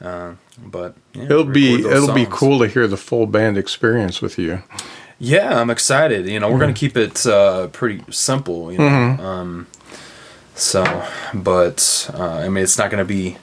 uh, 0.00 0.32
but 0.58 0.94
yeah, 1.14 1.24
It'll 1.24 1.44
be 1.44 1.74
it'll 1.74 2.14
be 2.14 2.26
cool 2.28 2.58
to 2.60 2.66
hear 2.68 2.86
the 2.86 2.96
full 2.96 3.26
band 3.26 3.56
experience 3.58 4.20
with 4.22 4.38
you. 4.38 4.62
Yeah, 5.18 5.60
I'm 5.60 5.70
excited. 5.70 6.26
You 6.26 6.38
know, 6.40 6.50
we're 6.50 6.58
gonna 6.58 6.72
keep 6.74 6.96
it 6.96 7.26
uh, 7.26 7.68
pretty 7.68 8.02
simple. 8.12 8.70
You 8.72 8.78
know, 8.78 8.84
Mm-hmm. 8.88 9.24
um, 9.24 9.66
so, 10.54 11.04
but 11.34 12.10
uh, 12.14 12.22
I 12.44 12.48
mean, 12.48 12.64
it's 12.64 12.78
not 12.78 12.90
gonna 12.90 13.04
be 13.04 13.36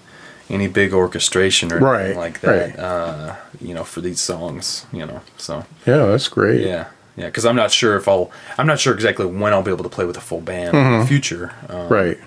any 0.49 0.67
big 0.67 0.93
orchestration 0.93 1.71
or 1.71 1.77
anything 1.77 2.15
Right, 2.15 2.15
like 2.15 2.41
that. 2.41 2.69
right. 2.69 2.79
Uh, 2.79 3.35
you 3.61 3.73
know, 3.73 3.83
for 3.83 4.01
these 4.01 4.19
songs. 4.21 4.85
You 4.93 5.05
know, 5.05 5.21
so 5.37 5.65
Yeah, 5.87 6.05
that's 6.07 6.27
great. 6.27 6.61
yeah, 6.61 6.87
yeah. 7.15 7.25
Because 7.27 7.45
I'm 7.45 7.55
not 7.55 7.71
sure 7.71 7.95
if 7.95 8.07
I'll. 8.07 8.29
I'm 8.59 8.67
not 8.67 8.79
sure 8.79 8.93
exactly 8.93 9.25
when 9.25 9.53
I'll 9.53 9.63
be 9.63 9.71
able 9.71 9.83
to 9.83 9.89
play 9.89 10.05
with 10.05 10.17
a 10.17 10.21
full 10.21 10.41
band 10.41 10.75
in 10.77 10.99
the 10.99 11.05
future. 11.07 11.53
Um, 11.69 11.75
Mm-hmm. 11.89 11.93
Right. 11.93 12.17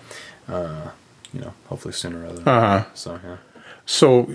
You 1.32 1.40
know, 1.42 1.52
hopefully 1.66 1.92
sooner 1.92 2.18
rather. 2.20 2.40
Uh 2.48 2.60
huh. 2.80 2.84
So 2.94 3.20
yeah. 3.22 3.36
So 3.86 4.30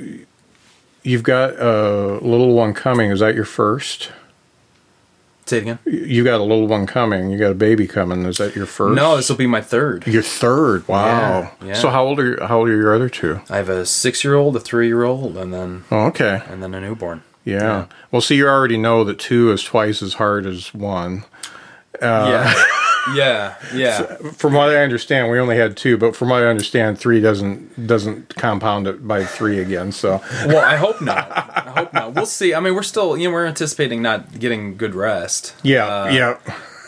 you've 1.03 1.23
got 1.23 1.59
a 1.59 2.19
little 2.21 2.53
one 2.53 2.73
coming. 2.73 3.11
Is 3.11 3.19
that 3.19 3.35
your 3.35 3.45
first? 3.45 4.11
Say 5.45 5.57
it 5.57 5.61
again. 5.61 5.79
You 5.85 6.23
got 6.23 6.39
a 6.39 6.43
little 6.43 6.67
one 6.67 6.85
coming. 6.87 7.29
You 7.31 7.37
got 7.37 7.51
a 7.51 7.55
baby 7.55 7.85
coming. 7.87 8.25
Is 8.25 8.37
that 8.37 8.55
your 8.55 8.65
first? 8.65 8.95
No, 8.95 9.17
this 9.17 9.27
will 9.27 9.35
be 9.35 9.47
my 9.47 9.59
third. 9.61 10.07
your 10.07 10.21
third. 10.21 10.87
Wow. 10.87 11.51
Yeah, 11.61 11.67
yeah. 11.67 11.73
So 11.73 11.89
how 11.89 12.05
old 12.05 12.19
are 12.19 12.25
you, 12.25 12.37
how 12.45 12.59
old 12.59 12.69
are 12.69 12.75
your 12.77 12.93
other 12.93 13.09
two? 13.09 13.41
I 13.49 13.57
have 13.57 13.67
a 13.67 13.85
six-year-old, 13.85 14.55
a 14.55 14.59
three-year-old, 14.59 15.35
and 15.37 15.53
then 15.53 15.83
Oh, 15.91 16.05
okay. 16.07 16.41
and 16.47 16.63
then 16.63 16.73
a 16.73 16.79
newborn. 16.79 17.23
Yeah. 17.43 17.57
Yeah. 17.59 17.85
Well, 18.11 18.21
see, 18.21 18.35
you 18.35 18.47
already 18.47 18.77
know 18.77 19.03
that 19.03 19.17
two 19.19 19.51
is 19.51 19.63
twice 19.63 20.01
as 20.01 20.13
hard 20.13 20.45
as 20.45 20.73
one. 20.73 21.25
Uh, 22.01 22.27
yeah, 22.29 22.53
yeah, 23.15 23.55
yeah. 23.73 24.01
From 24.33 24.53
what 24.53 24.69
I 24.69 24.77
understand, 24.83 25.29
we 25.31 25.39
only 25.39 25.55
had 25.57 25.75
two, 25.77 25.97
but 25.97 26.15
from 26.15 26.29
what 26.29 26.43
I 26.43 26.47
understand, 26.47 26.99
three 26.99 27.19
doesn't 27.19 27.87
doesn't 27.87 28.35
compound 28.35 28.87
it 28.87 29.07
by 29.07 29.25
three 29.25 29.59
again. 29.59 29.91
So 29.91 30.21
Well, 30.45 30.63
I 30.63 30.75
hope 30.75 31.01
not. 31.01 31.29
I 31.31 31.71
hope 31.75 31.93
not. 31.93 32.13
We'll 32.13 32.25
see. 32.25 32.53
I 32.53 32.59
mean, 32.59 32.75
we're 32.75 32.83
still, 32.83 33.17
you 33.17 33.27
know, 33.27 33.33
we're 33.33 33.45
anticipating 33.47 34.01
not 34.01 34.39
getting 34.39 34.77
good 34.77 34.95
rest. 34.95 35.55
yeah, 35.63 35.85
Uh, 35.85 36.09
yeah, 36.11 36.37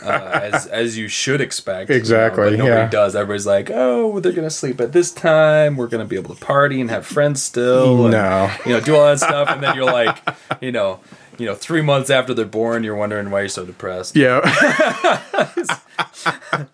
uh, 0.04 0.40
as 0.52 0.68
as 0.68 0.98
you 0.98 1.08
should 1.08 1.42
expect. 1.42 1.90
you 1.90 1.96
know, 1.96 2.00
Exactly, 2.00 2.52
nobody 2.58 2.68
yeah. 2.68 2.90
does. 2.90 3.16
Everybody's 3.16 3.46
like, 3.48 3.70
oh, 3.74 4.20
they're 4.20 4.32
gonna 4.34 4.50
sleep 4.50 4.80
at 4.82 4.92
this 4.92 5.12
time. 5.12 5.78
We're 5.78 5.88
gonna 5.88 6.06
be 6.06 6.16
able 6.18 6.36
to 6.36 6.46
party 6.46 6.80
and 6.82 6.90
have 6.90 7.06
friends 7.06 7.42
still. 7.42 8.04
and, 8.04 8.12
No. 8.12 8.52
you 8.66 8.74
know, 8.74 8.80
do 8.82 8.96
all 8.96 9.06
that 9.06 9.20
stuff, 9.20 9.50
and 9.50 9.64
then 9.64 9.76
you're 9.76 9.86
like, 9.86 10.18
you 10.62 10.72
know, 10.72 11.00
you 11.40 11.48
know, 11.48 11.56
three 11.56 11.82
months 11.82 12.10
after 12.12 12.34
they're 12.34 12.46
born, 12.46 12.84
you're 12.84 12.96
wondering 12.96 13.32
why 13.32 13.40
you're 13.40 13.50
so 13.50 13.66
depressed. 13.66 14.16
yeah. 14.16 14.40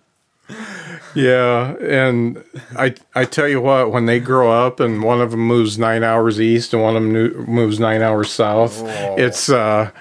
yeah, 1.15 1.75
and 1.77 2.43
I 2.77 2.95
I 3.15 3.25
tell 3.25 3.47
you 3.47 3.62
what, 3.62 3.91
when 3.91 4.05
they 4.05 4.19
grow 4.19 4.51
up 4.51 4.79
and 4.79 5.03
one 5.03 5.21
of 5.21 5.32
them 5.32 5.41
moves 5.41 5.77
nine 5.77 6.03
hours 6.03 6.39
east 6.39 6.73
and 6.73 6.82
one 6.82 6.95
of 6.95 7.03
them 7.03 7.45
moves 7.45 7.79
nine 7.79 8.01
hours 8.01 8.32
south, 8.32 8.82
it's 9.17 9.49
uh, 9.49 9.91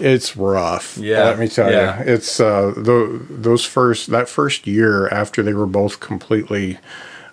it's 0.00 0.36
rough. 0.36 0.96
Yeah, 0.98 1.24
let 1.24 1.38
me 1.38 1.48
tell 1.48 1.70
yeah. 1.70 1.98
you, 1.98 2.12
it's 2.12 2.40
uh, 2.40 2.72
tho- 2.76 3.18
those 3.18 3.64
first 3.64 4.10
that 4.10 4.28
first 4.28 4.66
year 4.66 5.08
after 5.08 5.42
they 5.42 5.54
were 5.54 5.66
both 5.66 6.00
completely 6.00 6.78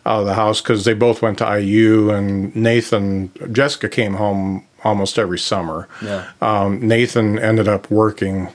out 0.05 0.21
of 0.21 0.25
the 0.25 0.33
house 0.33 0.61
because 0.61 0.85
they 0.85 0.93
both 0.93 1.21
went 1.21 1.37
to 1.39 1.59
IU 1.59 2.09
and 2.09 2.55
Nathan 2.55 3.31
Jessica 3.51 3.89
came 3.89 4.15
home 4.15 4.65
almost 4.83 5.19
every 5.19 5.39
summer. 5.39 5.87
Yeah. 6.01 6.29
Um, 6.41 6.87
Nathan 6.87 7.37
ended 7.37 7.67
up 7.67 7.91
working 7.91 8.47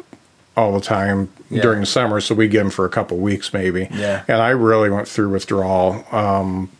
all 0.57 0.73
the 0.73 0.81
time 0.81 1.29
Yeah. 1.51 1.62
during 1.62 1.81
the 1.81 1.87
summer, 1.87 2.21
so 2.21 2.35
we 2.35 2.49
get 2.49 2.61
him 2.62 2.71
for 2.71 2.85
a 2.85 2.88
couple 2.88 3.17
weeks 3.19 3.53
maybe. 3.53 3.88
Yeah. 3.93 4.23
And 4.29 4.38
I 4.40 4.51
really 4.51 4.90
went 4.90 5.09
through 5.09 5.31
withdrawal 5.31 6.05
um, 6.12 6.71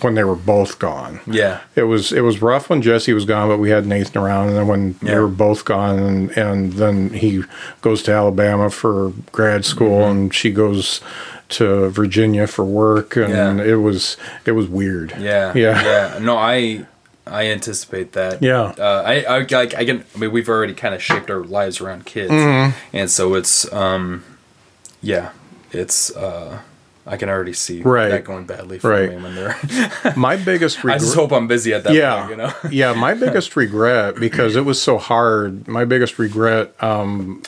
when 0.00 0.14
they 0.14 0.24
were 0.24 0.34
both 0.36 0.78
gone. 0.78 1.20
Yeah. 1.26 1.60
It 1.76 1.82
was 1.84 2.12
it 2.12 2.22
was 2.22 2.40
rough 2.42 2.70
when 2.70 2.80
Jesse 2.82 3.12
was 3.12 3.24
gone, 3.24 3.48
but 3.48 3.58
we 3.58 3.70
had 3.70 3.86
Nathan 3.86 4.22
around, 4.22 4.48
and 4.48 4.56
then 4.56 4.66
when 4.66 4.94
they 5.02 5.12
Yeah. 5.12 5.20
were 5.20 5.28
both 5.28 5.64
gone, 5.64 5.98
and, 5.98 6.30
and 6.36 6.72
then 6.74 7.10
he 7.10 7.44
goes 7.82 8.02
to 8.04 8.12
Alabama 8.12 8.70
for 8.70 9.12
grad 9.32 9.64
school, 9.64 10.00
Mm-hmm. 10.00 10.10
and 10.20 10.34
she 10.34 10.50
goes 10.50 11.00
to 11.50 11.90
Virginia 11.90 12.46
for 12.46 12.64
work, 12.64 13.16
and 13.16 13.58
Yeah. 13.58 13.64
it 13.64 13.74
was 13.76 14.16
it 14.46 14.52
was 14.52 14.66
weird. 14.66 15.14
Yeah. 15.20 15.52
Yeah. 15.54 15.82
Yeah. 15.84 16.18
No, 16.20 16.36
I 16.38 16.86
I 17.26 17.46
anticipate 17.46 18.12
that. 18.12 18.42
Yeah. 18.42 18.74
Uh, 18.78 19.02
I 19.06 19.22
I 19.22 19.38
like 19.38 19.74
I 19.74 19.84
can. 19.84 20.04
I 20.14 20.18
mean, 20.18 20.32
we've 20.32 20.48
already 20.48 20.74
kind 20.74 20.94
of 20.94 21.02
shaped 21.02 21.30
our 21.30 21.44
lives 21.44 21.80
around 21.80 22.04
kids, 22.04 22.30
Mm-hmm. 22.32 22.76
and 22.96 23.10
so 23.10 23.34
it's 23.34 23.72
um, 23.72 24.24
yeah, 25.00 25.30
it's 25.70 26.14
uh, 26.16 26.60
I 27.06 27.16
can 27.16 27.28
already 27.28 27.52
see 27.52 27.80
Right. 27.82 28.08
that 28.08 28.24
going 28.24 28.44
badly 28.44 28.78
for 28.80 28.90
Right. 28.90 29.10
me 29.10 29.16
when 29.22 29.34
they're. 29.36 29.56
My 30.16 30.36
biggest 30.36 30.78
I 30.84 30.88
regret. 30.88 31.00
just 31.00 31.14
hope 31.14 31.32
I'm 31.32 31.46
busy 31.46 31.72
at 31.72 31.84
that 31.84 31.94
yeah, 31.94 32.18
point. 32.26 32.30
You 32.30 32.36
know. 32.38 32.52
yeah. 32.70 32.92
My 32.92 33.14
biggest 33.14 33.54
regret 33.56 34.16
because 34.16 34.56
it 34.56 34.64
was 34.64 34.82
so 34.82 34.98
hard. 34.98 35.68
My 35.68 35.84
biggest 35.84 36.18
regret 36.18 36.74
um, 36.82 37.42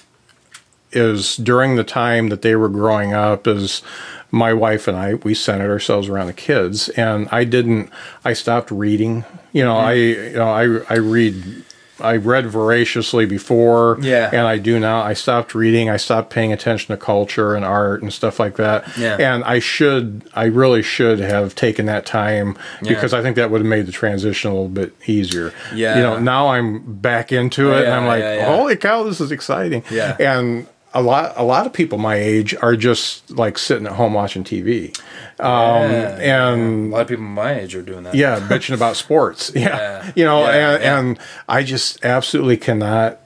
is 0.92 1.36
during 1.36 1.74
the 1.76 1.84
time 1.84 2.28
that 2.28 2.42
they 2.42 2.54
were 2.56 2.68
growing 2.68 3.12
up. 3.12 3.46
Is 3.48 3.82
my 4.30 4.52
wife 4.52 4.86
and 4.88 4.96
I 4.96 5.14
we 5.14 5.34
centered 5.34 5.70
ourselves 5.70 6.08
around 6.08 6.28
the 6.28 6.32
kids, 6.32 6.88
and 6.90 7.28
I 7.32 7.42
didn't. 7.44 7.90
I 8.24 8.32
stopped 8.34 8.70
reading. 8.70 9.24
You 9.54 9.64
know, 9.64 9.74
mm. 9.74 9.82
I 9.82 9.92
you 9.94 10.32
know 10.34 10.50
I 10.50 10.94
I 10.94 10.98
read. 10.98 11.62
I 12.00 12.16
read 12.16 12.48
voraciously 12.48 13.24
before, 13.24 13.98
Yeah. 14.00 14.28
and 14.32 14.48
I 14.48 14.58
do 14.58 14.80
now. 14.80 15.00
I 15.00 15.12
stopped 15.12 15.54
reading. 15.54 15.88
I 15.88 15.96
stopped 15.96 16.28
paying 16.28 16.52
attention 16.52 16.88
to 16.88 17.00
culture 17.00 17.54
and 17.54 17.64
art 17.64 18.02
and 18.02 18.12
stuff 18.12 18.40
like 18.40 18.56
that. 18.56 18.84
Yeah. 18.98 19.16
And 19.16 19.44
I 19.44 19.60
should, 19.60 20.28
I 20.34 20.46
really 20.46 20.82
should 20.82 21.20
have 21.20 21.54
taken 21.54 21.86
that 21.86 22.04
time 22.04 22.58
Yeah. 22.82 22.94
because 22.94 23.14
I 23.14 23.22
think 23.22 23.36
that 23.36 23.52
would 23.52 23.60
have 23.60 23.68
made 23.70 23.86
the 23.86 23.92
transition 23.92 24.50
a 24.50 24.54
little 24.54 24.68
bit 24.68 24.92
easier. 25.06 25.52
Yeah. 25.72 25.94
You 25.96 26.02
know, 26.02 26.18
now 26.18 26.48
I'm 26.48 26.80
back 26.96 27.30
into 27.30 27.72
it 27.72 27.84
and 27.84 27.94
I'm 27.94 28.06
like, 28.06 28.22
yeah, 28.22 28.34
yeah. 28.38 28.56
holy 28.56 28.74
cow, 28.74 29.04
this 29.04 29.20
is 29.20 29.30
exciting. 29.30 29.84
Yeah. 29.88 30.16
And 30.18 30.66
a 30.94 31.02
lot, 31.02 31.32
a 31.36 31.42
lot 31.42 31.66
of 31.66 31.72
people 31.72 31.98
my 31.98 32.14
age 32.14 32.54
are 32.62 32.76
just 32.76 33.30
like 33.30 33.58
sitting 33.58 33.86
at 33.86 33.92
home 33.94 34.14
watching 34.14 34.44
TV. 34.44 34.96
Um, 35.40 35.90
Yeah, 35.90 36.18
and 36.52 36.92
a 36.92 36.94
lot 36.94 37.02
of 37.02 37.08
people 37.08 37.24
my 37.24 37.58
age 37.60 37.74
are 37.74 37.82
doing 37.82 38.04
that. 38.04 38.14
yeah, 38.14 38.38
bitching 38.40 38.74
about 38.74 38.96
sports. 38.96 39.50
Yeah. 39.54 39.76
Yeah. 39.76 40.12
You 40.14 40.24
know, 40.24 40.40
Yeah, 40.42 40.74
and, 40.76 40.82
and 41.08 41.18
I 41.48 41.62
just 41.64 42.04
absolutely 42.04 42.56
cannot 42.56 43.18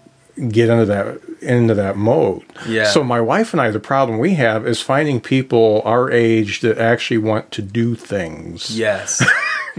get 0.48 0.70
into 0.70 0.86
that 0.86 1.20
into 1.42 1.74
that 1.74 1.96
mode. 1.96 2.42
Yeah. 2.66 2.84
So 2.90 3.02
my 3.04 3.20
wife 3.20 3.52
and 3.52 3.60
I, 3.60 3.70
the 3.70 3.80
problem 3.80 4.18
we 4.18 4.34
have 4.34 4.66
is 4.66 4.80
finding 4.80 5.20
people 5.20 5.82
our 5.84 6.10
age 6.10 6.60
that 6.60 6.78
actually 6.78 7.18
want 7.18 7.50
to 7.52 7.62
do 7.62 7.94
things. 7.94 8.76
Yes. 8.76 9.24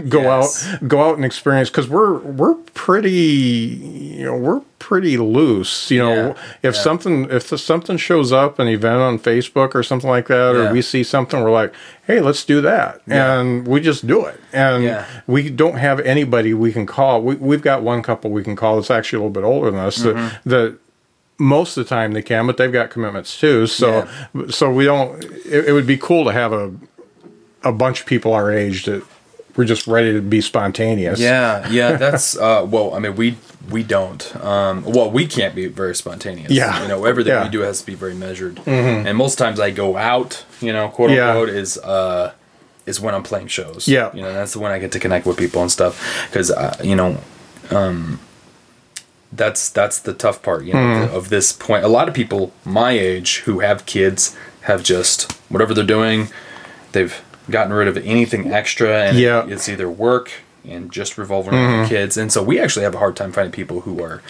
Go 0.08 0.22
Yes. 0.22 0.66
out, 0.66 0.88
go 0.88 1.02
out 1.10 1.16
and 1.16 1.26
experience 1.26 1.68
because 1.68 1.86
we're 1.86 2.14
we're 2.20 2.54
pretty, 2.54 3.10
you 3.20 4.24
know, 4.24 4.36
we're 4.36 4.60
pretty 4.78 5.18
loose. 5.18 5.90
You 5.90 5.98
know, 5.98 6.14
Yeah, 6.28 6.30
if 6.62 6.74
yeah. 6.74 6.80
something 6.80 7.30
if 7.30 7.42
something 7.60 7.98
shows 7.98 8.32
up, 8.32 8.58
an 8.58 8.66
event 8.68 8.96
on 9.00 9.18
Facebook 9.18 9.74
or 9.74 9.82
something 9.82 10.08
like 10.08 10.28
that, 10.28 10.54
or 10.56 10.72
we 10.72 10.80
see 10.80 11.02
something, 11.02 11.42
we're 11.42 11.50
like, 11.50 11.74
hey, 12.06 12.20
let's 12.20 12.44
do 12.46 12.62
that, 12.62 13.02
and 13.08 13.68
we 13.68 13.80
just 13.80 14.06
do 14.06 14.24
it, 14.24 14.40
and 14.54 15.04
we 15.26 15.50
don't 15.50 15.76
have 15.76 16.00
anybody 16.00 16.54
we 16.54 16.72
can 16.72 16.86
call. 16.86 17.20
We, 17.20 17.34
we've 17.34 17.62
got 17.62 17.82
one 17.82 18.02
couple 18.02 18.30
we 18.30 18.42
can 18.42 18.56
call 18.56 18.76
that's 18.76 18.90
actually 18.90 19.18
a 19.18 19.20
little 19.26 19.32
bit 19.42 19.44
older 19.46 19.70
than 19.70 19.80
us 19.80 19.98
Mm-hmm. 19.98 20.48
that, 20.48 20.50
that 20.50 20.78
most 21.40 21.76
of 21.76 21.84
the 21.84 21.88
time 21.88 22.12
they 22.12 22.22
can, 22.22 22.46
but 22.46 22.56
they've 22.58 22.72
got 22.72 22.90
commitments 22.90 23.38
too. 23.40 23.66
So 23.66 24.06
so 24.50 24.70
we 24.70 24.84
don't. 24.84 25.24
It, 25.24 25.68
it 25.68 25.72
would 25.72 25.86
be 25.86 25.96
cool 25.96 26.24
to 26.26 26.32
have 26.32 26.52
a 26.52 26.72
a 27.64 27.72
bunch 27.72 28.00
of 28.00 28.06
people 28.06 28.32
our 28.32 28.52
age 28.52 28.84
that 28.84 29.02
we're 29.56 29.64
just 29.64 29.86
ready 29.86 30.12
to 30.12 30.20
be 30.22 30.40
spontaneous. 30.40 31.18
Yeah, 31.18 31.68
yeah, 31.70 31.96
that's 31.96 32.36
uh, 32.36 32.64
well. 32.68 32.94
I 32.94 32.98
mean, 33.00 33.16
we 33.16 33.36
we 33.70 33.82
don't. 33.82 34.34
Um, 34.44 34.84
well, 34.84 35.10
we 35.10 35.26
can't 35.26 35.54
be 35.54 35.66
very 35.66 35.94
spontaneous. 35.94 36.50
Yeah. 36.52 36.80
you 36.82 36.88
know, 36.88 37.04
everything 37.04 37.32
Yeah. 37.32 37.44
we 37.44 37.50
do 37.50 37.60
has 37.60 37.80
to 37.80 37.86
be 37.86 37.94
very 37.94 38.14
measured. 38.14 38.60
And 38.66 39.16
most 39.16 39.38
times, 39.38 39.58
I 39.60 39.70
go 39.70 39.96
out. 39.96 40.44
You 40.60 40.72
know, 40.72 40.88
quote 40.88 41.10
Yeah. 41.10 41.28
unquote, 41.30 41.48
is 41.50 41.78
uh, 41.78 42.32
is 42.86 43.00
when 43.00 43.14
I'm 43.14 43.22
playing 43.22 43.48
shows. 43.48 43.86
Yeah. 43.88 44.14
you 44.14 44.22
know, 44.22 44.32
that's 44.32 44.52
the 44.52 44.60
when 44.60 44.72
I 44.72 44.78
get 44.78 44.92
to 44.92 44.98
connect 44.98 45.26
with 45.26 45.36
people 45.36 45.60
and 45.62 45.70
stuff. 45.70 46.26
Because 46.28 46.50
uh, 46.50 46.76
you 46.82 46.94
know, 46.96 47.18
um, 47.70 48.18
that's 49.32 49.68
that's 49.70 49.98
the 49.98 50.12
tough 50.12 50.42
part. 50.42 50.64
You 50.64 50.74
know, 50.74 50.78
Mm-hmm. 50.80 51.14
of 51.16 51.28
this 51.28 51.52
point. 51.52 51.84
A 51.84 51.88
lot 51.88 52.08
of 52.08 52.14
people 52.14 52.52
my 52.64 52.92
age 52.92 53.38
who 53.40 53.60
have 53.60 53.86
kids 53.86 54.36
have 54.62 54.82
just 54.82 55.32
whatever 55.48 55.72
they're 55.74 55.84
doing, 55.84 56.28
they've 56.92 57.20
gotten 57.48 57.72
rid 57.72 57.88
of 57.88 57.96
anything 57.98 58.52
extra, 58.52 59.04
and 59.04 59.18
Yeah. 59.18 59.46
it's 59.46 59.68
either 59.68 59.88
work 59.90 60.30
and 60.68 60.92
just 60.92 61.16
revolving 61.18 61.54
around 61.54 61.82
the 61.84 61.88
kids. 61.88 62.16
And 62.16 62.30
so 62.32 62.42
we 62.42 62.60
actually 62.60 62.82
have 62.84 62.94
a 62.94 62.98
hard 62.98 63.16
time 63.16 63.32
finding 63.32 63.50
people 63.52 63.80
who 63.80 64.02
are 64.02 64.22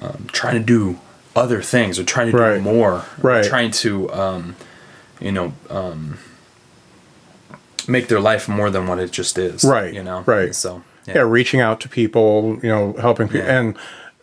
um, 0.00 0.26
trying 0.32 0.54
to 0.54 0.60
do 0.64 0.98
other 1.36 1.60
things 1.62 1.98
or 1.98 2.04
trying 2.04 2.30
to 2.30 2.36
Right. 2.36 2.54
do 2.56 2.60
more, 2.62 3.04
Right. 3.20 3.44
Trying 3.44 3.72
to, 3.72 4.12
um, 4.12 4.56
you 5.20 5.32
know, 5.32 5.52
um, 5.68 6.18
make 7.88 8.08
their 8.08 8.20
life 8.20 8.48
more 8.48 8.70
than 8.70 8.86
what 8.86 8.98
it 8.98 9.10
just 9.10 9.36
is, 9.36 9.64
Right, 9.64 9.92
You 9.92 10.02
know, 10.02 10.22
right. 10.26 10.54
So 10.54 10.82
yeah, 11.06 11.18
reaching 11.22 11.60
out 11.60 11.80
to 11.80 11.88
people, 11.88 12.58
you 12.62 12.68
know, 12.68 12.94
helping 13.00 13.28
people, 13.28 13.46
Yeah. 13.46 13.58
and 13.60 13.76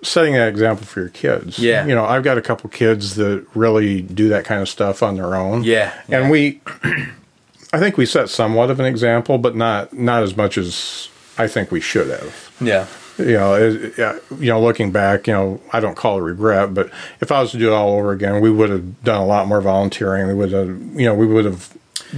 setting 0.03 0.33
that 0.33 0.47
example 0.47 0.85
for 0.85 0.99
your 1.01 1.09
kids. 1.09 1.59
Yeah. 1.59 1.85
you 1.85 1.93
know, 1.95 2.05
I've 2.05 2.23
got 2.23 2.37
a 2.37 2.41
couple 2.41 2.69
kids 2.69 3.15
that 3.15 3.45
really 3.55 4.01
do 4.01 4.29
that 4.29 4.45
kind 4.45 4.61
of 4.61 4.67
stuff 4.69 5.03
on 5.03 5.15
their 5.15 5.35
own. 5.35 5.63
Yeah, 5.63 5.93
and 6.09 6.25
yeah. 6.25 6.29
we, 6.29 6.61
I 7.73 7.79
think 7.79 7.97
we 7.97 8.05
set 8.05 8.29
somewhat 8.29 8.69
of 8.69 8.79
an 8.79 8.85
example, 8.85 9.37
but 9.37 9.55
not 9.55 9.93
not 9.93 10.23
as 10.23 10.35
much 10.35 10.57
as 10.57 11.09
I 11.37 11.47
think 11.47 11.71
we 11.71 11.79
should 11.79 12.09
have. 12.09 12.51
yeah, 12.59 12.87
You 13.17 13.33
know, 13.33 13.53
it, 13.55 13.93
yeah, 13.97 14.19
you 14.39 14.47
know, 14.51 14.61
looking 14.61 14.91
back, 14.91 15.27
you 15.27 15.33
know, 15.33 15.61
I 15.71 15.79
don't 15.79 15.95
call 15.95 16.17
it 16.17 16.21
regret, 16.21 16.73
but 16.73 16.89
if 17.21 17.31
I 17.31 17.41
was 17.41 17.51
to 17.51 17.57
do 17.57 17.69
it 17.69 17.73
all 17.73 17.93
over 17.97 18.11
again, 18.11 18.41
we 18.41 18.51
would 18.51 18.69
have 18.69 19.03
done 19.03 19.21
a 19.21 19.25
lot 19.25 19.47
more 19.47 19.61
volunteering. 19.61 20.27
We 20.27 20.33
would 20.33 20.51
have, 20.51 20.67
you 20.99 21.05
know, 21.05 21.15
we 21.15 21.25
would 21.25 21.45
have 21.45 21.73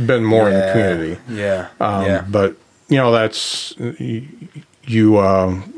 been 0.08 0.24
more 0.26 0.50
in 0.50 0.56
the 0.56 0.72
community. 0.72 1.22
yeah, 1.30 1.68
Um, 1.80 2.06
yeah. 2.06 2.26
But 2.28 2.56
you 2.90 2.98
know, 2.98 3.12
that's 3.12 3.74
you. 3.78 4.28
you 4.86 5.20
um, 5.20 5.73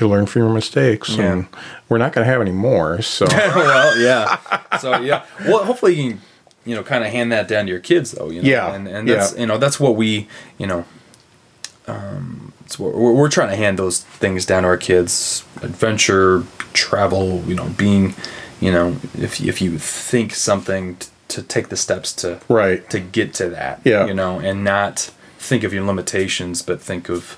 you 0.00 0.08
learn 0.08 0.26
from 0.26 0.42
your 0.42 0.52
mistakes, 0.52 1.16
Yeah. 1.16 1.32
and 1.32 1.46
we're 1.88 1.98
not 1.98 2.12
going 2.12 2.24
to 2.26 2.30
have 2.30 2.40
any 2.40 2.52
more. 2.52 3.02
So 3.02 3.26
well, 3.30 3.98
yeah. 3.98 4.38
So 4.80 4.98
yeah. 5.00 5.24
Well, 5.46 5.64
hopefully 5.64 5.94
you 5.94 6.10
can, 6.12 6.20
you 6.64 6.74
know, 6.74 6.82
kind 6.82 7.04
of 7.04 7.10
hand 7.10 7.32
that 7.32 7.48
down 7.48 7.64
to 7.66 7.70
your 7.70 7.80
kids, 7.80 8.10
though. 8.12 8.28
You 8.30 8.42
know? 8.42 8.48
Yeah, 8.48 8.74
And 8.74 8.86
and 8.88 9.08
that's 9.08 9.32
yeah. 9.34 9.40
you 9.40 9.46
know 9.46 9.58
that's 9.58 9.78
what 9.80 9.96
we 9.96 10.28
you 10.58 10.66
know. 10.66 10.84
Um, 11.86 12.52
it's 12.64 12.78
what 12.78 12.94
we're, 12.94 13.12
we're 13.12 13.28
trying 13.30 13.50
to 13.50 13.56
hand 13.56 13.78
those 13.78 14.02
things 14.02 14.44
down 14.44 14.62
to 14.64 14.68
our 14.68 14.76
kids: 14.76 15.44
adventure, 15.62 16.44
travel. 16.72 17.42
You 17.46 17.54
know, 17.54 17.68
being, 17.70 18.14
you 18.60 18.72
know, 18.72 18.96
if 19.16 19.40
if 19.40 19.60
you 19.62 19.78
think 19.78 20.34
something 20.34 20.96
t- 20.96 21.08
to 21.28 21.42
take 21.42 21.68
the 21.68 21.76
steps 21.76 22.12
to 22.14 22.40
right, 22.48 22.88
to 22.90 22.98
get 23.00 23.34
to 23.34 23.48
that. 23.50 23.80
Yeah. 23.84 24.06
You 24.06 24.14
know, 24.14 24.38
and 24.40 24.64
not 24.64 25.10
think 25.38 25.62
of 25.62 25.72
your 25.72 25.84
limitations, 25.84 26.62
but 26.62 26.80
think 26.82 27.08
of 27.08 27.36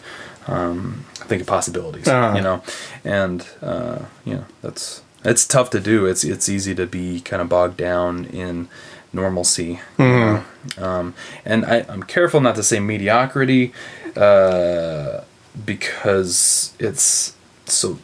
um, 0.49 1.05
think 1.14 1.40
of 1.42 1.46
possibilities. 1.46 2.09
Uh-huh. 2.09 2.34
You 2.36 2.42
know, 2.42 2.62
and 3.05 3.46
uh, 3.62 4.01
you 4.24 4.34
know 4.36 4.44
that's 4.62 5.03
it's 5.24 5.46
tough 5.46 5.70
to 5.70 5.80
do. 5.80 6.07
It's 6.07 6.24
it's 6.24 6.49
easy 6.49 6.74
to 6.74 6.86
be 6.86 7.20
kind 7.20 7.40
of 7.42 7.49
bogged 7.49 7.76
down 7.76 8.24
in 8.26 8.68
normalcy. 9.12 9.80
you 9.99 10.05
know. 10.05 10.44
Um, 10.78 11.14
and 11.44 11.64
I, 11.64 11.84
I'm 11.88 12.03
careful 12.03 12.40
not 12.40 12.55
to 12.57 12.62
say 12.62 12.78
mediocrity 12.80 13.72
uh, 14.16 15.22
because 15.64 16.74
it's 16.78 17.34
so 17.66 17.99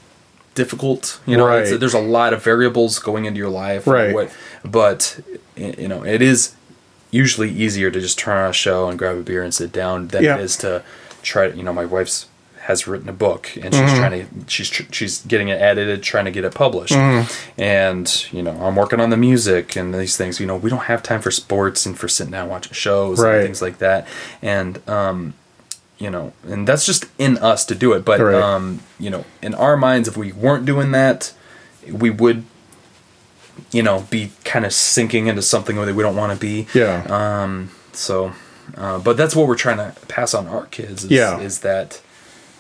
difficult. 0.55 1.21
You 1.27 1.37
know, 1.37 1.49
it's- 1.53 1.71
Right. 1.73 1.81
there's 1.81 1.95
a 1.95 1.99
lot 2.01 2.33
of 2.33 2.43
variables 2.43 2.99
going 2.99 3.25
into 3.27 3.39
your 3.39 3.51
life. 3.51 3.87
Right. 3.87 4.15
What, 4.15 4.31
but 4.65 5.21
you 5.57 5.89
know, 5.89 6.05
it 6.05 6.23
is 6.23 6.55
usually 7.11 7.51
easier 7.51 7.91
to 7.91 8.01
just 8.01 8.19
turn 8.19 8.37
on 8.39 8.51
a 8.51 8.53
show 8.53 8.89
and 8.89 8.99
grab 8.99 9.17
a 9.17 9.23
beer 9.23 9.43
and 9.43 9.53
sit 9.55 9.73
down 9.73 10.09
than 10.09 10.25
Yeah. 10.25 10.37
it 10.37 10.41
is 10.43 10.57
to 10.59 10.83
try. 11.23 11.47
You 11.49 11.63
know, 11.63 11.73
my 11.73 11.85
wife's 11.85 12.27
has 12.65 12.87
written 12.87 13.09
a 13.09 13.13
book 13.13 13.51
and 13.57 13.75
she's 13.75 13.83
Mm-hmm. 13.83 13.97
trying 13.99 14.27
to 14.45 14.51
she's 14.51 14.71
tr- 14.71 14.91
she's 14.91 15.21
getting 15.27 15.49
it 15.49 15.61
edited 15.61 16.03
trying 16.03 16.25
to 16.25 16.31
get 16.31 16.45
it 16.45 16.55
published 16.55 16.95
Mm-hmm. 16.95 17.61
and 17.61 18.27
you 18.33 18.43
know 18.43 18.53
i'm 18.65 18.75
working 18.77 19.01
on 19.01 19.11
the 19.11 19.17
music 19.17 19.77
and 19.77 19.95
these 19.95 20.17
things 20.17 20.41
you 20.41 20.47
know 20.47 20.57
we 20.57 20.71
don't 20.71 20.85
have 20.85 21.03
time 21.03 21.21
for 21.21 21.31
sports 21.31 21.85
and 21.87 21.99
for 21.99 22.09
sitting 22.09 22.33
down 22.33 22.49
watching 22.49 22.73
shows 22.73 23.21
Right. 23.21 23.35
and 23.37 23.45
things 23.45 23.61
like 23.63 23.79
that 23.79 24.07
and 24.41 24.81
um 24.89 25.35
you 25.99 26.11
know 26.11 26.33
and 26.47 26.67
that's 26.67 26.87
just 26.87 27.05
in 27.19 27.37
us 27.39 27.65
to 27.67 27.75
do 27.75 27.93
it 27.93 28.05
but 28.05 28.19
Right. 28.21 28.35
um 28.35 28.81
you 28.99 29.11
know 29.11 29.25
in 29.43 29.55
our 29.55 29.77
minds 29.77 30.09
if 30.09 30.17
we 30.17 30.33
weren't 30.33 30.65
doing 30.65 30.91
that 30.93 31.33
we 31.91 32.09
would 32.11 32.45
you 33.73 33.83
know 33.83 34.07
be 34.11 34.33
kind 34.45 34.65
of 34.65 34.73
sinking 34.73 35.27
into 35.27 35.43
something 35.43 35.77
that 35.77 35.95
we 35.95 36.03
don't 36.03 36.17
want 36.17 36.33
to 36.33 36.39
be 36.39 36.67
yeah, 36.75 37.05
um, 37.11 37.71
so, 37.93 38.33
uh, 38.77 38.99
but 38.99 39.17
that's 39.17 39.37
what 39.37 39.47
we're 39.47 39.55
trying 39.55 39.77
to 39.77 39.95
pass 40.07 40.35
on 40.35 40.49
our 40.49 40.67
kids. 40.67 41.05
Is, 41.05 41.11
Yeah. 41.13 41.39
is 41.39 41.61
that 41.61 42.01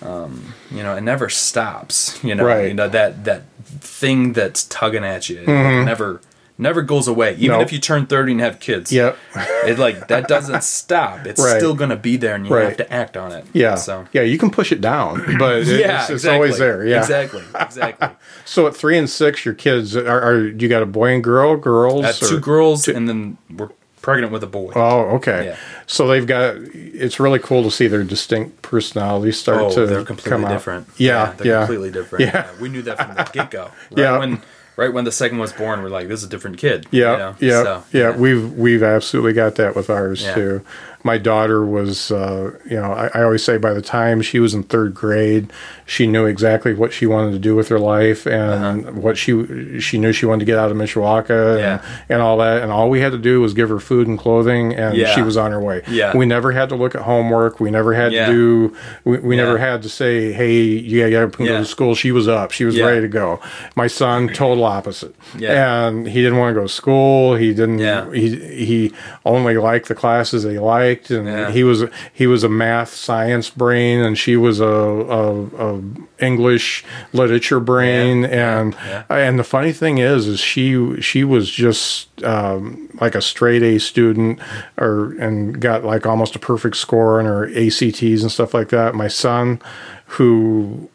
um, 0.02 0.54
you 0.70 0.82
know 0.82 0.96
it 0.96 1.02
never 1.02 1.28
stops. 1.28 2.22
You 2.24 2.34
know, 2.34 2.44
Right. 2.44 2.68
you 2.68 2.74
know 2.74 2.88
that 2.88 3.24
that 3.24 3.42
thing 3.80 4.32
that's 4.32 4.64
tugging 4.64 5.04
at 5.04 5.28
you 5.28 5.38
it 5.40 5.46
never 5.46 6.20
never 6.56 6.82
goes 6.82 7.08
away. 7.08 7.34
Even 7.36 7.50
Mm-hmm. 7.56 7.62
If 7.62 7.72
you 7.72 7.78
turn 7.80 8.06
thirty 8.06 8.32
and 8.32 8.40
have 8.40 8.60
kids, 8.60 8.92
yep, 8.92 9.16
it 9.34 9.78
like 9.78 10.06
that 10.08 10.28
doesn't 10.28 10.62
stop. 10.62 11.26
It's 11.26 11.40
Right. 11.42 11.56
still 11.58 11.74
gonna 11.74 11.96
be 11.96 12.16
there, 12.16 12.34
and 12.36 12.46
you 12.46 12.54
Right. 12.54 12.64
have 12.64 12.76
to 12.76 12.92
act 12.92 13.16
on 13.16 13.32
it. 13.32 13.44
yeah, 13.52 13.74
So. 13.74 14.06
yeah. 14.12 14.22
You 14.22 14.38
can 14.38 14.50
push 14.50 14.70
it 14.70 14.80
down, 14.80 15.36
but 15.38 15.62
it- 15.66 15.80
Yeah, 15.80 16.02
it's, 16.02 16.10
it's 16.10 16.10
exactly. 16.22 16.34
always 16.36 16.58
there. 16.58 16.86
Yeah, 16.86 16.98
exactly, 17.00 17.42
exactly. 17.58 18.08
So 18.44 18.66
at 18.66 18.76
three 18.76 18.98
and 18.98 19.08
six, 19.10 19.44
your 19.44 19.54
kids 19.54 19.96
are, 19.96 20.06
are 20.20 20.46
you 20.46 20.68
got 20.68 20.82
a 20.82 20.86
boy 20.86 21.14
and 21.14 21.24
girl, 21.24 21.56
girls? 21.56 22.04
Have 22.04 22.18
two 22.18 22.38
girls, 22.40 22.86
and 22.88 23.08
then 23.08 23.38
we're 23.50 23.70
pregnant 24.04 24.32
with 24.32 24.44
a 24.44 24.46
boy. 24.46 24.70
Oh, 24.76 25.16
okay. 25.16 25.46
Yeah. 25.46 25.56
So 25.86 26.06
they've 26.06 26.26
got. 26.26 26.56
It's 26.74 27.18
really 27.18 27.38
cool 27.38 27.62
to 27.62 27.70
see 27.70 27.86
their 27.88 28.04
distinct 28.04 28.60
personalities 28.62 29.38
start 29.40 29.60
Oh, 29.62 29.70
to 29.74 29.86
they're 29.86 30.04
come 30.04 30.16
completely 30.18 30.44
out. 30.44 30.48
different. 30.50 30.88
Yeah, 30.98 31.32
they're 31.38 31.46
yeah. 31.46 31.58
completely 31.60 31.90
different. 31.90 32.24
Yeah. 32.26 32.48
we 32.60 32.68
knew 32.68 32.82
that 32.82 32.98
from 32.98 33.14
the 33.16 33.24
get 33.32 33.50
go. 33.50 33.62
Right 33.64 33.72
Yeah. 33.96 34.18
when 34.18 34.42
right 34.76 34.92
when 34.92 35.04
the 35.04 35.12
second 35.12 35.38
was 35.38 35.52
born, 35.52 35.82
we're 35.82 35.88
like, 35.88 36.08
this 36.08 36.20
is 36.20 36.26
a 36.26 36.28
different 36.28 36.58
kid. 36.58 36.86
Yeah, 36.90 37.12
you 37.12 37.18
know? 37.18 37.36
yeah, 37.40 37.62
So, 37.62 37.84
yeah. 37.92 38.16
We've 38.16 38.52
we've 38.52 38.82
absolutely 38.82 39.32
got 39.32 39.54
that 39.56 39.74
with 39.74 39.88
ours 39.88 40.22
Yeah. 40.22 40.34
too. 40.34 40.62
My 41.06 41.18
daughter 41.18 41.64
was, 41.66 42.10
uh, 42.10 42.58
you 42.64 42.76
know, 42.80 42.90
I, 42.92 43.08
I 43.14 43.22
always 43.22 43.44
say 43.44 43.58
by 43.58 43.74
the 43.74 43.82
time 43.82 44.22
she 44.22 44.38
was 44.40 44.54
in 44.54 44.62
third 44.62 44.94
grade, 44.94 45.52
she 45.84 46.06
knew 46.06 46.24
exactly 46.24 46.72
what 46.72 46.94
she 46.94 47.04
wanted 47.04 47.32
to 47.32 47.38
do 47.38 47.54
with 47.54 47.68
her 47.68 47.78
life 47.78 48.26
and 48.26 49.02
what 49.02 49.18
she 49.18 49.78
she 49.80 49.98
knew 49.98 50.12
she 50.12 50.24
wanted 50.24 50.40
to 50.40 50.44
get 50.46 50.58
out 50.58 50.70
of 50.70 50.76
Mishawaka 50.78 51.30
Uh-huh. 51.30 51.58
Yeah. 51.58 51.82
and, 51.82 52.04
and 52.08 52.22
all 52.22 52.38
that. 52.38 52.62
And 52.62 52.72
all 52.72 52.88
we 52.88 53.00
had 53.00 53.12
to 53.12 53.18
do 53.18 53.42
was 53.42 53.52
give 53.52 53.68
her 53.68 53.78
food 53.80 54.06
and 54.08 54.18
clothing, 54.18 54.74
and 54.74 54.96
Yeah. 54.96 55.14
she 55.14 55.20
was 55.20 55.36
on 55.36 55.52
her 55.52 55.60
way. 55.60 55.82
Yeah. 55.88 56.16
we 56.16 56.24
never 56.24 56.52
had 56.52 56.70
to 56.70 56.74
look 56.74 56.94
at 56.94 57.02
homework. 57.02 57.60
We 57.60 57.70
never 57.70 57.92
had 57.92 58.12
Yeah. 58.12 58.26
to 58.26 58.32
do. 58.32 58.76
We, 59.04 59.18
we 59.18 59.36
never 59.36 59.58
had 59.58 59.82
to 59.82 59.90
say, 59.90 60.32
"Hey, 60.32 60.54
you 60.62 61.00
gotta 61.00 61.10
get 61.10 61.22
up 61.22 61.38
and 61.38 61.46
go 61.48 61.52
Yeah. 61.54 61.58
to 61.60 61.66
school." 61.66 61.94
She 61.94 62.12
was 62.12 62.28
up. 62.28 62.50
She 62.52 62.64
was 62.64 62.76
Yeah. 62.76 62.86
ready 62.86 63.02
to 63.02 63.08
go. 63.08 63.40
My 63.76 63.88
son, 63.88 64.28
total 64.28 64.64
opposite. 64.64 65.14
Yeah. 65.38 65.86
And 65.86 66.06
he 66.08 66.22
didn't 66.22 66.38
want 66.38 66.54
to 66.54 66.60
go 66.60 66.66
to 66.66 66.72
school. 66.72 67.34
He 67.36 67.52
didn't. 67.52 67.78
Yeah. 67.80 68.10
He 68.10 68.28
he 68.64 68.92
only 69.26 69.58
liked 69.58 69.88
the 69.88 69.94
classes 69.94 70.44
that 70.44 70.52
he 70.52 70.58
liked, 70.58 70.93
and 71.10 71.26
Yeah. 71.26 71.50
he 71.50 71.64
was 71.64 71.84
he 72.12 72.26
was 72.26 72.44
a 72.44 72.48
math 72.48 72.94
science 72.94 73.50
brain, 73.50 74.00
and 74.00 74.16
she 74.18 74.36
was 74.36 74.60
a, 74.60 74.64
a, 74.66 75.44
a 75.76 75.80
English 76.18 76.84
literature 77.12 77.60
brain, 77.60 78.22
Yeah. 78.22 78.60
and 78.60 78.76
Yeah. 78.86 79.04
and 79.10 79.38
the 79.38 79.44
funny 79.44 79.72
thing 79.72 79.98
is, 79.98 80.26
is 80.26 80.40
she 80.40 81.00
she 81.00 81.24
was 81.24 81.50
just 81.50 82.08
um, 82.24 82.88
like 83.00 83.14
a 83.14 83.20
straight 83.22 83.62
A 83.62 83.78
student, 83.78 84.38
or 84.78 85.12
and 85.20 85.60
got 85.60 85.84
like 85.84 86.06
almost 86.06 86.36
a 86.36 86.38
perfect 86.38 86.76
score 86.76 87.18
on 87.20 87.26
her 87.26 87.46
ACTs 87.46 88.22
and 88.22 88.30
stuff 88.32 88.54
like 88.54 88.68
that. 88.70 88.94
My 88.94 89.08
son, 89.08 89.60
who 90.06 90.88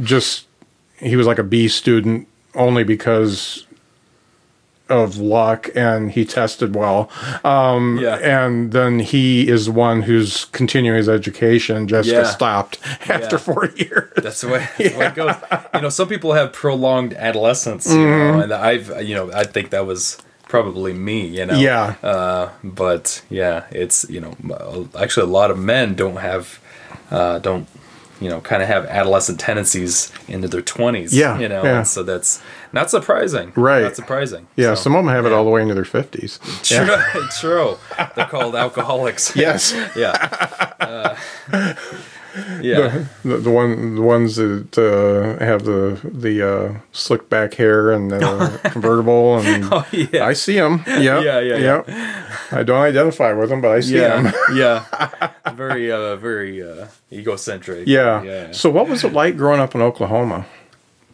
just 0.00 0.46
he 0.98 1.16
was 1.16 1.26
like 1.26 1.38
a 1.38 1.44
B 1.44 1.68
student 1.68 2.28
only 2.54 2.84
because 2.84 3.66
of 4.92 5.16
luck 5.18 5.70
and 5.74 6.10
he 6.12 6.24
tested 6.24 6.74
well. 6.74 7.10
Um, 7.44 7.98
Yeah. 7.98 8.16
And 8.16 8.72
then 8.72 9.00
he 9.00 9.48
is 9.48 9.66
the 9.66 9.72
one 9.72 10.02
who's 10.02 10.44
continuing 10.46 10.96
his 10.98 11.08
education. 11.08 11.88
Jessica 11.88 12.16
Yeah. 12.22 12.22
stopped 12.24 12.78
after 13.08 13.36
Yeah. 13.36 13.38
four 13.38 13.66
years. 13.76 14.12
That's 14.16 14.40
the 14.40 14.48
way, 14.48 14.68
that's 14.78 14.92
the 14.92 14.98
way 14.98 15.06
it 15.06 15.14
goes. 15.14 15.34
You 15.74 15.80
know, 15.82 15.88
some 15.88 16.08
people 16.08 16.32
have 16.32 16.52
prolonged 16.52 17.14
adolescence, 17.14 17.86
you 17.88 17.96
Mm-hmm. 17.96 18.36
know, 18.38 18.42
and 18.44 18.52
I've, 18.52 19.02
you 19.06 19.14
know, 19.14 19.30
I 19.32 19.44
think 19.44 19.70
that 19.70 19.86
was 19.86 20.18
probably 20.48 20.92
me, 20.92 21.26
you 21.26 21.46
know. 21.46 21.54
Yeah. 21.58 21.94
Uh, 22.02 22.50
but 22.62 23.22
yeah, 23.30 23.64
it's 23.70 24.04
you 24.10 24.20
know, 24.20 24.88
actually 24.98 25.26
a 25.26 25.32
lot 25.32 25.50
of 25.50 25.58
men 25.58 25.94
don't 25.94 26.16
have, 26.18 26.60
uh, 27.10 27.38
don't, 27.38 27.66
you 28.22 28.30
know, 28.30 28.40
kind 28.40 28.62
of 28.62 28.68
have 28.68 28.86
adolescent 28.86 29.38
tendencies 29.40 30.12
into 30.28 30.48
their 30.48 30.62
twenties. 30.62 31.14
Yeah, 31.14 31.38
You 31.38 31.48
know, 31.48 31.62
yeah. 31.64 31.82
so 31.82 32.02
that's 32.02 32.42
not 32.72 32.90
surprising. 32.90 33.52
Right. 33.54 33.82
Not 33.82 33.96
surprising. 33.96 34.46
Yeah, 34.56 34.74
So, 34.74 34.82
some 34.84 34.94
of 34.94 35.04
them 35.04 35.14
have 35.14 35.26
it 35.26 35.32
all 35.32 35.44
the 35.44 35.50
way 35.50 35.60
into 35.62 35.74
their 35.74 35.84
50s. 35.84 36.38
True, 36.62 37.28
true. 37.40 37.78
They're 38.16 38.26
called 38.26 38.54
alcoholics. 38.66 39.36
Yes. 39.36 39.72
yeah. 39.96 40.12
Uh, 40.80 41.74
Yeah. 42.62 43.04
The, 43.24 43.36
the 43.38 43.50
one 43.50 43.94
the 43.96 44.02
ones 44.02 44.36
that 44.36 44.78
uh, 44.78 45.44
have 45.44 45.64
the 45.64 45.98
the 46.04 46.42
uh, 46.42 46.74
slick 46.92 47.28
back 47.28 47.54
hair 47.54 47.90
and 47.92 48.10
the 48.10 48.60
convertible 48.72 49.38
and 49.38 49.64
Oh, 49.72 49.86
yeah. 49.92 50.24
I 50.26 50.32
see 50.34 50.56
them. 50.56 50.82
Yeah, 50.86 51.20
Yeah, 51.20 51.40
yeah, 51.40 51.56
yeah. 51.56 52.24
I 52.50 52.62
don't 52.62 52.80
identify 52.80 53.32
with 53.32 53.48
them, 53.50 53.60
but 53.60 53.70
I 53.72 53.80
see 53.80 53.98
them. 53.98 54.32
yeah, 54.54 54.84
yeah. 55.44 55.52
Very, 55.52 55.90
uh, 55.92 56.16
very 56.16 56.62
uh, 56.62 56.86
egocentric. 57.12 57.86
Yeah. 57.86 58.22
yeah. 58.22 58.52
So, 58.52 58.70
what 58.70 58.88
was 58.88 59.04
it 59.04 59.12
like 59.12 59.36
growing 59.36 59.60
up 59.60 59.74
in 59.74 59.80
Oklahoma? 59.82 60.46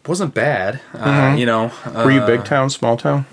wasn't 0.07 0.33
bad. 0.33 0.79
Uh, 0.93 1.35
you 1.37 1.45
know, 1.45 1.65
uh, 1.65 1.69
Mm-hmm. 1.69 2.03
Were 2.03 2.11
you 2.11 2.21
big 2.25 2.43
town, 2.45 2.69
small 2.71 2.97
town? 2.97 3.25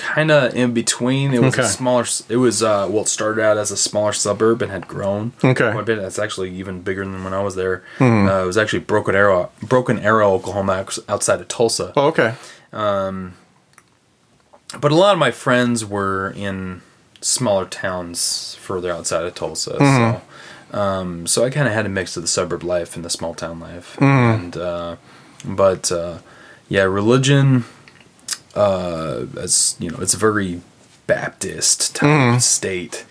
Kind 0.00 0.30
of 0.30 0.54
in 0.54 0.72
between. 0.74 1.32
It 1.34 1.40
was 1.40 1.54
Okay. 1.54 1.62
a 1.62 1.66
smaller. 1.68 2.04
It 2.28 2.36
was 2.38 2.62
uh, 2.62 2.88
well, 2.90 3.02
it 3.02 3.08
started 3.08 3.42
out 3.42 3.56
as 3.58 3.70
a 3.70 3.76
smaller 3.76 4.12
suburb 4.12 4.62
and 4.62 4.72
had 4.72 4.88
grown. 4.88 5.32
Okay. 5.44 5.52
Mm-hmm. 5.64 5.72
quite 5.72 5.82
a 5.82 5.84
bit. 5.86 6.00
That's 6.00 6.18
actually 6.18 6.50
even 6.54 6.80
bigger 6.82 7.04
than 7.04 7.22
when 7.24 7.34
I 7.34 7.42
was 7.42 7.54
there. 7.54 7.82
Uh, 8.00 8.42
it 8.42 8.46
was 8.46 8.56
actually 8.58 8.80
Broken 8.80 9.14
Arrow, 9.14 9.50
Broken 9.62 9.98
Arrow, 9.98 10.32
Oklahoma, 10.32 10.86
outside 11.08 11.40
of 11.40 11.48
Tulsa. 11.48 11.92
Oh, 11.96 12.08
okay. 12.08 12.34
Um, 12.72 13.34
but 14.80 14.92
a 14.92 14.94
lot 14.94 15.12
of 15.12 15.18
my 15.18 15.30
friends 15.30 15.84
were 15.84 16.30
in 16.36 16.80
smaller 17.20 17.66
towns 17.66 18.56
further 18.60 18.90
outside 18.92 19.24
of 19.24 19.34
Tulsa. 19.34 19.72
Mm-hmm. 19.78 20.18
So, 20.72 20.78
um, 20.80 21.26
so 21.26 21.44
I 21.44 21.50
kind 21.50 21.66
of 21.66 21.74
had 21.74 21.86
a 21.86 21.88
mix 21.88 22.16
of 22.16 22.22
the 22.22 22.28
suburb 22.28 22.62
life 22.62 22.94
and 22.96 23.04
the 23.04 23.10
small 23.10 23.34
town 23.34 23.58
life. 23.60 23.96
Mm-hmm. 23.96 24.04
And 24.44 24.56
uh, 24.56 24.96
but 25.44 25.90
uh, 25.92 26.18
yeah, 26.68 26.82
religion. 26.84 27.64
Uh, 28.54 29.26
as 29.38 29.76
you 29.78 29.90
know, 29.90 29.98
it's 30.00 30.14
a 30.14 30.18
very 30.18 30.60
Baptist 31.06 31.96
type 31.96 32.36
of 32.36 32.42
state, 32.42 33.04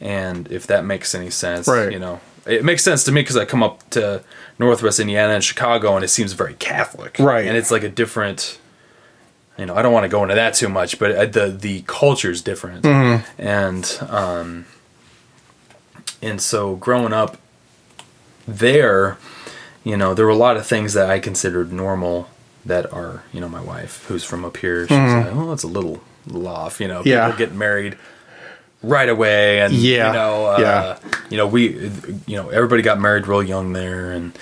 and 0.00 0.50
if 0.50 0.66
that 0.66 0.84
makes 0.84 1.14
any 1.14 1.30
sense. 1.30 1.66
Right. 1.68 1.92
you 1.92 1.98
know, 1.98 2.20
it 2.46 2.64
makes 2.64 2.84
sense 2.84 3.02
to 3.04 3.12
me 3.12 3.22
because 3.22 3.36
I 3.36 3.44
come 3.44 3.62
up 3.62 3.88
to 3.90 4.22
Northwest 4.58 5.00
Indiana 5.00 5.34
and 5.34 5.44
Chicago, 5.44 5.94
and 5.96 6.04
it 6.04 6.08
seems 6.08 6.32
very 6.32 6.54
Catholic, 6.54 7.16
Right. 7.18 7.46
And 7.46 7.56
it's 7.56 7.70
like 7.70 7.82
a 7.82 7.88
different 7.88 8.58
you 9.58 9.64
know, 9.64 9.74
I 9.74 9.82
don't 9.82 9.92
want 9.92 10.04
to 10.04 10.08
go 10.08 10.22
into 10.22 10.34
that 10.34 10.54
too 10.54 10.68
much, 10.68 10.98
but 10.98 11.12
uh, 11.12 11.26
the 11.26 11.48
the 11.48 11.82
culture 11.86 12.30
is 12.30 12.42
different, 12.42 12.84
and 13.38 13.98
um, 14.08 14.66
and 16.20 16.40
so 16.40 16.76
growing 16.76 17.12
up 17.12 17.38
there, 18.46 19.16
you 19.82 19.96
know, 19.96 20.12
there 20.12 20.26
were 20.26 20.30
a 20.30 20.36
lot 20.36 20.56
of 20.56 20.66
things 20.66 20.92
that 20.92 21.08
I 21.08 21.18
considered 21.20 21.72
normal 21.72 22.28
that 22.66 22.92
are, 22.92 23.22
you 23.32 23.40
know, 23.40 23.48
my 23.48 23.60
wife 23.60 24.04
who's 24.08 24.24
from 24.24 24.44
up 24.44 24.56
here, 24.58 24.82
she's 24.86 24.96
like, 24.96 25.26
oh, 25.32 25.52
it's 25.52 25.62
a 25.62 25.68
little, 25.68 26.00
little 26.26 26.48
off, 26.48 26.80
you 26.80 26.88
know, 26.88 26.98
people 26.98 27.12
Yeah. 27.12 27.34
getting 27.36 27.58
married 27.58 27.96
right 28.82 29.08
away, 29.08 29.60
and 29.60 29.72
Yeah. 29.72 30.08
you 30.08 30.12
know, 30.12 30.46
uh, 30.46 30.58
Yeah. 30.60 31.10
you 31.30 31.36
know, 31.36 31.46
we, 31.46 31.90
you 32.26 32.36
know, 32.36 32.48
everybody 32.50 32.82
got 32.82 33.00
married 33.00 33.26
real 33.26 33.42
young 33.42 33.72
there, 33.72 34.10
and 34.10 34.32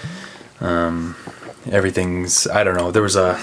um, 0.61 1.17
everything's, 1.71 2.47
I 2.47 2.65
don't 2.65 2.77
know, 2.77 2.91
there 2.91 3.03
was 3.03 3.17
a. 3.17 3.39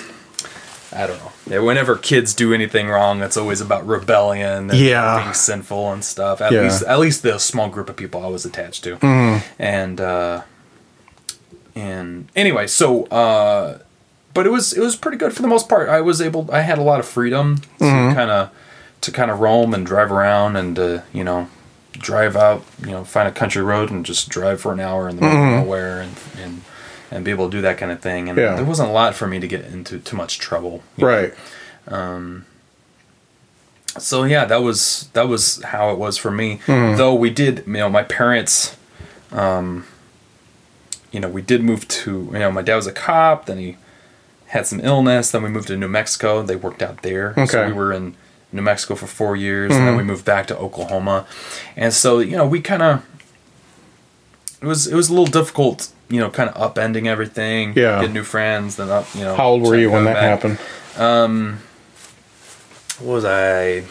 I 0.94 1.08
don't 1.08 1.18
know. 1.20 1.32
Yeah, 1.48 1.60
Whenever 1.60 1.96
kids 1.96 2.34
do 2.34 2.54
anything 2.54 2.90
wrong, 2.90 3.22
it's 3.22 3.38
always 3.38 3.62
about 3.62 3.88
rebellion 3.88 4.70
and 4.72 4.74
Yeah. 4.74 5.22
being 5.24 5.34
sinful 5.34 5.94
and 5.94 6.04
stuff. 6.04 6.42
At 6.42 6.52
Yeah. 6.52 6.64
least, 6.64 6.84
at 6.84 7.00
least 7.00 7.24
the 7.24 7.38
small 7.40 7.70
group 7.70 7.90
of 7.90 7.96
people 7.96 8.22
I 8.26 8.28
was 8.28 8.44
attached 8.46 8.84
to. 8.84 8.98
And 9.58 10.02
uh, 10.02 10.42
and 11.76 12.28
anyway, 12.36 12.68
so 12.68 13.06
uh, 13.06 13.78
but 14.34 14.46
it 14.46 14.50
was 14.50 14.74
it 14.74 14.80
was 14.82 14.96
pretty 14.96 15.18
good 15.18 15.34
for 15.34 15.42
the 15.42 15.48
most 15.48 15.68
part. 15.70 15.90
I 15.90 16.02
was 16.02 16.22
able. 16.22 16.50
I 16.52 16.62
had 16.62 16.78
a 16.78 16.84
lot 16.84 17.00
of 17.00 17.06
freedom 17.08 17.58
to 17.80 17.86
kind 18.16 18.30
of 18.32 18.50
to 19.02 19.12
kind 19.12 19.32
of 19.32 19.40
roam 19.40 19.74
and 19.74 19.86
drive 19.86 20.12
around 20.12 20.56
and 20.56 20.78
uh, 20.80 21.02
you 21.14 21.24
know 21.24 21.48
drive 21.94 22.36
out 22.38 22.64
you 22.82 22.92
know 22.92 23.04
find 23.04 23.28
a 23.28 23.32
country 23.32 23.62
road 23.62 23.92
and 23.92 24.06
just 24.06 24.30
drive 24.30 24.62
for 24.62 24.72
an 24.72 24.80
hour 24.80 25.10
in 25.10 25.16
the 25.18 25.22
middle 25.22 25.38
of 25.44 25.64
nowhere 25.64 26.00
and 26.02 26.16
and 26.42 26.62
and 27.12 27.26
be 27.26 27.32
able 27.32 27.50
to 27.50 27.58
do 27.58 27.62
that 27.62 27.78
kind 27.78 27.92
of 27.92 28.00
thing. 28.00 28.30
And 28.30 28.38
Yeah. 28.38 28.56
there 28.56 28.64
wasn't 28.64 28.90
a 28.90 28.94
lot 28.94 29.14
for 29.16 29.28
me 29.28 29.40
to 29.40 29.48
get 29.48 29.66
into 29.66 30.00
too 30.00 30.16
much 30.16 30.40
trouble. 30.40 30.82
Right. 30.98 31.34
So 33.98 34.24
yeah, 34.24 34.46
that 34.46 34.62
was 34.62 35.10
that 35.14 35.28
was 35.28 35.62
how 35.64 35.92
it 35.92 35.98
was 35.98 36.18
for 36.18 36.32
me. 36.32 36.62
Hmm. 36.66 36.96
Though 36.96 37.14
we 37.14 37.30
did, 37.30 37.64
you 37.68 37.74
know, 37.74 37.90
my 37.90 38.04
parents, 38.04 38.78
um, 39.34 39.86
you 41.12 41.20
know, 41.20 41.28
we 41.28 41.42
did 41.42 41.62
move 41.62 41.86
to, 41.90 42.30
you 42.32 42.40
know, 42.40 42.52
my 42.52 42.62
dad 42.62 42.78
was 42.78 42.88
a 42.88 42.94
cop. 42.94 43.48
Then 43.48 43.58
he 43.58 43.78
had 44.52 44.68
some 44.68 44.80
illness. 44.82 45.32
Then 45.32 45.44
we 45.44 45.50
moved 45.50 45.68
to 45.68 45.78
New 45.78 45.88
Mexico. 45.88 46.42
They 46.44 46.56
worked 46.56 46.82
out 46.82 47.02
there. 47.02 47.34
So 47.36 47.42
Okay. 47.44 47.64
Hmm. 47.64 47.68
we 47.72 47.74
were 47.74 47.92
in 47.94 48.16
New 48.54 48.62
Mexico 48.62 48.96
for 48.96 49.08
four 49.08 49.36
years, 49.36 49.76
and 49.76 49.88
then 49.88 49.96
we 49.98 50.04
moved 50.04 50.26
back 50.26 50.46
to 50.48 50.58
Oklahoma. 50.58 51.26
And 51.76 51.94
so 51.94 52.20
you 52.20 52.36
know, 52.38 52.46
we 52.48 52.60
kind 52.62 52.82
of 52.84 53.06
it 54.62 54.66
was 54.66 54.88
it 54.88 54.96
was 54.96 55.10
a 55.10 55.14
little 55.14 55.26
difficult, 55.26 55.88
you 56.10 56.20
know, 56.20 56.30
kind 56.30 56.50
of 56.50 56.56
upending 56.56 57.08
everything. 57.08 57.74
Yeah. 57.76 58.02
get 58.02 58.12
new 58.12 58.24
friends. 58.24 58.76
Then 58.76 58.90
up, 58.90 59.08
you 59.16 59.22
know. 59.22 59.36
How 59.36 59.48
old 59.50 59.62
were 59.64 59.76
you 59.78 59.90
when 59.90 60.04
that 60.06 60.16
back. 60.16 60.42
happened? 60.42 60.58
What 63.00 63.14
was 63.16 63.26
I? 63.26 63.84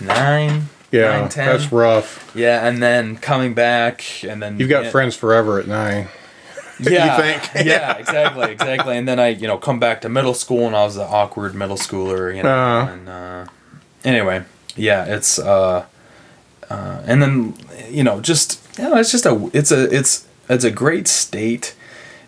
Nine. 0.00 0.68
Yeah, 0.92 1.20
nine, 1.20 1.28
10? 1.28 1.46
that's 1.46 1.70
rough. 1.72 2.32
Yeah, 2.34 2.66
and 2.66 2.82
then 2.82 3.16
coming 3.16 3.54
back, 3.54 4.02
and 4.24 4.42
then 4.42 4.58
You've 4.58 4.68
got 4.68 4.84
yeah, 4.84 4.90
friends 4.90 5.14
forever 5.14 5.60
at 5.60 5.68
nine. 5.68 6.08
Yeah, 6.90 7.16
think? 7.16 7.66
yeah, 7.66 7.96
exactly, 7.96 8.50
exactly. 8.52 8.96
And 8.96 9.06
then 9.06 9.18
I, 9.18 9.28
you 9.28 9.46
know, 9.46 9.58
come 9.58 9.78
back 9.78 10.00
to 10.02 10.08
middle 10.08 10.34
school, 10.34 10.66
and 10.66 10.74
I 10.76 10.84
was 10.84 10.94
the 10.96 11.04
awkward 11.04 11.54
middle 11.54 11.76
schooler, 11.76 12.34
you 12.34 12.42
know. 12.42 12.48
Uh-huh. 12.50 12.92
And 12.92 13.08
uh, 13.08 13.46
anyway, 14.04 14.44
yeah, 14.76 15.04
it's 15.04 15.38
uh, 15.38 15.86
uh, 16.68 17.02
and 17.06 17.22
then 17.22 17.54
you 17.88 18.04
know, 18.04 18.20
just 18.20 18.60
you 18.78 18.84
know, 18.84 18.96
it's 18.96 19.10
just 19.10 19.26
a, 19.26 19.50
it's 19.52 19.70
a, 19.72 19.94
it's 19.94 20.26
it's 20.48 20.64
a 20.64 20.70
great 20.70 21.08
state. 21.08 21.74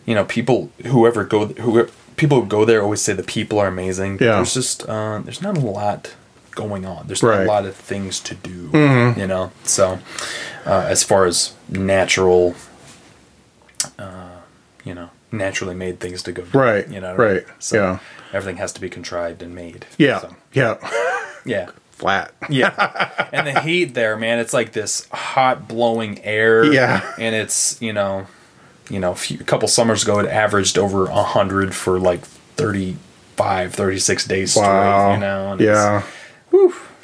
You 0.06 0.14
know, 0.14 0.24
people 0.24 0.70
whoever 0.86 1.24
go 1.24 1.46
who 1.46 1.88
people 2.16 2.40
who 2.40 2.46
go 2.46 2.64
there 2.64 2.82
always 2.82 3.00
say 3.00 3.12
the 3.12 3.22
people 3.22 3.58
are 3.58 3.68
amazing. 3.68 4.18
Yeah. 4.20 4.36
There's 4.36 4.54
just 4.54 4.88
uh, 4.88 5.20
there's 5.24 5.40
not 5.42 5.56
a 5.56 5.60
lot 5.60 6.14
going 6.54 6.84
on. 6.84 7.06
There's 7.06 7.22
not 7.22 7.28
Right. 7.30 7.38
Mm-hmm. 7.40 7.48
a 7.48 7.52
lot 7.52 7.64
of 7.66 7.74
things 7.76 8.20
to 8.20 8.34
do. 8.34 8.70
You 9.16 9.26
know, 9.26 9.52
so 9.64 9.98
uh, 10.66 10.86
as 10.88 11.02
far 11.02 11.24
as 11.24 11.54
natural, 11.68 12.54
uh, 13.98 14.31
you 14.84 14.94
know, 14.94 15.10
naturally 15.30 15.74
made 15.74 16.00
things 16.00 16.22
to 16.24 16.32
go. 16.32 16.42
do, 16.44 16.58
Right, 16.58 16.86
You 16.88 17.00
know. 17.00 17.14
what 17.14 17.20
I 17.20 17.24
mean? 17.28 17.36
right, 17.36 17.46
So 17.58 17.76
yeah. 17.76 17.98
Everything 18.32 18.56
has 18.58 18.72
to 18.72 18.80
be 18.80 18.88
contrived 18.88 19.42
and 19.42 19.54
made. 19.54 19.86
Yeah, 19.98 20.20
So, 20.20 20.36
yeah. 20.52 20.76
yeah. 21.44 21.70
Flat. 21.92 22.32
Yeah. 22.50 23.28
and 23.32 23.46
the 23.46 23.60
heat 23.60 23.94
there, 23.94 24.16
man, 24.16 24.38
it's 24.40 24.52
like 24.52 24.72
this 24.72 25.06
hot 25.12 25.68
blowing 25.68 26.18
air. 26.24 26.64
Yeah. 26.64 27.08
And 27.18 27.34
it's, 27.34 27.80
you 27.80 27.92
know, 27.92 28.26
you 28.90 28.98
know, 28.98 29.12
a, 29.12 29.14
few, 29.14 29.38
a 29.38 29.44
couple 29.44 29.68
summers 29.68 30.02
ago 30.02 30.18
it 30.18 30.26
averaged 30.26 30.78
over 30.78 31.04
100 31.04 31.74
for 31.74 32.00
like 32.00 32.22
35, 32.24 33.74
36 33.74 34.24
days 34.26 34.56
Wow. 34.56 34.62
straight, 34.64 35.14
you 35.14 35.20
know. 35.20 35.52
and 35.52 35.60
yeah. 35.60 36.02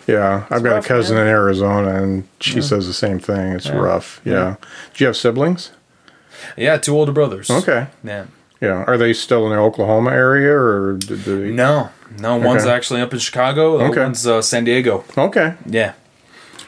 Yeah, 0.07 0.47
I've 0.51 0.63
got 0.63 0.73
rough, 0.77 0.85
a 0.87 0.89
cousin 0.89 1.17
man. 1.17 1.27
in 1.27 1.33
Arizona, 1.33 2.03
and 2.03 2.27
she 2.41 2.63
says 2.63 2.87
the 2.87 2.95
same 2.95 3.19
thing. 3.19 3.53
It's 3.53 3.69
rough. 3.69 4.23
Yeah. 4.25 4.57
Do 4.95 5.05
you 5.05 5.07
have 5.07 5.17
siblings? 5.19 5.71
Yeah, 6.57 6.77
two 6.79 6.97
older 6.97 7.13
brothers. 7.13 7.51
Okay. 7.51 7.87
Yeah. 8.05 8.25
Yeah. 8.61 8.85
Are 8.87 8.97
they 8.99 9.13
still 9.13 9.45
in 9.47 9.53
the 9.53 9.59
Oklahoma 9.59 10.11
area, 10.11 10.53
or 10.57 10.95
did 10.99 11.21
they? 11.21 11.51
No, 11.51 11.91
no, 12.19 12.37
one's 12.37 12.63
Okay. 12.63 12.73
actually 12.73 13.01
up 13.01 13.13
in 13.13 13.19
Chicago. 13.21 13.79
The 13.79 13.85
Okay. 13.85 14.01
one's 14.03 14.27
uh, 14.27 14.43
San 14.43 14.65
Diego. 14.65 15.05
Okay. 15.17 15.55
Yeah. 15.67 15.93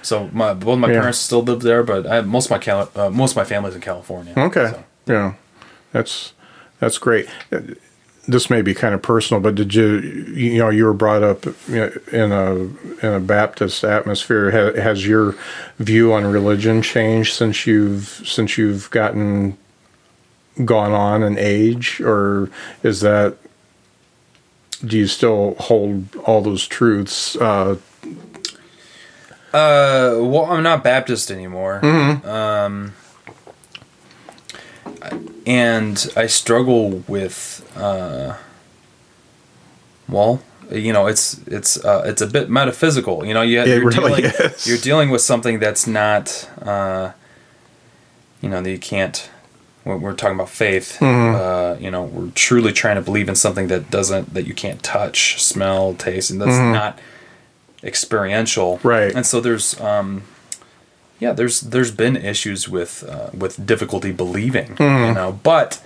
So 0.03 0.31
my 0.33 0.55
both 0.55 0.79
my 0.79 0.89
Yeah. 0.89 1.01
parents 1.01 1.19
still 1.19 1.43
live 1.43 1.61
there, 1.63 1.83
but 1.83 2.07
I, 2.07 2.21
most 2.21 2.47
of 2.47 2.51
my 2.53 2.59
Cal- 2.59 2.91
uh, 2.95 3.11
most 3.11 3.33
of 3.33 3.37
my 3.37 3.45
family's 3.45 3.75
in 3.75 3.81
California. 3.81 4.33
Okay. 4.37 4.71
So. 4.71 4.85
Yeah. 5.07 5.33
That's 5.93 6.33
that's 6.79 6.99
great. 6.99 7.27
This 8.29 8.49
may 8.49 8.63
be 8.63 8.75
kind 8.75 8.95
of 8.95 9.03
personal, 9.03 9.41
but 9.41 9.57
did 9.57 9.75
you 9.75 9.97
you 10.33 10.59
know 10.59 10.69
you 10.71 10.85
were 10.85 10.93
brought 10.93 11.23
up 11.25 11.45
in 11.69 12.31
a 12.33 12.55
in 13.05 13.13
a 13.15 13.19
Baptist 13.21 13.83
atmosphere? 13.83 14.51
Ha- 14.53 14.81
Has 14.81 15.05
your 15.07 15.35
view 15.81 16.13
on 16.13 16.25
religion 16.27 16.81
changed 16.83 17.35
since 17.35 17.67
you've 17.67 18.23
since 18.25 18.57
you've 18.57 18.89
gotten 18.91 19.57
gone 20.65 20.93
on 20.93 21.23
in 21.23 21.39
age, 21.39 22.01
or 22.01 22.51
is 22.83 23.01
that 23.01 23.37
do 24.85 24.97
you 24.99 25.07
still 25.07 25.55
hold 25.59 26.15
all 26.25 26.41
those 26.43 26.67
truths? 26.67 27.37
Uh, 27.37 27.77
Uh, 29.53 30.15
well, 30.21 30.45
I'm 30.45 30.63
not 30.63 30.85
Baptist 30.85 31.29
anymore. 31.31 31.85
Um, 31.85 32.93
and 35.47 36.13
I 36.17 36.27
struggle 36.27 37.03
with, 37.09 37.69
uh, 37.77 38.37
well, 40.09 40.41
you 40.71 40.93
know, 40.93 41.09
it's 41.09 41.39
it's 41.49 41.85
uh, 41.85 42.03
it's 42.07 42.23
a 42.23 42.29
bit 42.29 42.49
metaphysical. 42.49 43.25
You 43.25 43.35
know, 43.35 43.43
you, 43.43 43.65
you're 43.65 43.85
really 43.85 44.23
dealing 44.23 44.25
is. 44.25 44.67
you're 44.69 44.79
dealing 44.79 45.11
with 45.11 45.21
something 45.21 45.59
that's 45.59 45.87
not, 45.87 46.49
uh, 46.63 47.11
you 48.41 48.49
know, 48.49 48.63
that 48.63 48.71
you 48.71 48.79
can't. 48.79 49.29
When 49.85 50.01
we're 50.03 50.15
talking 50.15 50.35
about 50.37 50.51
faith, 50.51 50.99
Mm-hmm. 51.01 51.35
uh, 51.37 51.83
you 51.83 51.91
know, 51.91 52.03
we're 52.05 52.31
truly 52.35 52.73
trying 52.73 52.97
to 52.97 53.03
believe 53.03 53.29
in 53.29 53.35
something 53.35 53.69
that 53.69 53.91
doesn't 53.91 54.35
that 54.35 54.47
you 54.47 54.55
can't 54.55 54.83
touch, 54.83 55.43
smell, 55.43 55.95
taste, 55.95 56.31
and 56.31 56.41
that's 56.41 56.59
not 56.59 56.99
experiential 57.83 58.77
Mm-hmm. 58.77 58.89
Right. 58.89 59.15
and 59.15 59.25
so 59.25 59.41
there's 59.41 59.81
um 59.81 60.23
yeah, 61.19 61.33
there's 61.33 61.61
there's 61.61 61.91
been 61.91 62.17
issues 62.17 62.69
with 62.69 63.05
uh, 63.09 63.31
with 63.35 63.65
difficulty 63.67 64.13
believing, 64.13 64.77
Mm-hmm. 64.77 65.09
you 65.09 65.15
know, 65.15 65.33
but 65.43 65.83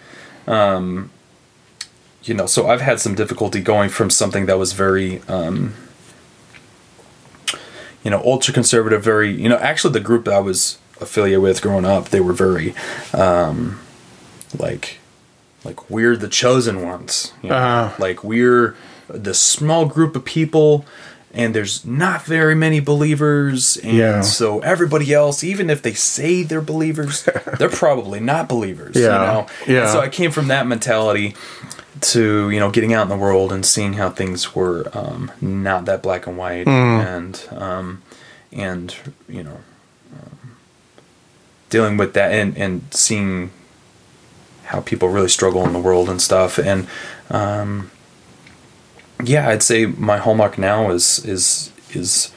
um, 0.46 1.10
you 2.24 2.34
know, 2.34 2.46
so 2.46 2.68
I've 2.68 2.80
had 2.80 3.00
some 3.00 3.14
difficulty 3.14 3.60
going 3.60 3.90
from 3.90 4.10
something 4.10 4.46
that 4.46 4.58
was 4.58 4.72
very 4.74 5.20
um, 5.28 5.74
you 8.02 8.10
know 8.10 8.20
ultra 8.24 8.52
conservative, 8.54 9.02
very 9.02 9.30
you 9.32 9.48
know 9.48 9.56
actually 9.58 9.92
the 9.92 10.00
group 10.00 10.24
that 10.26 10.34
I 10.34 10.40
was 10.40 10.78
affiliated 11.00 11.40
with 11.42 11.62
growing 11.62 11.84
up, 11.84 12.08
they 12.10 12.20
were 12.20 12.32
very 12.32 12.74
um, 13.12 13.80
like 14.58 14.98
like 15.64 15.88
we're 15.90 16.16
the 16.16 16.28
chosen 16.28 16.82
ones, 16.82 17.32
you 17.42 17.48
know? 17.48 17.56
Uh-huh. 17.56 17.96
like 17.98 18.22
we're 18.22 18.76
the 19.08 19.34
small 19.34 19.86
group 19.86 20.14
of 20.16 20.24
people. 20.24 20.84
And 21.36 21.52
there's 21.52 21.84
not 21.84 22.22
very 22.26 22.54
many 22.54 22.78
believers, 22.78 23.76
and 23.78 23.96
Yeah. 23.96 24.20
so 24.20 24.60
everybody 24.60 25.12
else, 25.12 25.42
even 25.42 25.68
if 25.68 25.82
they 25.82 25.92
say 25.92 26.44
they're 26.44 26.60
believers, 26.60 27.28
they're 27.58 27.68
probably 27.68 28.20
not 28.20 28.48
believers. 28.48 28.94
You 28.94 29.02
Yeah. 29.06 29.18
know? 29.18 29.46
Yeah. 29.66 29.80
And 29.80 29.90
so 29.90 29.98
I 30.00 30.08
came 30.08 30.30
from 30.30 30.46
that 30.46 30.68
mentality 30.68 31.34
to 32.12 32.50
you 32.50 32.60
know 32.60 32.70
getting 32.70 32.92
out 32.94 33.02
in 33.02 33.08
the 33.08 33.16
world 33.16 33.50
and 33.52 33.66
seeing 33.66 33.94
how 33.94 34.10
things 34.10 34.54
were 34.54 34.88
um, 34.92 35.32
not 35.40 35.86
that 35.86 36.04
black 36.04 36.28
and 36.28 36.36
white, 36.38 36.68
and 36.68 37.42
um, 37.50 38.02
and 38.52 38.94
you 39.28 39.42
know 39.42 39.58
um, 40.12 40.56
dealing 41.68 41.96
with 41.96 42.14
that 42.14 42.30
and 42.30 42.56
and 42.56 42.82
seeing 42.92 43.50
how 44.74 44.80
people 44.80 45.08
really 45.08 45.28
struggle 45.28 45.64
in 45.66 45.72
the 45.72 45.78
world 45.78 46.08
and 46.08 46.20
stuff. 46.20 46.58
And 46.58 46.86
um, 47.30 47.90
yeah 49.24 49.48
i'd 49.48 49.62
say 49.62 49.86
my 49.86 50.18
hallmark 50.18 50.58
now 50.58 50.90
is 50.90 51.24
is 51.24 51.72
is 51.90 52.32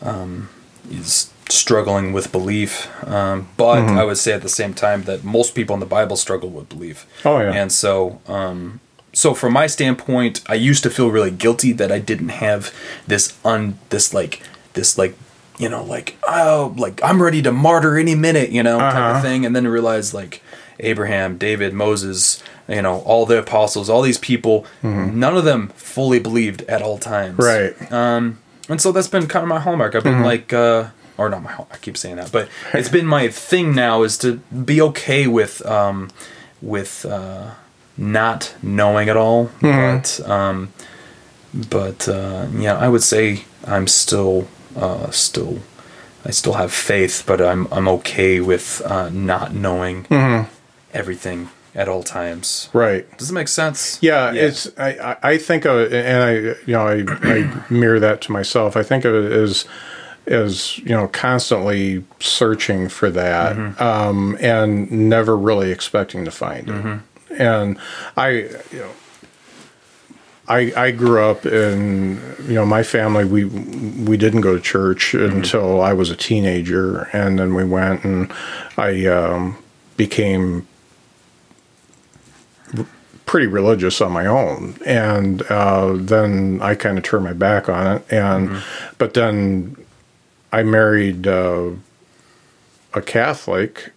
um, 0.00 0.48
is 0.90 1.30
struggling 1.48 2.12
with 2.14 2.32
belief. 2.32 2.88
Um, 3.06 3.48
but 3.58 3.82
i 4.00 4.02
would 4.04 4.16
say 4.18 4.32
at 4.32 4.42
the 4.42 4.48
same 4.48 4.72
time 4.74 5.02
that 5.04 5.22
most 5.22 5.54
people 5.54 5.74
in 5.74 5.80
the 5.80 5.86
bible 5.98 6.16
struggle 6.16 6.48
with 6.50 6.68
belief. 6.68 7.06
Oh, 7.24 7.38
yeah. 7.40 7.52
and 7.52 7.70
so 7.70 8.20
um, 8.26 8.80
so 9.12 9.34
from 9.34 9.52
my 9.52 9.66
standpoint 9.66 10.42
i 10.46 10.54
used 10.54 10.82
to 10.84 10.90
feel 10.90 11.10
really 11.10 11.30
guilty 11.30 11.72
that 11.72 11.92
i 11.92 11.98
didn't 11.98 12.30
have 12.30 12.74
this 13.06 13.36
un 13.44 13.78
this 13.90 14.14
like 14.14 14.42
this 14.72 14.96
like 14.96 15.14
you 15.58 15.68
know 15.68 15.84
like 15.84 16.16
oh 16.26 16.74
like 16.78 16.98
i'm 17.04 17.22
ready 17.22 17.42
to 17.42 17.52
martyr 17.52 17.98
any 17.98 18.14
minute 18.14 18.50
you 18.50 18.62
know 18.62 18.78
type 18.78 18.94
Uh-huh. 18.94 19.16
of 19.18 19.22
thing. 19.22 19.44
And 19.46 19.54
then 19.54 19.68
realize 19.68 20.14
like 20.14 20.42
abraham 20.80 21.36
david 21.38 21.72
moses 21.72 22.42
you 22.68 22.80
know 22.82 23.00
all 23.00 23.26
the 23.26 23.38
apostles 23.38 23.88
all 23.90 24.02
these 24.02 24.18
people 24.18 24.64
none 24.82 25.36
of 25.36 25.44
them 25.44 25.68
fully 25.76 26.18
believed 26.18 26.62
at 26.62 26.82
all 26.82 26.98
times 26.98 27.36
Mm-hmm. 27.38 27.84
Right. 27.84 27.92
um, 27.92 28.38
and 28.68 28.80
so 28.80 28.92
that's 28.92 29.08
been 29.08 29.26
kind 29.26 29.42
of 29.42 29.48
my 29.48 29.58
hallmark. 29.60 29.94
I've 29.96 30.04
been 30.04 30.14
Mm-hmm. 30.14 30.24
like, 30.24 30.52
uh, 30.52 30.88
or 31.18 31.28
not 31.28 31.42
my, 31.42 31.50
hall- 31.50 31.68
I 31.72 31.78
keep 31.78 31.96
saying 31.96 32.16
that, 32.16 32.30
but 32.30 32.48
it's 32.72 32.88
been 32.88 33.06
my 33.06 33.28
thing 33.28 33.74
now 33.74 34.02
is 34.04 34.16
to 34.18 34.36
be 34.72 34.80
okay 34.80 35.26
with, 35.26 35.66
um, 35.66 36.10
with, 36.62 37.04
uh, 37.04 37.50
not 37.98 38.54
knowing 38.62 39.08
at 39.08 39.16
all. 39.16 39.46
Mm-hmm. 39.60 39.98
But, 39.98 40.30
um, 40.30 40.72
but, 41.52 42.08
uh, 42.08 42.46
yeah, 42.56 42.76
I 42.78 42.88
would 42.88 43.02
say 43.02 43.44
I'm 43.66 43.86
still, 43.88 44.46
uh, 44.76 45.10
still, 45.10 45.58
I 46.24 46.30
still 46.30 46.54
have 46.54 46.72
faith, 46.72 47.24
but 47.26 47.40
I'm, 47.42 47.66
I'm 47.72 47.88
okay 47.88 48.40
with, 48.40 48.80
uh, 48.86 49.08
not 49.10 49.52
knowing 49.54 50.04
Mm-hmm. 50.04 50.48
Everything 50.92 51.50
at 51.74 51.88
all 51.88 52.02
times. 52.02 52.68
Right. 52.72 53.06
Does 53.18 53.30
it 53.30 53.34
make 53.34 53.48
sense? 53.48 53.98
Yeah, 54.02 54.32
it's 54.32 54.70
I, 54.78 54.90
I 54.90 55.16
I 55.22 55.38
think 55.38 55.64
of 55.64 55.78
it, 55.78 55.92
and 55.92 56.22
I 56.22 56.32
you 56.66 56.74
know 56.74 56.86
I, 56.86 57.04
I 57.22 57.64
mirror 57.70 58.00
that 58.00 58.20
to 58.22 58.32
myself. 58.32 58.76
I 58.76 58.82
think 58.82 59.04
of 59.04 59.14
it 59.14 59.32
as 59.32 59.64
as 60.26 60.78
you 60.78 60.90
know 60.90 61.08
constantly 61.08 62.04
searching 62.20 62.88
for 62.88 63.10
that 63.10 63.80
um, 63.80 64.36
and 64.40 64.90
never 64.90 65.36
really 65.36 65.70
expecting 65.70 66.24
to 66.24 66.30
find 66.30 66.68
it. 66.68 67.00
And 67.40 67.78
I 68.16 68.28
you 68.30 68.78
know 68.78 68.90
I 70.48 70.72
I 70.76 70.90
grew 70.90 71.22
up 71.22 71.46
in 71.46 72.20
you 72.46 72.54
know 72.54 72.66
my 72.66 72.82
family 72.82 73.24
we 73.24 73.44
we 73.44 74.16
didn't 74.16 74.42
go 74.42 74.54
to 74.54 74.60
church 74.60 75.14
until 75.14 75.80
I 75.80 75.92
was 75.92 76.10
a 76.10 76.16
teenager, 76.16 77.08
and 77.12 77.38
then 77.38 77.54
we 77.54 77.64
went 77.64 78.04
and 78.04 78.32
I 78.76 79.06
um, 79.06 79.56
became 79.96 80.66
pretty 83.32 83.46
religious 83.46 84.02
on 84.02 84.12
my 84.12 84.26
own, 84.26 84.76
and 84.84 85.40
uh, 85.50 85.94
then 85.96 86.58
I 86.60 86.74
kind 86.74 86.98
of 86.98 87.02
turned 87.02 87.24
my 87.24 87.32
back 87.32 87.66
on 87.66 87.96
it. 87.96 88.12
And 88.12 88.62
but 88.98 89.14
then 89.14 89.74
I 90.52 90.62
married 90.62 91.26
uh, 91.26 91.70
a 92.92 93.00
Catholic, 93.00 93.92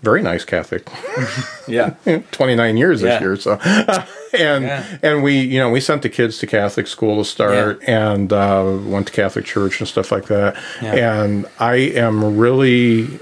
very 0.00 0.22
nice 0.22 0.44
Catholic, 0.44 0.88
Yeah. 1.66 1.94
twenty 2.30 2.54
nine 2.54 2.76
years 2.76 3.00
this 3.00 3.20
year. 3.20 3.34
So, 3.34 3.54
and 4.32 4.62
Yeah. 4.64 4.98
and 5.02 5.24
we 5.24 5.40
you 5.40 5.58
know 5.58 5.68
we 5.70 5.80
sent 5.80 6.02
the 6.02 6.08
kids 6.08 6.38
to 6.38 6.46
Catholic 6.46 6.86
school 6.86 7.16
to 7.18 7.28
start, 7.28 7.82
and 7.88 8.32
uh, 8.32 8.78
went 8.84 9.08
to 9.08 9.12
Catholic 9.12 9.44
church 9.44 9.80
and 9.80 9.88
stuff 9.88 10.12
like 10.12 10.26
that. 10.26 10.54
Yeah. 10.80 11.24
And 11.24 11.46
I 11.58 11.74
am 11.74 12.36
really 12.38 13.18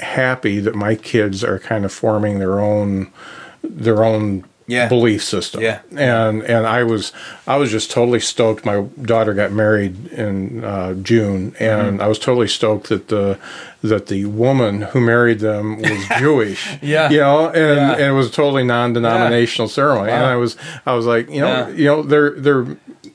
happy 0.00 0.60
that 0.60 0.74
my 0.74 0.94
kids 0.94 1.44
are 1.44 1.58
kind 1.58 1.84
of 1.84 1.92
forming 1.92 2.38
their 2.38 2.58
own 2.58 3.12
their 3.62 4.02
own 4.02 4.44
Yeah. 4.66 4.88
belief 4.88 5.22
system. 5.24 5.60
Yeah. 5.62 5.80
And 5.96 6.42
and 6.42 6.66
I 6.66 6.84
was 6.84 7.12
I 7.46 7.56
was 7.56 7.70
just 7.70 7.90
totally 7.90 8.20
stoked. 8.20 8.64
My 8.64 8.82
daughter 9.02 9.34
got 9.34 9.52
married 9.52 10.06
in 10.12 10.64
uh, 10.64 10.94
June, 10.94 11.54
and 11.58 11.92
Mm-hmm. 11.98 12.00
I 12.02 12.06
was 12.08 12.18
totally 12.18 12.48
stoked 12.48 12.88
that 12.88 13.08
the 13.08 13.38
that 13.82 14.06
the 14.06 14.26
woman 14.26 14.82
who 14.82 15.00
married 15.00 15.40
them 15.40 15.78
was 15.82 16.06
Jewish. 16.18 16.68
Yeah. 16.80 17.10
You 17.10 17.18
know, 17.20 17.46
and, 17.48 17.56
Yeah. 17.56 17.92
and 17.92 18.02
it 18.02 18.12
was 18.12 18.28
a 18.28 18.32
totally 18.32 18.62
non-denominational 18.62 19.68
ceremony. 19.68 20.12
And 20.12 20.24
I 20.24 20.36
was 20.36 20.56
I 20.86 20.94
was 20.94 21.06
like, 21.06 21.28
you 21.28 21.40
know, 21.40 21.48
Yeah. 21.48 21.68
you 21.68 21.84
know, 21.86 22.02
they're 22.02 22.30
they're 22.38 22.66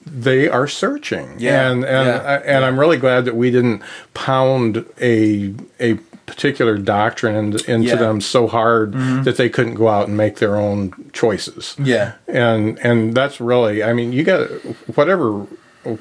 they 0.06 0.50
are 0.50 0.68
searching. 0.68 1.36
Yeah. 1.40 1.70
And 1.72 1.86
and 1.86 2.08
Yeah. 2.08 2.22
I, 2.22 2.36
and 2.38 2.66
I'm 2.66 2.80
really 2.80 2.98
glad 2.98 3.26
that 3.26 3.36
we 3.36 3.52
didn't 3.52 3.82
pound 4.14 4.86
a 5.02 5.54
a 5.80 5.98
particular 6.28 6.78
doctrine 6.78 7.36
into, 7.36 7.58
into 7.72 7.88
Yeah. 7.88 7.94
Mm-hmm. 7.96 8.04
them 8.04 8.22
so 8.22 8.48
hard 8.48 8.94
that 9.24 9.38
they 9.38 9.50
couldn't 9.50 9.74
go 9.76 9.88
out 9.88 10.08
and 10.08 10.16
make 10.16 10.38
their 10.38 10.56
own 10.58 11.10
choices 11.14 11.76
Yeah. 11.80 12.14
and 12.28 12.78
and 12.80 13.16
that's 13.16 13.40
really 13.42 13.82
i 13.84 13.94
mean 13.94 14.12
you 14.14 14.24
got 14.24 14.48
whatever 14.96 15.32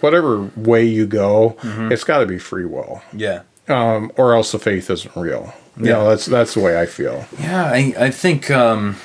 whatever 0.02 0.50
way 0.56 0.84
you 0.84 1.06
go 1.06 1.56
Mm-hmm. 1.62 1.92
it's 1.92 2.04
got 2.04 2.18
to 2.18 2.26
be 2.26 2.38
free 2.38 2.64
will 2.66 3.02
Yeah. 3.12 3.42
um, 3.68 4.10
or 4.16 4.34
else 4.34 4.50
the 4.52 4.58
faith 4.58 4.90
isn't 4.90 5.14
real 5.16 5.54
you 5.78 5.86
Yeah. 5.86 5.92
know 5.92 6.08
that's 6.10 6.26
that's 6.26 6.54
the 6.54 6.60
way 6.60 6.78
i 6.80 6.86
feel 6.86 7.24
Yeah, 7.38 7.64
I, 7.64 7.94
I 7.96 8.10
think 8.10 8.50
um 8.50 8.96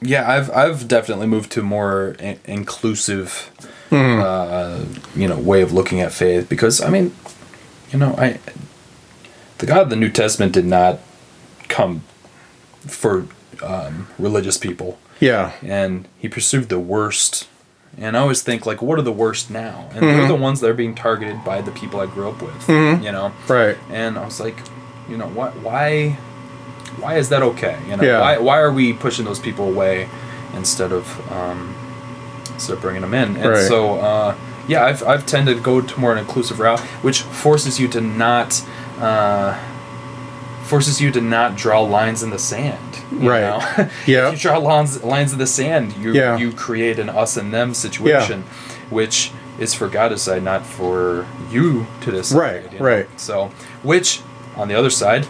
yeah, 0.00 0.30
I've 0.30 0.48
I've 0.52 0.86
definitely 0.86 1.26
moved 1.26 1.50
to 1.52 1.60
a 1.60 1.64
more 1.64 2.14
in- 2.20 2.38
inclusive 2.44 3.50
uh 3.90 4.84
you 5.16 5.26
know 5.26 5.36
way 5.38 5.60
of 5.60 5.72
looking 5.72 6.00
at 6.00 6.12
faith 6.12 6.48
because 6.48 6.80
I 6.80 6.88
mean, 6.90 7.12
you 7.90 7.98
know, 7.98 8.14
I 8.18 8.38
the 9.58 9.66
God 9.66 9.82
of 9.82 9.90
the 9.90 9.96
New 9.96 10.10
Testament 10.10 10.52
did 10.52 10.64
not 10.64 10.98
come 11.68 12.02
for 12.86 13.26
um, 13.62 14.06
religious 14.18 14.56
people 14.56 14.98
yeah 15.20 15.52
and 15.62 16.06
he 16.18 16.28
pursued 16.28 16.68
the 16.68 16.78
worst. 16.78 17.48
And 18.00 18.16
I 18.16 18.20
always 18.20 18.42
think 18.42 18.64
like, 18.64 18.80
what 18.80 18.98
are 19.00 19.02
the 19.02 19.10
worst 19.12 19.50
now? 19.50 19.88
And 19.92 20.04
they're 20.06 20.28
the 20.28 20.36
ones 20.36 20.60
that 20.60 20.70
are 20.70 20.74
being 20.74 20.94
targeted 20.94 21.42
by 21.44 21.60
the 21.60 21.72
people 21.72 21.98
I 21.98 22.06
grew 22.06 22.28
up 22.28 22.40
with. 22.40 22.68
You 22.68 23.10
know, 23.10 23.32
right 23.48 23.76
and 23.90 24.16
I 24.16 24.24
was 24.24 24.38
like, 24.38 24.56
you 25.08 25.16
know, 25.16 25.26
why, 25.26 25.50
why, 25.50 26.10
why 27.00 27.16
is 27.16 27.28
that 27.30 27.42
okay? 27.42 27.76
You 27.88 27.96
know, 27.96 28.04
Yeah. 28.04 28.20
why, 28.20 28.38
why 28.38 28.58
are 28.60 28.70
we 28.72 28.92
pushing 28.92 29.24
those 29.24 29.40
people 29.40 29.66
away 29.68 30.08
instead 30.54 30.92
of, 30.92 31.32
um, 31.32 31.74
instead 32.54 32.74
of 32.74 32.80
bringing 32.80 33.02
them 33.02 33.14
in? 33.14 33.36
And 33.36 33.50
Right. 33.50 33.66
so, 33.66 33.98
uh, 33.98 34.34
yeah, 34.68 34.84
I've, 34.84 35.02
I've 35.02 35.26
tended 35.26 35.56
to 35.56 35.62
go 35.62 35.80
to 35.80 36.00
more 36.00 36.12
an 36.12 36.18
inclusive 36.18 36.60
route, 36.60 36.80
which 37.02 37.22
forces 37.22 37.80
you 37.80 37.88
to 37.88 38.00
not, 38.00 38.62
uh, 38.98 39.58
forces 40.64 41.00
you 41.00 41.10
to 41.12 41.20
not 41.20 41.56
draw 41.56 41.80
lines 41.80 42.22
in 42.22 42.30
the 42.30 42.38
sand. 42.38 42.78
you 43.10 43.28
Right. 43.30 43.90
Yeah. 44.06 44.28
if 44.28 44.34
you 44.34 44.38
draw 44.38 44.58
lines, 44.58 45.02
lines 45.02 45.32
in 45.32 45.38
the 45.38 45.46
sand, 45.46 45.96
you, 45.96 46.12
Yeah. 46.12 46.36
you 46.36 46.52
create 46.52 46.98
an 46.98 47.08
us 47.08 47.36
and 47.36 47.52
them 47.52 47.74
situation, 47.74 48.42
which 48.90 49.32
is 49.58 49.74
for 49.74 49.88
God 49.88 50.08
to 50.10 50.14
decide, 50.16 50.42
not 50.42 50.64
for 50.64 51.26
you 51.50 51.86
to 52.02 52.10
decide. 52.12 52.38
Right, 52.38 52.72
you 52.72 52.78
know? 52.78 52.84
right. 52.84 53.08
So, 53.20 53.50
which 53.82 54.20
on 54.56 54.68
the 54.68 54.74
other 54.74 54.90
side, 54.90 55.26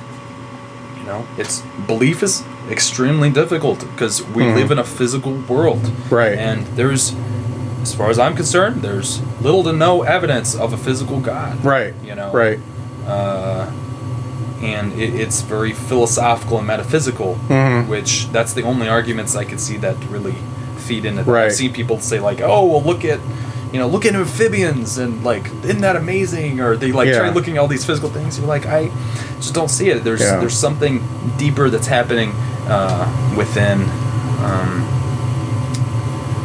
you 0.98 1.04
know, 1.04 1.26
it's 1.38 1.62
belief 1.86 2.22
is 2.22 2.42
extremely 2.70 3.30
difficult 3.30 3.80
because 3.80 4.22
we 4.22 4.42
live 4.44 4.70
in 4.70 4.78
a 4.78 4.84
physical 4.84 5.32
world, 5.48 5.78
Mm-hmm. 5.82 6.14
Right. 6.14 6.36
And 6.38 6.66
there's, 6.76 7.14
as 7.82 7.94
far 7.94 8.10
as 8.10 8.18
I'm 8.18 8.34
concerned, 8.36 8.82
there's 8.82 9.20
little 9.40 9.62
to 9.64 9.72
no 9.72 10.02
evidence 10.02 10.54
of 10.54 10.72
a 10.72 10.76
physical 10.76 11.20
God, 11.20 11.64
right 11.64 11.94
You 12.04 12.14
know, 12.14 12.32
right 12.32 12.58
and 14.62 14.92
it, 14.94 15.14
it's 15.14 15.40
very 15.42 15.72
philosophical 15.72 16.58
and 16.58 16.66
metaphysical, 16.66 17.36
Mm-hmm. 17.48 17.88
which 17.88 18.28
that's 18.32 18.52
the 18.54 18.62
only 18.62 18.88
arguments 18.88 19.36
I 19.36 19.44
could 19.44 19.60
see 19.60 19.76
that 19.78 19.96
really 20.10 20.34
feed 20.78 21.04
into 21.04 21.22
that. 21.22 21.30
Right. 21.30 21.44
I've 21.46 21.52
seen 21.54 21.72
people 21.72 22.00
say 22.00 22.18
like, 22.18 22.40
"Oh, 22.40 22.64
well, 22.66 22.82
look 22.82 23.04
at, 23.04 23.20
you 23.72 23.78
know, 23.78 23.86
look 23.86 24.04
at 24.04 24.14
amphibians 24.14 24.98
and 24.98 25.22
like, 25.22 25.46
isn't 25.64 25.80
that 25.82 25.94
amazing? 25.96 26.60
Or 26.60 26.76
they 26.76 26.90
like 26.92 27.08
Yeah. 27.08 27.18
try 27.20 27.28
looking 27.30 27.56
at 27.56 27.60
all 27.60 27.68
these 27.68 27.84
physical 27.84 28.10
things. 28.10 28.38
You're 28.38 28.48
like, 28.48 28.66
I 28.66 28.90
just 29.36 29.54
don't 29.54 29.68
see 29.70 29.90
it. 29.90 30.02
There's 30.02 30.20
Yeah. 30.22 30.40
there's 30.40 30.58
something 30.58 31.02
deeper 31.36 31.70
that's 31.70 31.86
happening 31.86 32.32
uh, 32.68 33.06
within. 33.36 33.82
Um, 34.42 34.86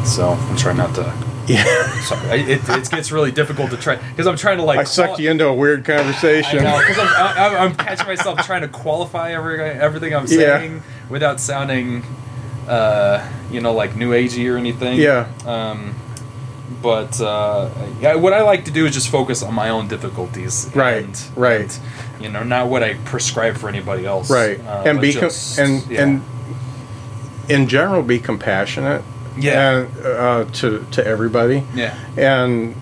so 0.05 0.29
I'm 0.31 0.57
trying 0.57 0.77
not 0.77 0.93
to. 0.95 1.13
Yeah. 1.45 1.63
Sorry, 2.03 2.29
I, 2.29 2.35
it, 2.35 2.69
it 2.69 2.89
gets 2.89 3.11
really 3.11 3.31
difficult 3.31 3.69
to 3.71 3.77
try 3.77 3.95
because 3.97 4.27
I'm 4.27 4.37
trying 4.37 4.57
to 4.59 4.63
like. 4.63 4.79
I 4.79 4.83
sucked 4.85 5.19
you 5.19 5.29
into 5.29 5.45
a 5.45 5.53
weird 5.53 5.89
I 5.89 5.97
conversation. 5.97 6.63
know 6.63 6.77
because 6.79 6.97
I'm, 6.99 7.07
I, 7.37 7.57
I'm 7.57 7.75
catching 7.75 8.07
myself 8.07 8.39
trying 8.45 8.61
to 8.61 8.69
qualify 8.69 9.33
every, 9.33 9.59
everything 9.61 10.15
I'm 10.15 10.23
Yeah. 10.27 10.59
saying 10.59 10.83
without 11.09 11.41
sounding, 11.41 12.03
uh, 12.67 13.29
you 13.51 13.59
know, 13.59 13.73
like 13.73 13.95
new 13.97 14.11
agey 14.11 14.53
or 14.53 14.57
anything. 14.57 14.97
Yeah. 14.97 15.27
Um, 15.45 15.95
but 16.81 17.19
uh, 17.19 17.69
yeah, 17.99 18.15
what 18.15 18.31
I 18.31 18.41
like 18.43 18.63
to 18.65 18.71
do 18.71 18.85
is 18.85 18.93
just 18.93 19.09
focus 19.09 19.43
on 19.43 19.53
my 19.53 19.69
own 19.69 19.89
difficulties. 19.89 20.71
Right, 20.73 21.03
and- 21.03 21.31
right. 21.35 21.79
and, 22.15 22.23
you 22.23 22.29
know, 22.29 22.43
not 22.43 22.67
what 22.69 22.83
I 22.83 22.93
prescribe 23.05 23.57
for 23.57 23.67
anybody 23.67 24.05
else. 24.05 24.29
right. 24.31 24.59
Uh, 24.61 24.83
and 24.85 25.01
be 25.01 25.11
com- 25.11 25.23
just- 25.23 25.59
and 25.59 25.85
yeah. 25.87 26.03
and 26.03 26.21
in 27.49 27.67
general 27.67 28.01
be 28.01 28.19
compassionate. 28.19 29.03
Yeah. 29.37 29.71
And 29.79 30.05
uh, 30.05 30.45
to 30.53 30.85
to 30.91 31.05
everybody. 31.05 31.63
yeah. 31.75 31.97
and 32.17 32.75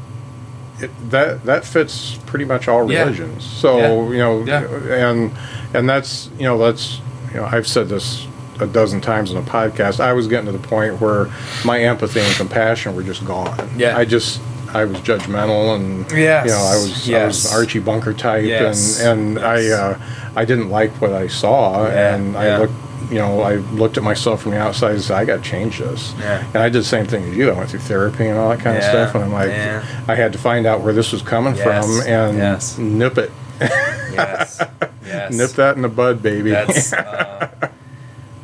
it, 0.79 0.89
that 1.11 1.43
that 1.45 1.63
fits 1.65 2.17
pretty 2.25 2.45
much 2.45 2.67
all 2.67 2.91
Yeah. 2.91 3.01
religions. 3.01 3.43
So 3.43 3.77
Yeah. 3.77 4.09
you 4.11 4.17
know, 4.17 4.43
Yeah. 4.45 5.09
and 5.09 5.31
and 5.73 5.89
that's 5.89 6.29
you 6.37 6.45
know 6.45 6.57
that's 6.57 6.99
you 7.33 7.37
know 7.39 7.45
I've 7.45 7.67
said 7.67 7.87
this 7.89 8.27
a 8.59 8.67
dozen 8.67 9.01
times 9.01 9.31
in 9.31 9.37
a 9.37 9.41
podcast. 9.41 9.99
I 9.99 10.13
was 10.13 10.27
getting 10.27 10.45
to 10.47 10.51
the 10.51 10.67
point 10.67 10.99
where 11.01 11.27
my 11.65 11.79
empathy 11.79 12.19
and 12.19 12.35
compassion 12.35 12.95
were 12.95 13.03
just 13.03 13.23
gone. 13.25 13.69
Yeah. 13.77 13.97
I 13.97 14.05
just 14.05 14.39
I 14.73 14.85
was 14.85 14.97
judgmental 14.99 15.75
and 15.75 16.09
Yes. 16.11 16.45
you 16.45 16.51
know 16.51 16.57
I 16.63 16.75
was 16.75 17.09
I 17.11 17.25
was 17.25 17.51
Archie 17.53 17.79
Bunker 17.79 18.13
type 18.13 18.43
Yes. 18.45 18.99
and 19.01 19.37
and 19.37 19.63
Yes. 19.63 19.79
I 19.79 19.83
uh, 19.83 19.97
I 20.35 20.45
didn't 20.45 20.69
like 20.69 20.91
what 21.01 21.11
I 21.13 21.27
saw 21.27 21.85
Yeah. 21.87 22.15
and 22.15 22.33
Yeah. 22.33 22.39
I 22.39 22.57
looked. 22.57 22.73
You 23.11 23.17
know, 23.17 23.41
I 23.41 23.55
looked 23.55 23.97
at 23.97 24.03
myself 24.03 24.41
from 24.41 24.51
the 24.51 24.59
outside 24.59 24.93
and 24.93 25.01
said, 25.01 25.17
"I 25.17 25.25
got 25.25 25.43
to 25.43 25.49
change 25.49 25.79
this." 25.79 26.13
Yeah. 26.17 26.45
And 26.47 26.57
I 26.57 26.69
did 26.69 26.79
the 26.81 26.85
same 26.85 27.05
thing 27.05 27.25
as 27.29 27.35
you. 27.35 27.49
I 27.51 27.53
went 27.53 27.69
through 27.69 27.81
therapy 27.81 28.25
and 28.27 28.37
all 28.39 28.49
that 28.49 28.59
kind 28.61 28.77
of 28.77 28.83
stuff, 28.83 29.13
and 29.15 29.23
I'm 29.25 29.33
like, 29.33 29.49
Yeah. 29.49 29.83
I 30.07 30.15
had 30.15 30.31
to 30.33 30.39
find 30.39 30.65
out 30.65 30.79
where 30.81 30.93
this 30.93 31.11
was 31.11 31.21
coming 31.21 31.55
Yes. 31.55 31.63
from 31.85 32.07
and 32.07 32.37
Yes. 32.37 32.77
nip 32.77 33.17
it, 33.17 33.31
Yes. 33.59 34.61
Yes. 35.05 35.33
nip 35.33 35.51
that 35.51 35.75
in 35.75 35.81
the 35.81 35.89
bud, 35.89 36.23
baby. 36.23 36.51
That's 36.51 36.93
uh, 36.93 37.49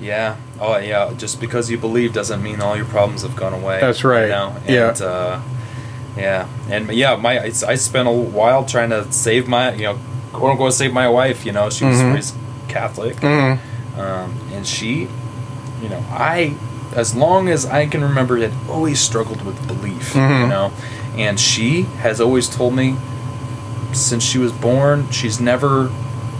yeah. 0.01 0.35
Oh 0.59 0.77
yeah. 0.77 1.13
Just 1.17 1.39
because 1.39 1.69
you 1.71 1.77
believe 1.77 2.11
doesn't 2.13 2.43
mean 2.43 2.59
all 2.61 2.75
your 2.75 2.85
problems 2.85 3.21
have 3.21 3.35
gone 3.37 3.53
away. 3.53 3.79
That's 3.79 4.03
right. 4.03 4.23
You 4.23 4.29
know? 4.29 4.55
Yeah. 4.67 4.89
And, 4.89 5.01
uh, 5.01 5.39
yeah. 6.17 6.47
And 6.69 6.91
yeah, 6.91 7.15
my 7.15 7.39
I, 7.39 7.45
I 7.45 7.75
spent 7.75 8.07
a 8.07 8.11
while 8.11 8.65
trying 8.65 8.89
to 8.89 9.09
save 9.13 9.47
my 9.47 9.73
you 9.73 9.83
know 9.83 9.99
quote 10.33 10.51
unquote 10.51 10.73
save 10.73 10.91
my 10.93 11.07
wife. 11.07 11.45
You 11.45 11.53
know 11.53 11.69
she 11.69 11.85
was 11.85 11.97
Mhm. 11.99 12.13
raised 12.15 12.35
Catholic, 12.67 13.15
Mhm. 13.17 13.59
Um, 13.97 14.33
and 14.53 14.65
she, 14.65 15.07
you 15.81 15.89
know, 15.89 16.03
I 16.11 16.55
as 16.95 17.15
long 17.15 17.49
as 17.49 17.65
I 17.65 17.85
can 17.87 18.01
remember 18.03 18.37
had 18.37 18.53
always 18.69 18.99
struggled 18.99 19.43
with 19.45 19.67
belief. 19.67 20.15
You 20.15 20.21
Mhm. 20.21 20.49
know, 20.49 20.71
and 21.17 21.39
she 21.39 21.83
has 22.01 22.19
always 22.21 22.47
told 22.47 22.73
me 22.75 22.95
since 23.93 24.23
she 24.23 24.37
was 24.37 24.51
born, 24.51 25.09
she's 25.11 25.39
never 25.39 25.89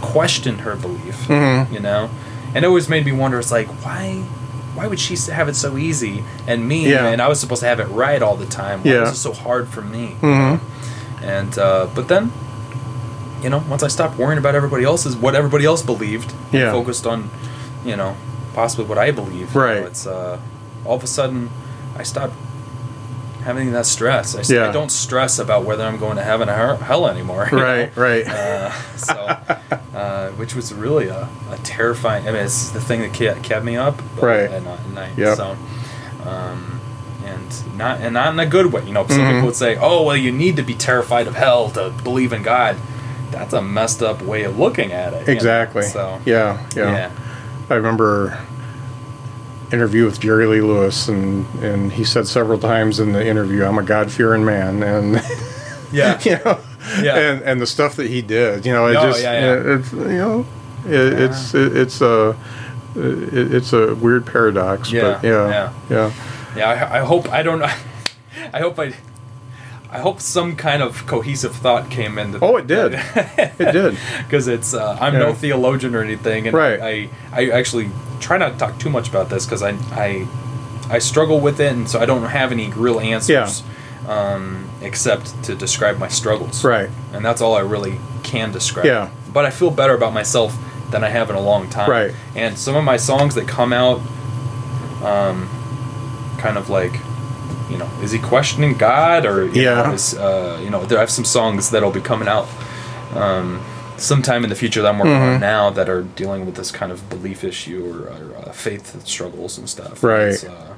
questioned 0.00 0.60
her 0.62 0.74
belief. 0.76 1.26
Mhm. 1.28 1.72
You 1.72 1.80
know, 1.80 2.08
and 2.54 2.64
it 2.64 2.68
always 2.68 2.88
made 2.88 3.04
me 3.04 3.12
wonder. 3.12 3.38
It's 3.38 3.52
like 3.52 3.68
why, 3.84 4.22
why 4.74 4.86
would 4.86 5.00
she 5.00 5.16
have 5.32 5.48
it 5.48 5.56
so 5.56 5.76
easy, 5.76 6.24
and 6.46 6.66
me, 6.66 6.90
Yeah. 6.90 7.06
and 7.06 7.20
I 7.20 7.28
was 7.28 7.40
supposed 7.40 7.62
to 7.62 7.68
have 7.68 7.80
it 7.80 7.88
right 7.90 8.22
all 8.22 8.36
the 8.36 8.46
time. 8.46 8.80
Why 8.82 8.92
Yeah. 8.92 9.00
was 9.00 9.10
it 9.10 9.16
so 9.16 9.32
hard 9.32 9.68
for 9.68 9.82
me? 9.82 10.16
Mhm. 10.22 10.60
And 11.22 11.58
uh, 11.58 11.86
but 11.94 12.08
then, 12.08 12.32
you 13.42 13.50
know, 13.50 13.62
once 13.68 13.82
I 13.82 13.88
stopped 13.88 14.18
worrying 14.18 14.38
about 14.38 14.54
everybody 14.54 14.84
else's 14.84 15.14
what 15.16 15.34
everybody 15.34 15.64
else 15.64 15.82
believed, 15.82 16.32
and 16.52 16.60
Yeah. 16.62 16.72
focused 16.72 17.06
on, 17.06 17.30
you 17.88 17.96
know, 17.96 18.16
possibly 18.54 18.84
what 18.86 18.98
I 18.98 19.10
believe. 19.10 19.54
you 19.54 19.60
know, 19.60 19.66
Right. 19.66 19.82
it's 19.82 20.06
uh, 20.06 20.38
all 20.84 20.96
of 20.96 21.02
a 21.02 21.06
sudden, 21.06 21.50
I 21.96 22.02
stopped 22.04 22.34
having 23.44 23.72
that 23.72 23.86
stress. 23.86 24.34
I, 24.34 24.42
Yeah. 24.54 24.68
I 24.68 24.72
don't 24.72 24.90
stress 24.90 25.38
about 25.38 25.64
whether 25.64 25.84
I'm 25.84 25.98
going 25.98 26.16
to 26.16 26.22
heaven 26.22 26.48
or 26.48 26.76
hell 26.76 27.06
anymore. 27.08 27.48
Right, 27.52 27.96
know? 27.96 28.02
right. 28.02 28.26
Uh, 28.28 28.70
so, 28.96 29.14
uh, 29.94 30.30
which 30.32 30.54
was 30.54 30.74
really 30.74 31.08
a, 31.08 31.28
a 31.50 31.56
terrifying. 31.62 32.28
I 32.28 32.32
mean, 32.32 32.42
it's 32.44 32.70
the 32.70 32.80
thing 32.80 33.00
that 33.02 33.12
kept, 33.14 33.42
kept 33.42 33.64
me 33.64 33.76
up. 33.76 33.96
but 34.16 34.22
Right. 34.24 34.50
At, 34.50 34.62
night- 34.64 34.80
at 34.80 34.90
night. 34.90 35.12
Yep. 35.16 35.36
So, 35.36 35.56
um, 36.24 36.80
and 37.24 37.76
not 37.76 38.00
and 38.00 38.14
not 38.14 38.32
in 38.32 38.40
a 38.40 38.46
good 38.46 38.72
way. 38.72 38.84
You 38.86 38.92
know, 38.92 39.06
some 39.06 39.18
Mhm. 39.20 39.30
people 39.32 39.46
would 39.46 39.56
say, 39.56 39.76
"Oh, 39.80 40.02
well, 40.02 40.16
you 40.16 40.32
need 40.32 40.56
to 40.56 40.62
be 40.62 40.74
terrified 40.74 41.26
of 41.26 41.34
hell 41.34 41.68
to 41.70 41.90
believe 42.02 42.32
in 42.32 42.42
God." 42.42 42.76
That's 43.30 43.52
a 43.52 43.60
messed 43.60 44.02
up 44.02 44.22
way 44.22 44.44
of 44.44 44.58
looking 44.58 44.92
at 44.92 45.12
it. 45.12 45.20
you 45.20 45.26
know? 45.26 45.32
Exactly. 45.34 45.82
So, 45.82 46.20
yeah, 46.24 46.58
yeah, 46.74 46.92
yeah. 46.92 47.10
I 47.70 47.74
remember 47.74 48.38
interview 49.72 50.06
with 50.06 50.20
Jerry 50.20 50.46
Lee 50.46 50.60
Lewis, 50.60 51.08
and 51.08 51.46
and 51.62 51.92
he 51.92 52.04
said 52.04 52.26
several 52.26 52.58
times 52.58 53.00
in 53.00 53.12
the 53.12 53.24
interview, 53.26 53.64
"I'm 53.64 53.78
a 53.78 53.82
God 53.82 54.10
fearing 54.10 54.44
man,and 54.44 55.20
Yeah. 55.92 56.18
you 56.24 56.38
know, 56.44 56.58
Yeah. 57.02 57.16
and 57.16 57.42
and 57.42 57.60
the 57.60 57.66
stuff 57.66 57.96
that 57.96 58.08
he 58.08 58.22
did, 58.22 58.64
you 58.66 58.72
know, 58.72 58.86
it 58.86 58.96
Oh, 58.96 59.02
just 59.10 59.22
yeah, 59.22 59.32
yeah. 59.54 59.74
it's 59.76 59.92
you 59.92 59.98
know, 60.08 60.46
it, 60.86 61.20
it's 61.20 61.54
it, 61.54 61.76
it's 61.76 62.00
a 62.00 62.36
it, 62.96 63.54
it's 63.54 63.72
a 63.72 63.94
weird 63.94 64.26
paradox, 64.26 64.90
Yeah, 64.90 65.02
but 65.02 65.24
yeah, 65.24 65.48
yeah. 65.48 65.72
yeah, 65.90 66.12
Yeah, 66.56 66.68
I, 66.90 66.98
I 66.98 67.00
hope 67.04 67.28
I 67.30 67.42
don't. 67.42 67.62
I 68.52 68.60
hope 68.60 68.78
I. 68.78 68.92
I 69.90 70.00
hope 70.00 70.20
some 70.20 70.54
kind 70.56 70.82
of 70.82 71.06
cohesive 71.06 71.54
thought 71.56 71.90
came 71.90 72.18
into. 72.18 72.38
Oh, 72.42 72.56
it 72.56 72.66
did. 72.66 72.92
It 73.58 73.72
did. 73.72 73.98
Because 74.24 74.46
it's 74.48 74.74
uh, 74.74 74.98
I'm 75.00 75.14
no 75.14 75.32
theologian 75.34 75.94
or 75.94 76.02
anything, 76.02 76.46
and 76.46 76.54
Right. 76.56 76.80
I 76.80 77.08
I 77.32 77.50
actually 77.50 77.90
try 78.20 78.36
not 78.38 78.52
to 78.52 78.58
talk 78.58 78.78
too 78.78 78.90
much 78.90 79.08
about 79.08 79.30
this 79.30 79.46
because 79.46 79.62
I 79.62 79.70
I 79.92 80.26
I 80.90 80.98
struggle 81.00 81.40
with 81.40 81.60
it, 81.60 81.72
and 81.72 81.88
so 81.88 81.98
I 82.00 82.06
don't 82.06 82.22
have 82.24 82.52
any 82.52 82.70
real 82.70 83.00
answers. 83.00 83.62
Yeah. 84.06 84.08
Um, 84.08 84.70
except 84.80 85.42
to 85.44 85.54
describe 85.54 85.98
my 85.98 86.08
struggles. 86.08 86.64
Right. 86.64 86.88
And 87.12 87.24
that's 87.24 87.40
all 87.42 87.54
I 87.56 87.60
really 87.60 87.98
can 88.22 88.52
describe. 88.52 88.86
Yeah. 88.86 89.10
But 89.32 89.44
I 89.44 89.50
feel 89.50 89.70
better 89.70 89.94
about 89.94 90.14
myself 90.14 90.56
than 90.90 91.04
I 91.04 91.08
have 91.10 91.28
in 91.30 91.36
a 91.36 91.40
long 91.40 91.68
time. 91.68 91.90
Right. 91.90 92.14
And 92.34 92.56
some 92.56 92.74
of 92.76 92.84
my 92.84 92.96
songs 92.96 93.34
that 93.34 93.46
come 93.48 93.74
out, 93.74 94.00
um, 95.02 95.48
kind 96.38 96.56
of 96.56 96.70
like, 96.70 96.94
you 97.70 97.76
know, 97.78 97.88
is 98.02 98.12
he 98.12 98.18
questioning 98.18 98.74
God 98.74 99.26
or 99.26 99.46
you 99.46 99.62
Yeah. 99.62 99.82
know, 99.82 99.92
is, 99.92 100.14
uh, 100.14 100.60
you 100.62 100.70
know, 100.70 100.84
there 100.86 100.98
I 100.98 101.00
have 101.02 101.10
some 101.10 101.24
songs 101.24 101.70
that'll 101.70 101.90
be 101.90 102.00
coming 102.00 102.28
out, 102.28 102.46
um, 103.14 103.60
sometime 103.96 104.44
in 104.44 104.50
the 104.50 104.56
future 104.56 104.80
that 104.82 104.88
I'm 104.88 104.98
working 104.98 105.12
Mm-hmm. 105.14 105.34
on 105.34 105.40
now 105.40 105.70
that 105.70 105.88
are 105.88 106.02
dealing 106.02 106.46
with 106.46 106.54
this 106.54 106.70
kind 106.70 106.92
of 106.92 107.08
belief 107.10 107.44
issue 107.44 107.84
or, 107.92 108.08
or 108.12 108.36
uh, 108.48 108.52
faith 108.52 109.06
struggles 109.06 109.58
and 109.58 109.68
stuff. 109.68 110.02
Right. 110.02 110.28
It's, 110.28 110.44
uh, 110.44 110.74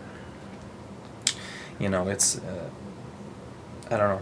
you 1.79 1.89
know, 1.89 2.09
it's, 2.09 2.39
uh, 2.39 2.69
I 3.91 3.97
don't 3.97 4.09
know. 4.09 4.21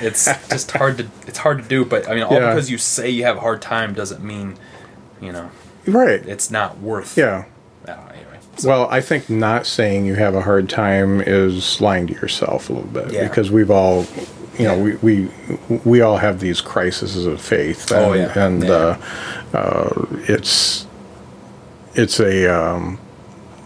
it's 0.00 0.24
just 0.50 0.70
hard 0.72 0.98
to 0.98 1.06
it's 1.26 1.38
hard 1.38 1.62
to 1.62 1.68
do, 1.68 1.84
but 1.84 2.08
I 2.08 2.14
mean, 2.14 2.22
all 2.24 2.32
Yeah. 2.34 2.50
because 2.54 2.70
you 2.70 2.78
say 2.78 3.08
you 3.10 3.24
have 3.24 3.36
a 3.36 3.40
hard 3.40 3.62
time 3.62 3.94
doesn't 3.94 4.22
mean, 4.22 4.56
you 5.20 5.32
know, 5.32 5.50
right, 5.86 6.24
it's 6.26 6.50
not 6.50 6.78
worth. 6.80 7.16
yeah. 7.16 7.44
Well, 8.64 8.88
I 8.90 9.00
think 9.00 9.28
not 9.30 9.66
saying 9.66 10.06
you 10.06 10.14
have 10.16 10.34
a 10.34 10.40
hard 10.40 10.68
time 10.68 11.20
is 11.20 11.80
lying 11.80 12.06
to 12.08 12.12
yourself 12.14 12.68
a 12.70 12.72
little 12.72 12.88
bit 12.90 13.12
Yeah. 13.12 13.28
because 13.28 13.50
we've 13.50 13.70
all, 13.70 14.06
you 14.58 14.64
know, 14.66 14.78
we, 14.78 14.96
we 14.96 15.28
we 15.84 16.00
all 16.00 16.16
have 16.16 16.40
these 16.40 16.60
crises 16.60 17.24
of 17.26 17.40
faith. 17.40 17.90
And, 17.92 18.04
Oh, 18.04 18.12
yeah. 18.14 18.38
and 18.38 18.62
Yeah. 18.64 18.70
Uh, 18.72 19.56
uh, 19.56 20.06
it's 20.28 20.86
it's 21.94 22.20
a 22.20 22.46
um, 22.46 22.98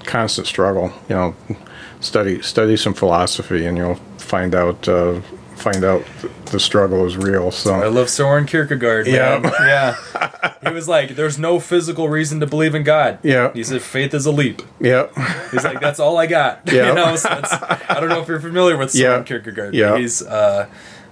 constant 0.05 0.47
struggle. 0.47 0.93
You 1.09 1.15
know, 1.17 1.35
study 2.01 2.43
study 2.43 2.77
some 2.77 2.95
philosophy, 2.95 3.67
and 3.67 3.77
you'll 3.79 4.01
find 4.19 4.55
out 4.55 4.87
uh, 4.89 5.21
find 5.63 5.85
out 5.85 6.05
the 6.47 6.61
struggle 6.61 7.07
is 7.07 7.17
real. 7.17 7.51
So 7.51 7.73
I 7.75 7.87
love 7.87 8.11
Soren 8.11 8.47
Kierkegaard. 8.47 9.07
Yeah. 9.07 9.39
Man. 9.39 9.53
yeah. 9.61 10.53
He 10.67 10.73
was 10.73 10.89
like, 10.89 11.17
"There's 11.17 11.39
no 11.39 11.61
physical 11.61 12.09
reason 12.09 12.41
to 12.41 12.47
believe 12.47 12.75
in 12.75 12.83
God." 12.83 13.19
Yeah. 13.23 13.53
He 13.53 13.65
said, 13.65 13.83
"Faith 13.83 14.13
is 14.15 14.27
a 14.27 14.33
leap." 14.33 14.63
yeah, 14.81 15.07
He's 15.51 15.65
like, 15.65 15.81
"That's 15.81 16.01
all 16.01 16.19
I 16.19 16.27
got." 16.27 16.63
Yeah. 16.67 16.89
you 16.89 16.95
know, 16.95 17.17
so 17.17 17.29
I 17.31 17.97
don't 18.01 18.09
know 18.09 18.21
if 18.21 18.29
you're 18.29 18.41
familiar 18.41 18.77
with 18.77 18.91
Soren 18.91 19.21
Yeah. 19.21 19.23
Kierkegaard. 19.25 19.75
Yeah. 19.75 19.97
He's, 19.99 20.23
uh, 20.23 20.69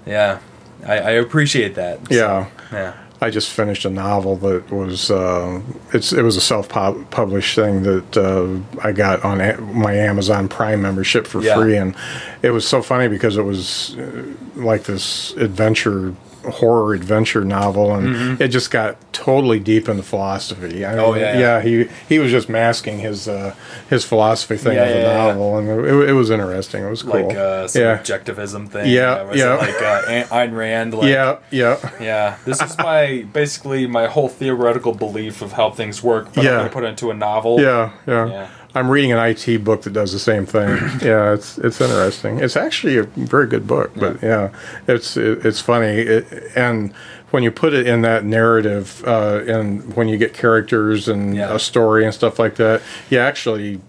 yeah, 0.07 0.41
I, 0.87 0.99
I 0.99 1.11
appreciate 1.13 1.75
that. 1.77 2.07
So, 2.09 2.15
yeah. 2.15 2.49
yeah. 2.73 2.97
I 3.23 3.29
just 3.31 3.51
finished 3.51 3.85
a 3.85 3.91
novel 3.91 4.37
that 4.37 4.71
was 4.73 5.11
uh, 5.11 5.61
it's 5.93 6.13
it 6.13 6.23
was 6.23 6.37
a 6.37 6.41
self 6.41 6.69
published 6.69 7.55
thing 7.55 7.83
that 7.83 8.17
uh, 8.17 8.59
I 8.83 8.93
got 8.93 9.23
on 9.25 9.41
a- 9.41 9.61
my 9.61 9.93
Amazon 9.95 10.49
Prime 10.49 10.81
membership 10.81 11.27
for 11.27 11.43
Yeah. 11.43 11.55
free, 11.57 11.77
and 11.77 11.95
it 12.43 12.51
was 12.51 12.67
so 12.67 12.81
funny 12.81 13.09
because 13.09 13.37
it 13.37 13.43
was 13.43 13.97
uh, 13.99 14.25
like 14.57 14.85
this 14.85 15.33
adventure 15.33 16.15
horror 16.45 16.95
adventure 16.95 17.45
novel, 17.45 17.95
and 17.95 18.41
it 18.41 18.49
just 18.49 18.71
got 18.71 18.97
totally 19.13 19.59
deep 19.59 19.89
into 19.89 20.03
philosophy. 20.03 20.85
I 20.87 20.91
Mm-hmm. 20.91 21.01
Oh, 21.01 21.15
yeah. 21.15 21.39
yeah. 21.39 21.61
He 21.61 21.87
he 22.09 22.19
was 22.19 22.31
just 22.31 22.49
masking 22.49 22.99
his 22.99 23.29
uh, 23.29 23.55
his 23.89 24.05
philosophy 24.05 24.57
thing 24.57 24.75
Yeah, 24.75 24.85
with 24.87 24.93
the 24.95 25.01
yeah, 25.01 25.27
yeah. 25.27 25.27
novel, 25.33 25.59
and 25.59 25.69
it, 25.69 26.09
it 26.11 26.13
was 26.13 26.31
interesting. 26.31 26.83
It 26.85 26.91
was 26.91 27.03
cool. 27.03 27.27
like 27.27 27.37
uh, 27.37 27.69
some 27.69 27.83
yeah, 27.83 27.99
objectivism 27.99 28.69
thing. 28.69 28.91
Yeah, 28.91 29.33
yeah. 29.35 29.55
like 29.55 29.83
uh, 29.83 30.35
Ayn 30.35 30.57
Rand. 30.57 30.95
Like, 30.95 31.09
yeah, 31.09 31.39
yeah, 31.51 31.91
Yeah, 32.01 32.37
this 32.45 32.61
is 32.63 32.77
my 32.79 33.27
basically 33.33 33.87
my 33.87 34.07
whole 34.07 34.29
theoretical 34.29 34.95
belief 34.95 35.43
of 35.43 35.53
how 35.53 35.71
things 35.71 36.03
work, 36.03 36.33
but 36.35 36.45
Yeah. 36.45 36.51
I'm 36.53 36.57
gonna 36.59 36.71
put 36.71 36.85
it 36.85 36.89
into 36.89 37.11
a 37.11 37.15
novel. 37.15 37.61
yeah, 37.61 37.93
yeah. 38.07 38.27
Yeah. 38.27 38.49
I'm 38.75 38.89
reading 38.89 39.13
an 39.13 39.19
IT 39.19 39.65
book 39.65 39.83
that 39.83 39.93
does 39.93 40.13
the 40.13 40.19
same 40.19 40.47
thing. 40.47 40.69
yeah, 41.03 41.33
it's 41.33 41.59
it's 41.59 41.81
interesting. 41.81 42.39
It's 42.39 42.57
actually 42.57 42.99
a 42.99 43.03
very 43.03 43.47
good 43.47 43.67
book, 43.67 43.91
but 43.97 44.23
yeah, 44.23 44.51
it's 44.87 45.17
it, 45.17 45.45
it's 45.45 45.61
funny. 45.61 45.87
It, 46.01 46.27
and 46.57 46.93
when 47.31 47.43
you 47.43 47.51
put 47.51 47.73
it 47.75 47.87
in 47.87 48.03
that 48.03 48.25
narrative, 48.25 49.05
uh, 49.07 49.43
and 49.47 49.95
when 49.97 50.09
you 50.09 50.19
get 50.19 50.35
characters 50.35 51.09
and 51.09 51.37
Yeah. 51.37 51.55
a 51.55 51.59
story 51.59 52.05
and 52.05 52.13
stuff 52.15 52.39
like 52.39 52.57
that, 52.57 52.83
you 53.09 53.19
actually 53.19 53.81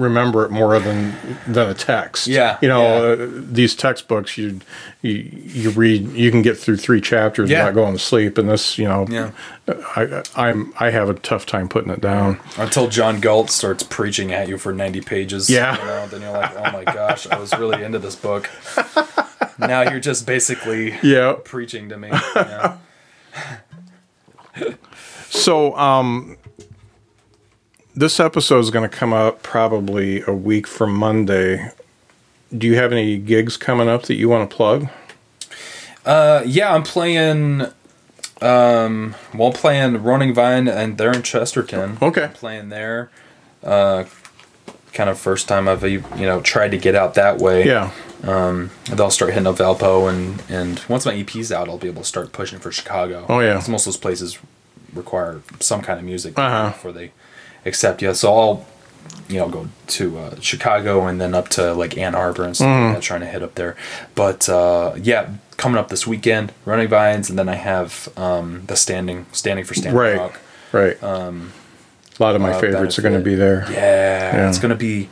remember 0.00 0.44
it 0.44 0.50
more 0.50 0.78
than 0.80 1.14
than 1.46 1.68
a 1.68 1.74
text. 1.74 2.26
Yeah, 2.26 2.58
you 2.62 2.68
know, 2.68 3.14
yeah. 3.14 3.24
uh, 3.24 3.28
these 3.30 3.74
textbooks 3.74 4.36
you, 4.38 4.60
you 5.02 5.12
you 5.32 5.70
read 5.70 6.08
you 6.12 6.30
can 6.30 6.42
get 6.42 6.56
through 6.56 6.78
three 6.78 7.00
chapters 7.00 7.50
Yeah. 7.50 7.60
without 7.66 7.74
going 7.74 7.92
to 7.92 7.98
sleep, 7.98 8.38
and 8.38 8.48
this 8.48 8.78
you 8.78 8.86
know, 8.88 9.06
Yeah. 9.08 9.30
I 9.68 10.22
I'm 10.34 10.72
I 10.80 10.90
have 10.90 11.08
a 11.08 11.14
tough 11.14 11.46
time 11.46 11.68
putting 11.68 11.90
it 11.92 12.00
down. 12.00 12.40
Until 12.56 12.88
John 12.88 13.20
Galt 13.20 13.50
starts 13.50 13.82
preaching 13.84 14.32
at 14.32 14.48
you 14.48 14.58
for 14.58 14.72
90 14.72 15.00
pages. 15.02 15.48
Yeah. 15.48 15.78
You 15.78 15.84
know, 15.84 16.06
then 16.08 16.20
you're 16.22 16.32
like, 16.32 16.52
oh 16.56 16.72
my 16.72 16.84
gosh, 16.84 17.26
I 17.28 17.38
was 17.38 17.52
really 17.56 17.82
into 17.84 17.98
this 17.98 18.16
book. 18.16 18.50
now 19.58 19.82
you're 19.82 20.00
just 20.00 20.26
basically 20.26 20.94
Yeah. 21.02 21.34
preaching 21.44 21.88
to 21.90 21.96
me. 21.96 22.08
Yeah. 22.34 22.78
So, 25.32 25.76
um, 25.76 26.36
this 28.00 28.18
episode 28.18 28.58
is 28.60 28.70
going 28.70 28.88
to 28.88 28.94
come 28.96 29.12
out 29.12 29.42
probably 29.42 30.22
a 30.22 30.32
week 30.32 30.66
from 30.66 30.94
Monday. 30.94 31.70
Do 32.56 32.66
you 32.66 32.76
have 32.76 32.92
any 32.92 33.18
gigs 33.18 33.56
coming 33.56 33.88
up 33.88 34.04
that 34.04 34.14
you 34.16 34.28
want 34.28 34.48
to 34.50 34.56
plug? 34.56 34.88
Uh, 36.04 36.42
yeah, 36.46 36.74
I'm 36.74 36.82
playing. 36.82 37.62
Um, 38.40 39.14
well, 39.34 39.48
I'm 39.48 39.52
playing 39.52 40.02
Running 40.02 40.32
Vine, 40.34 40.66
and 40.66 40.96
they're 40.96 41.12
in 41.12 41.22
Chesterton. 41.22 41.98
Okay. 42.00 42.24
I'm 42.24 42.32
playing 42.32 42.70
there. 42.70 43.10
Uh, 43.62 44.04
kind 44.94 45.10
of 45.10 45.18
first 45.20 45.46
time 45.46 45.68
I've 45.68 45.84
you 45.84 46.02
know 46.16 46.40
tried 46.40 46.70
to 46.70 46.78
get 46.78 46.94
out 46.94 47.14
that 47.14 47.38
way. 47.38 47.66
Yeah. 47.66 47.92
Um, 48.24 48.70
I'll 48.98 49.10
start 49.10 49.32
hitting 49.32 49.46
up 49.46 49.56
Valpo, 49.56 50.10
and 50.10 50.42
and 50.48 50.82
once 50.88 51.04
my 51.04 51.14
EP's 51.14 51.52
out, 51.52 51.68
I'll 51.68 51.76
be 51.78 51.88
able 51.88 52.02
to 52.02 52.08
start 52.08 52.32
pushing 52.32 52.58
for 52.58 52.72
Chicago. 52.72 53.26
Oh, 53.28 53.40
yeah. 53.40 53.54
most 53.68 53.82
of 53.82 53.84
those 53.84 53.96
places 53.98 54.38
require 54.94 55.42
some 55.60 55.82
kind 55.82 55.98
of 55.98 56.04
music 56.04 56.36
Uh-huh. 56.38 56.70
before 56.70 56.92
they 56.92 57.12
accept 57.64 58.02
you. 58.02 58.12
So 58.14 58.32
I'll 58.34 58.66
you 59.28 59.38
know 59.38 59.48
go 59.48 59.68
to 59.88 60.18
uh, 60.18 60.40
Chicago 60.40 61.06
and 61.06 61.20
then 61.20 61.34
up 61.34 61.48
to 61.50 61.72
like 61.74 61.96
Ann 61.96 62.14
Arbor 62.14 62.44
and 62.44 62.56
stuff 62.56 62.66
Mm-hmm. 62.68 62.84
like 62.86 62.94
that, 62.96 63.02
trying 63.02 63.20
to 63.20 63.26
hit 63.26 63.42
up 63.42 63.54
there. 63.54 63.76
But 64.14 64.48
uh, 64.48 64.94
yeah, 65.00 65.30
coming 65.56 65.78
up 65.78 65.88
this 65.88 66.06
weekend, 66.06 66.52
Running 66.64 66.88
Vines, 66.88 67.30
and 67.30 67.38
then 67.38 67.48
I 67.48 67.54
have 67.56 68.08
um, 68.16 68.64
the 68.66 68.76
standing 68.76 69.26
standing 69.32 69.64
for 69.64 69.74
Standing 69.74 69.98
Right. 70.00 70.16
Rock. 70.16 70.40
Right. 70.72 71.02
Um, 71.02 71.52
a 72.18 72.22
lot 72.22 72.34
of 72.36 72.42
my 72.42 72.52
uh, 72.52 72.60
favorites 72.60 72.98
are 72.98 73.02
going 73.02 73.14
to 73.14 73.24
be 73.24 73.34
there. 73.34 73.64
Yeah, 73.70 74.36
Yeah. 74.36 74.48
it's 74.48 74.58
gonna 74.58 74.74
be 74.74 75.08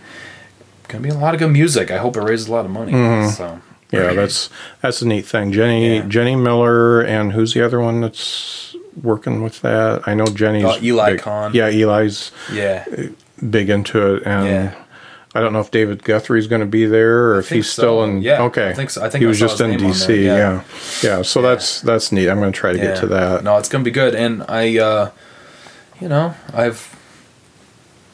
gonna 0.89 1.03
be 1.03 1.09
a 1.11 1.15
lot 1.15 1.35
of 1.35 1.41
good 1.41 1.51
music. 1.51 1.91
I 1.91 1.97
hope 1.99 2.17
it 2.17 2.23
raises 2.23 2.49
a 2.49 2.53
lot 2.53 2.65
of 2.65 2.71
money. 2.71 2.93
Mm-hmm. 2.93 3.31
So 3.31 3.61
Yeah, 3.91 4.13
that's 4.13 4.51
that's 4.83 5.01
a 5.03 5.07
neat 5.07 5.25
thing. 5.27 5.51
Jenny 5.53 5.97
Yeah. 5.97 6.03
Jenny 6.07 6.37
Miller 6.37 7.01
and 7.03 7.33
who's 7.33 7.55
the 7.55 7.65
other 7.65 7.81
one 7.81 8.01
that's 8.03 8.68
working 9.03 9.43
with 9.43 9.61
that? 9.63 10.03
I 10.07 10.15
know 10.15 10.27
Jenny's 10.27 10.65
Uh, 10.65 10.79
Eli 10.83 11.13
big- 11.13 11.21
Kahn. 11.23 11.53
Yeah, 11.55 11.69
Eli's 11.69 12.31
yeah. 12.53 12.85
big 13.51 13.71
into 13.71 14.15
it, 14.17 14.23
and 14.27 14.47
Yeah. 14.47 14.75
I 15.35 15.41
don't 15.41 15.53
know 15.53 15.61
if 15.61 15.71
David 15.71 16.03
Guthrie's 16.05 16.47
going 16.47 16.63
to 16.63 16.67
be 16.67 16.87
there 16.87 17.27
or 17.33 17.39
if 17.41 17.49
think 17.49 17.57
he's 17.59 17.71
still 17.71 18.03
in. 18.03 18.23
Yeah, 18.23 18.43
okay. 18.45 18.71
I 18.71 18.73
think 18.75 18.91
so. 18.91 19.05
I 19.05 19.11
think 19.11 19.21
he 19.21 19.27
I 19.27 19.29
was 19.29 19.39
just 19.39 19.61
in 19.61 19.73
DC. 19.79 20.25
yeah. 20.25 20.37
Yeah. 20.37 20.63
yeah, 21.03 21.23
So 21.23 21.43
that's 21.43 21.81
that's 21.83 22.11
neat. 22.11 22.29
I'm 22.29 22.41
going 22.41 22.51
to 22.53 22.59
try 22.59 22.73
to 22.73 22.79
get 22.79 22.97
to 22.99 23.07
that. 23.09 23.45
No, 23.45 23.57
it's 23.59 23.69
gonna 23.69 23.85
be 23.85 23.91
good, 23.91 24.15
and 24.15 24.43
I, 24.49 24.79
uh, 24.79 25.11
you 26.01 26.09
know, 26.09 26.35
I've, 26.55 26.97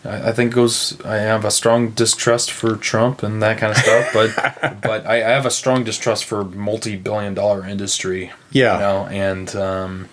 I, 0.05 0.30
I 0.30 0.32
think 0.32 0.53
it 0.53 0.55
goes. 0.55 1.01
I 1.05 1.16
have 1.18 1.45
a 1.45 1.51
strong 1.53 1.91
distrust 1.91 2.51
for 2.51 2.76
Trump 2.76 3.22
and 3.22 3.41
that 3.43 3.59
kind 3.59 3.70
of 3.70 3.78
stuff, 3.78 4.11
but 4.12 4.80
but 4.82 5.07
I, 5.07 5.16
I 5.24 5.30
have 5.30 5.47
a 5.47 5.51
strong 5.53 5.85
distrust 5.85 6.24
for 6.24 6.45
multi-billion-dollar 6.45 7.64
industry. 7.66 8.32
Yeah. 8.51 8.74
you 8.74 8.80
know, 8.80 9.07
and 9.07 9.57
um, 9.57 10.09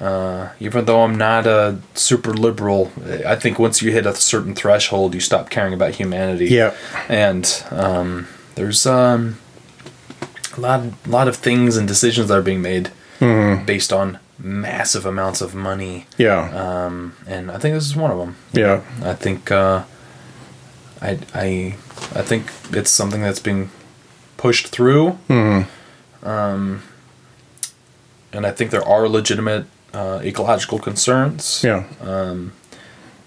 uh, 0.00 0.50
even 0.60 0.84
though 0.86 1.02
I'm 1.02 1.16
not 1.16 1.46
a 1.46 1.78
super 1.94 2.32
liberal, 2.32 2.90
I 3.26 3.36
think 3.36 3.58
once 3.58 3.82
you 3.82 3.92
hit 3.92 4.06
a 4.06 4.14
certain 4.14 4.54
threshold, 4.54 5.14
you 5.14 5.20
stop 5.20 5.50
caring 5.50 5.74
about 5.74 5.94
humanity. 5.96 6.46
Yep. 6.46 6.76
and 7.08 7.64
um, 7.70 8.26
there's 8.54 8.86
um, 8.86 9.38
a 10.56 10.60
lot, 10.60 10.82
lot 11.06 11.28
of 11.28 11.36
things 11.36 11.76
and 11.76 11.86
decisions 11.86 12.28
that 12.28 12.38
are 12.38 12.42
being 12.42 12.62
made 12.62 12.90
Mm-hmm. 13.20 13.66
based 13.66 13.92
on 13.92 14.18
massive 14.38 15.04
amounts 15.04 15.42
of 15.42 15.54
money, 15.54 16.06
Yeah. 16.16 16.48
um, 16.86 17.12
and 17.26 17.50
I 17.50 17.58
think 17.58 17.74
this 17.74 17.84
is 17.84 17.94
one 17.94 18.10
of 18.10 18.16
them. 18.18 18.36
yeah. 18.54 18.80
I 19.04 19.12
think 19.12 19.50
uh, 19.52 19.82
I 21.02 21.18
I 21.34 21.76
I 22.14 22.22
think 22.22 22.50
it's 22.72 22.90
something 22.90 23.20
that's 23.20 23.38
being 23.40 23.68
pushed 24.38 24.68
through. 24.68 25.18
Mm-hmm. 25.28 26.26
Um, 26.26 26.82
and 28.32 28.46
I 28.46 28.52
think 28.52 28.70
there 28.70 28.86
are 28.88 29.06
legitimate 29.06 29.66
uh, 29.94 30.20
ecological 30.24 30.78
concerns. 30.78 31.62
Yeah. 31.64 31.84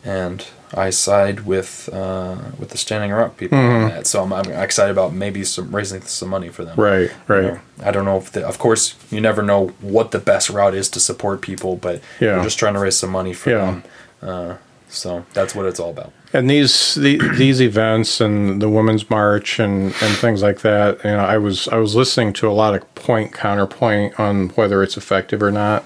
And 0.05 0.45
I 0.73 0.89
side 0.89 1.45
with 1.45 1.87
uh, 1.93 2.35
with 2.59 2.69
the 2.69 2.77
Standing 2.77 3.11
Rock 3.11 3.37
people 3.37 3.57
Mm-hmm. 3.57 3.83
on 3.85 3.89
that. 3.89 4.07
So 4.07 4.21
I'm, 4.23 4.33
I'm 4.33 4.51
excited 4.51 4.91
about 4.91 5.13
maybe 5.13 5.43
some 5.45 5.73
raising 5.73 6.01
some 6.01 6.29
money 6.29 6.49
for 6.49 6.65
them. 6.65 6.75
Right. 6.77 7.09
You 7.29 7.35
Right. 7.35 7.43
know, 7.53 7.59
I 7.83 7.91
don't 7.91 8.03
know 8.05 8.17
if, 8.17 8.31
the, 8.31 8.45
of 8.45 8.57
course, 8.59 8.95
you 9.11 9.21
never 9.21 9.41
know 9.43 9.67
what 9.79 10.11
the 10.11 10.19
best 10.19 10.49
route 10.49 10.73
is 10.75 10.89
to 10.89 10.99
support 10.99 11.41
people, 11.41 11.75
but 11.77 12.01
Yeah. 12.19 12.37
we're 12.37 12.43
just 12.43 12.59
trying 12.59 12.73
to 12.73 12.79
raise 12.79 12.97
some 12.97 13.11
money 13.11 13.33
for 13.33 13.51
Yeah. 13.51 13.57
them. 13.65 13.83
Uh, 14.21 14.55
so 14.93 15.25
that's 15.33 15.55
what 15.55 15.65
it's 15.65 15.79
all 15.79 15.89
about. 15.89 16.13
And 16.33 16.49
these 16.49 16.95
the, 16.95 17.17
these 17.35 17.61
events 17.61 18.21
and 18.21 18.61
the 18.61 18.69
Women's 18.69 19.09
March 19.09 19.59
and, 19.59 19.85
and 19.85 20.17
things 20.17 20.41
like 20.41 20.61
that, 20.61 21.03
you 21.03 21.11
know, 21.11 21.17
I 21.17 21.37
was 21.37 21.67
I 21.67 21.77
was 21.77 21.95
listening 21.95 22.33
to 22.33 22.47
a 22.47 22.51
lot 22.51 22.75
of 22.75 22.95
point 22.95 23.33
counterpoint 23.33 24.19
on 24.19 24.49
whether 24.49 24.81
it's 24.83 24.97
effective 24.97 25.41
or 25.41 25.51
not, 25.51 25.85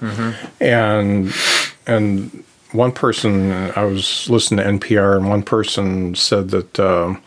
and 0.60 1.32
and 1.86 2.44
one 2.72 2.92
person 2.92 3.50
I 3.76 3.84
was 3.84 4.28
listening 4.28 4.78
to 4.80 4.86
NPR 4.86 5.16
and 5.16 5.28
one 5.28 5.42
person 5.42 6.14
said 6.14 6.50
that. 6.50 6.78
Um, 6.78 7.22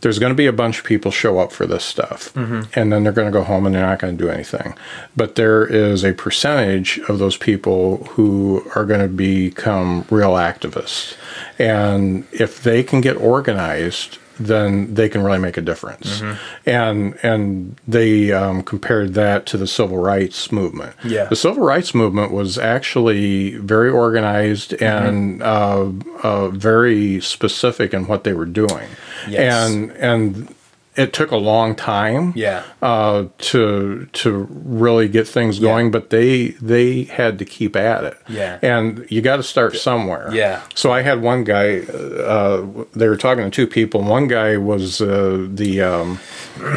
there's 0.00 0.18
going 0.18 0.30
to 0.30 0.36
be 0.36 0.46
a 0.46 0.52
bunch 0.52 0.78
of 0.78 0.84
people 0.84 1.10
show 1.10 1.38
up 1.38 1.52
for 1.52 1.66
this 1.66 1.84
stuff 1.84 2.32
mm-hmm. 2.34 2.62
and 2.78 2.92
then 2.92 3.02
they're 3.02 3.12
going 3.12 3.30
to 3.30 3.32
go 3.32 3.44
home 3.44 3.66
and 3.66 3.74
they're 3.74 3.86
not 3.86 3.98
going 3.98 4.16
to 4.16 4.24
do 4.24 4.30
anything. 4.30 4.74
But 5.16 5.34
there 5.34 5.66
is 5.66 6.04
a 6.04 6.12
percentage 6.12 6.98
of 7.08 7.18
those 7.18 7.36
people 7.36 8.04
who 8.10 8.64
are 8.74 8.84
going 8.84 9.00
to 9.00 9.08
become 9.08 10.06
real 10.10 10.32
activists. 10.32 11.16
And 11.58 12.26
if 12.32 12.62
they 12.62 12.82
can 12.82 13.00
get 13.00 13.16
organized 13.16 14.18
then 14.40 14.94
they 14.94 15.08
can 15.08 15.22
really 15.22 15.38
make 15.38 15.56
a 15.56 15.60
difference. 15.60 16.22
And 16.66 17.18
and 17.22 17.76
they 17.86 18.32
um, 18.32 18.62
compared 18.62 19.14
that 19.14 19.46
to 19.46 19.58
the 19.58 19.66
civil 19.66 19.98
rights 19.98 20.50
movement. 20.50 20.96
Yeah. 21.04 21.24
the 21.24 21.36
civil 21.36 21.62
rights 21.62 21.94
movement 21.94 22.32
was 22.32 22.56
actually 22.58 23.56
very 23.56 23.90
organized 23.90 24.72
and 24.82 25.42
uh, 25.42 25.90
uh, 26.22 26.48
very 26.48 27.20
specific 27.20 27.92
in 27.92 28.06
what 28.06 28.24
they 28.24 28.32
were 28.32 28.46
doing. 28.46 28.88
Yes. 29.28 29.70
and 29.70 29.90
and 29.92 30.54
it 30.96 31.12
took 31.12 31.30
a 31.30 31.36
long 31.36 31.76
time 31.76 32.32
Yeah. 32.34 32.64
uh, 32.82 33.26
to 33.38 34.06
to 34.12 34.48
really 34.50 35.08
get 35.08 35.26
things 35.28 35.58
going, 35.60 35.90
but 35.90 36.10
they 36.10 36.48
they 36.60 37.04
had 37.04 37.38
to 37.38 37.44
keep 37.44 37.76
at 37.76 38.04
it. 38.04 38.16
Yeah. 38.28 38.58
and 38.60 39.06
you 39.08 39.22
got 39.22 39.36
to 39.36 39.42
start 39.42 39.76
somewhere. 39.76 40.30
Yeah. 40.34 40.62
So 40.74 40.90
I 40.92 41.02
had 41.02 41.22
one 41.22 41.44
guy. 41.44 41.78
Uh, 41.80 42.66
they 42.94 43.08
were 43.08 43.16
talking 43.16 43.44
to 43.44 43.50
two 43.50 43.66
people. 43.68 44.02
One 44.02 44.26
guy 44.28 44.56
was 44.56 45.00
uh, 45.00 45.46
the 45.48 45.80
um, 45.80 46.18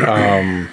um, 0.07 0.70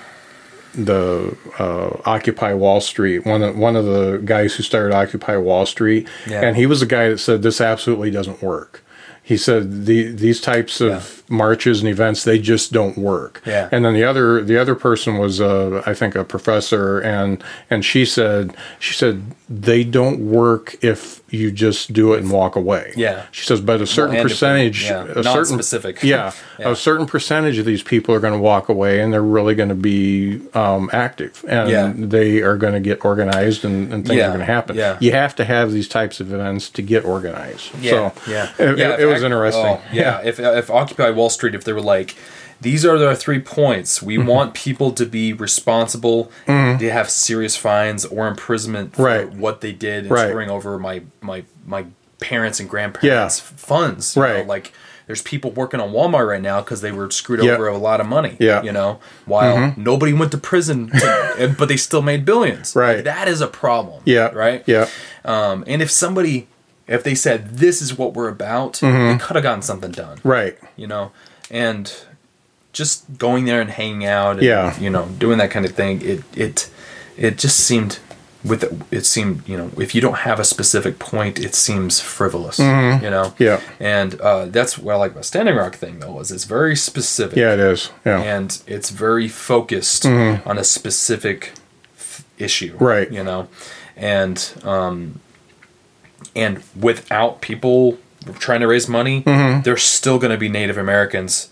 the 0.75 1.37
uh, 1.59 1.97
Occupy 2.05 2.55
Wall 2.55 2.81
Street. 2.81 3.25
One 3.27 3.43
of 3.43 3.57
one 3.57 3.75
of 3.77 3.85
the 3.87 4.19
guys 4.25 4.55
who 4.55 4.63
started 4.63 4.95
Occupy 4.95 5.37
Wall 5.39 5.67
Street, 5.67 6.09
Yeah. 6.29 6.43
and 6.43 6.57
he 6.57 6.67
was 6.67 6.81
the 6.81 6.87
guy 6.87 7.09
that 7.09 7.19
said 7.19 7.43
this 7.43 7.61
absolutely 7.61 8.11
doesn't 8.11 8.43
work. 8.43 8.85
He 9.23 9.37
said 9.37 9.87
the, 9.87 10.11
these 10.13 10.41
types 10.41 10.81
of 10.81 11.20
marches 11.31 11.81
and 11.81 11.89
events 11.89 12.25
they 12.25 12.39
just 12.39 12.73
don't 12.73 12.99
work. 12.99 13.41
Yeah. 13.47 13.69
And 13.73 13.85
then 13.85 13.95
the 13.95 14.05
other 14.05 14.43
the 14.43 14.59
other 14.59 14.75
person 14.75 15.17
was 15.19 15.41
uh, 15.41 15.83
I 15.87 15.95
think 15.95 16.15
a 16.17 16.25
professor 16.25 16.99
and 16.99 17.43
and 17.71 17.85
she 17.85 18.05
said 18.05 18.55
she 18.79 18.93
said 18.95 19.23
they 19.49 19.83
don't 19.85 20.21
work 20.21 20.77
if 20.83 21.21
you 21.33 21.51
just 21.53 21.93
do 21.93 22.13
it 22.15 22.21
and 22.23 22.31
walk 22.33 22.57
away. 22.57 22.93
Yeah. 22.97 23.27
She 23.31 23.45
says 23.47 23.61
but 23.61 23.81
a 23.81 23.87
certain 23.87 24.17
if- 24.17 24.23
percentage 24.25 24.85
yeah, 24.85 25.05
a 25.05 25.07
certain 25.09 25.23
non-specific. 25.25 26.03
Yeah, 26.03 26.33
Yeah. 26.59 26.71
A 26.71 26.77
certain 26.77 27.07
percentage 27.07 27.59
of 27.59 27.65
these 27.65 27.83
people 27.85 28.13
are 28.15 28.21
going 28.21 28.33
to 28.33 28.39
walk 28.41 28.69
away 28.69 29.01
and 29.01 29.13
they're 29.13 29.23
really 29.23 29.55
going 29.55 29.69
to 29.69 29.75
be 29.77 30.41
um, 30.55 30.91
active 30.93 31.45
and 31.49 31.71
Yeah. 31.71 31.93
they 31.97 32.41
are 32.43 32.57
going 32.57 32.75
to 32.75 32.81
get 32.81 33.05
organized 33.05 33.65
and, 33.65 33.93
and 33.93 34.05
things 34.07 34.21
are 34.21 34.29
going 34.29 34.41
to 34.41 34.45
happen. 34.45 34.75
yeah. 34.77 34.97
You 35.01 35.13
have 35.13 35.37
to 35.37 35.45
have 35.45 35.71
these 35.73 35.87
types 35.89 36.19
of 36.21 36.33
events 36.33 36.69
to 36.71 36.83
get 36.83 37.05
organized. 37.05 37.71
Yeah, 37.81 37.91
so 37.91 38.31
yeah, 38.31 38.53
it, 38.59 38.79
yeah. 38.79 38.95
it, 38.95 39.01
it 39.01 39.07
was 39.07 39.17
Ac- 39.19 39.25
interesting. 39.27 39.65
oh, 39.67 39.81
yeah, 39.93 40.21
if 40.25 40.41
if 40.41 40.71
Occupy 40.71 41.11
Wall 41.21 41.31
Street, 41.31 41.55
if 41.55 41.65
they 41.65 41.73
were 41.73 41.81
like, 41.97 42.17
these 42.61 42.85
are 42.85 42.97
our 43.07 43.15
three 43.15 43.39
points. 43.41 43.99
Mm-hmm. 43.99 44.07
We 44.07 44.19
want 44.19 44.55
people 44.55 44.91
to 44.93 45.07
be 45.07 45.33
responsible. 45.33 46.31
They 46.47 46.91
have 46.91 47.09
serious 47.11 47.57
fines 47.57 48.05
or 48.05 48.27
imprisonment 48.29 48.97
for 48.97 49.05
Right. 49.05 49.31
what 49.33 49.61
they 49.61 49.73
did 49.73 50.05
and 50.05 50.11
Right. 50.11 50.29
screwing 50.29 50.51
over 50.51 50.79
my 50.79 51.03
my 51.21 51.45
my 51.67 51.85
parents 52.21 52.61
and 52.61 52.69
grandparents' 52.69 53.41
funds. 53.41 54.17
you 54.17 54.23
know, 54.23 54.29
Right. 54.29 54.47
like. 54.47 54.73
There's 55.07 55.23
people 55.23 55.51
working 55.51 55.81
on 55.81 55.91
Walmart 55.91 56.29
right 56.29 56.41
now 56.41 56.61
because 56.61 56.83
they 56.83 56.93
were 56.93 57.11
screwed 57.11 57.43
Yeah. 57.43 57.55
over 57.55 57.67
a 57.67 57.77
lot 57.77 58.01
of 58.01 58.07
money. 58.07 58.37
Yeah. 58.39 58.59
Mm-hmm. 58.59 58.67
you 58.67 58.73
know, 58.73 59.01
while 59.27 59.75
nobody 59.77 60.13
went 60.13 60.31
to 60.31 60.39
prison, 60.39 60.89
to, 60.91 61.53
but 61.59 61.67
they 61.69 61.77
still 61.77 62.01
made 62.03 62.25
billions. 62.25 62.77
Right. 62.77 63.03
that 63.03 63.27
is 63.27 63.41
a 63.41 63.49
problem. 63.49 64.03
Yeah. 64.05 64.29
right. 64.29 64.63
Yeah. 64.67 64.87
Um, 65.25 65.65
and 65.67 65.83
if 65.83 65.91
somebody, 65.91 66.47
if 66.91 67.03
they 67.03 67.15
said 67.15 67.57
this 67.57 67.81
is 67.81 67.97
what 67.97 68.13
we're 68.15 68.29
about, 68.29 68.75
they 68.83 69.17
could 69.19 69.37
have 69.37 69.43
gotten 69.43 69.63
something 69.63 69.93
done. 69.93 70.19
Mm-hmm. 70.19 70.29
Right. 70.29 70.59
You 70.77 70.87
know, 70.89 71.13
and 71.51 71.91
just 72.73 73.17
going 73.19 73.47
there 73.47 73.61
and 73.63 73.71
hanging 73.71 74.05
out. 74.05 74.33
And, 74.37 74.43
Yeah. 74.43 74.79
You 74.79 74.91
know, 74.91 75.07
doing 75.19 75.39
that 75.39 75.51
kind 75.51 75.65
of 75.65 75.73
thing. 75.73 76.03
It 76.03 76.21
it 76.37 76.71
it 77.17 77.39
just 77.39 77.59
seemed 77.61 77.99
with 78.43 78.63
it, 78.65 78.73
it 78.91 79.05
seemed 79.05 79.47
you 79.47 79.57
know 79.59 79.71
if 79.77 79.95
you 79.95 80.01
don't 80.01 80.19
have 80.29 80.41
a 80.41 80.45
specific 80.45 80.99
point, 80.99 81.39
it 81.39 81.55
seems 81.55 82.01
frivolous. 82.01 82.59
You 82.59 82.65
know. 82.65 83.35
Mm-hmm. 83.35 83.43
Yeah. 83.43 83.61
And 83.79 84.21
uh, 84.21 84.47
that's 84.47 84.79
what 84.79 84.95
I 84.95 84.99
like 84.99 85.13
about 85.13 85.25
Standing 85.27 85.57
Rock 85.57 85.75
thing 85.77 86.01
though 86.01 86.19
is 86.21 86.31
it's 86.33 86.45
very 86.45 86.75
specific 86.77 87.37
Yeah, 87.37 87.53
it 87.55 87.61
is. 87.61 87.91
Yeah. 88.05 88.21
and 88.21 88.63
it's 88.67 88.91
very 88.91 89.29
focused 89.29 90.07
on 90.07 90.59
a 90.59 90.65
specific 90.65 91.53
issue 92.39 92.73
Mm-hmm. 92.75 92.85
Right. 92.85 93.13
you 93.13 93.23
know 93.23 93.49
and 93.97 94.53
um 94.65 95.21
and 96.37 96.63
without 96.79 97.41
people 97.41 97.99
trying 98.39 98.61
to 98.61 98.67
raise 98.67 98.89
money 98.89 99.23
Mm-hmm. 99.23 99.63
there's 99.63 99.83
still 99.83 100.19
going 100.19 100.31
to 100.33 100.37
be 100.39 100.49
native 100.49 100.77
americans 100.77 101.49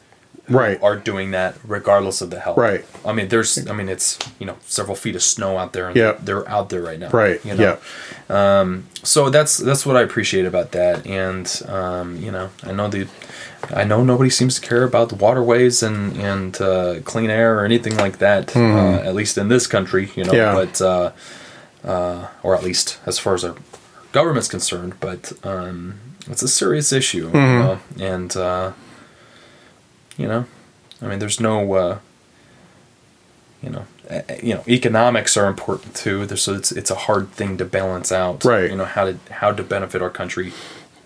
right. 0.49 0.79
are 0.83 0.97
doing 0.97 1.31
that 1.33 1.57
regardless 1.65 2.21
of 2.21 2.31
the 2.31 2.41
help 2.41 2.57
Right. 2.57 2.85
i 3.05 3.13
mean 3.13 3.29
there's 3.29 3.67
i 3.69 3.73
mean 3.73 3.89
it's 3.89 4.19
you 4.39 4.47
know 4.47 4.57
several 4.67 4.97
feet 4.97 5.15
of 5.17 5.23
snow 5.23 5.57
out 5.59 5.73
there 5.73 5.87
and 5.89 5.97
Yeah. 5.97 6.17
they're 6.21 6.49
out 6.49 6.69
there 6.71 6.83
right 6.83 6.99
now 6.99 7.11
Right. 7.11 7.43
you 7.45 7.55
know 7.55 7.63
Yeah. 7.63 7.77
so 9.03 9.31
that's 9.31 9.57
that's 9.59 9.85
what 9.87 9.97
I 9.97 10.03
appreciate 10.03 10.45
about 10.47 10.73
that, 10.73 11.07
and 11.07 11.47
um, 11.69 12.17
you 12.19 12.31
know, 12.31 12.51
I 12.63 12.73
know 12.73 12.89
the, 12.89 13.07
I 13.75 13.85
know 13.85 14.05
nobody 14.05 14.29
seems 14.31 14.61
to 14.61 14.69
care 14.69 14.85
about 14.85 15.09
the 15.09 15.15
waterways 15.15 15.83
and 15.83 16.17
and 16.19 16.61
uh, 16.61 17.01
clean 17.05 17.31
air 17.31 17.59
or 17.59 17.65
anything 17.65 17.97
like 17.97 18.19
that, 18.19 18.55
uh, 18.57 19.01
at 19.09 19.15
least 19.15 19.39
in 19.39 19.49
this 19.49 19.67
country, 19.67 20.11
you 20.15 20.25
know. 20.25 20.33
Yeah. 20.35 20.53
But 20.53 20.81
uh, 20.83 21.13
uh, 21.85 22.27
or 22.43 22.55
at 22.55 22.63
least 22.63 22.99
as 23.07 23.19
far 23.19 23.35
as 23.35 23.45
our 23.45 23.55
government's 24.19 24.49
concerned, 24.49 24.95
but 25.01 25.33
um, 25.45 25.77
it's 26.33 26.43
a 26.43 26.49
serious 26.49 26.93
issue, 26.93 27.27
Hmm. 27.31 27.37
you 27.37 27.59
know, 27.65 27.79
and 28.15 28.31
uh, 28.37 28.73
you 30.17 30.27
know, 30.29 30.43
I 31.03 31.07
mean, 31.09 31.19
there's 31.19 31.41
no. 31.41 31.57
Uh, 31.75 31.99
you 33.63 33.71
know, 33.71 33.85
you 34.43 34.55
know, 34.55 34.63
economics 34.69 35.37
are 35.37 35.47
important 35.47 35.95
too. 35.97 36.19
So 36.37 36.55
it's 36.55 36.71
it's 36.73 36.91
a 36.93 36.95
hard 37.07 37.31
thing 37.33 37.57
to 37.59 37.65
balance 37.65 38.13
out. 38.13 38.45
Right. 38.45 38.71
You 38.71 38.77
know 38.77 38.85
how 38.97 39.05
to 39.05 39.19
how 39.41 39.51
to 39.53 39.63
benefit 39.65 40.01
our 40.01 40.11
country 40.11 40.53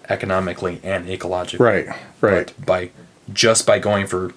economically 0.09 0.79
and 0.85 1.07
ecologically. 1.07 1.61
Right. 1.61 1.87
Right. 2.21 2.53
But 2.59 2.67
by 2.67 2.91
just 3.33 3.67
by 3.67 3.79
going 3.79 4.07
for 4.07 4.33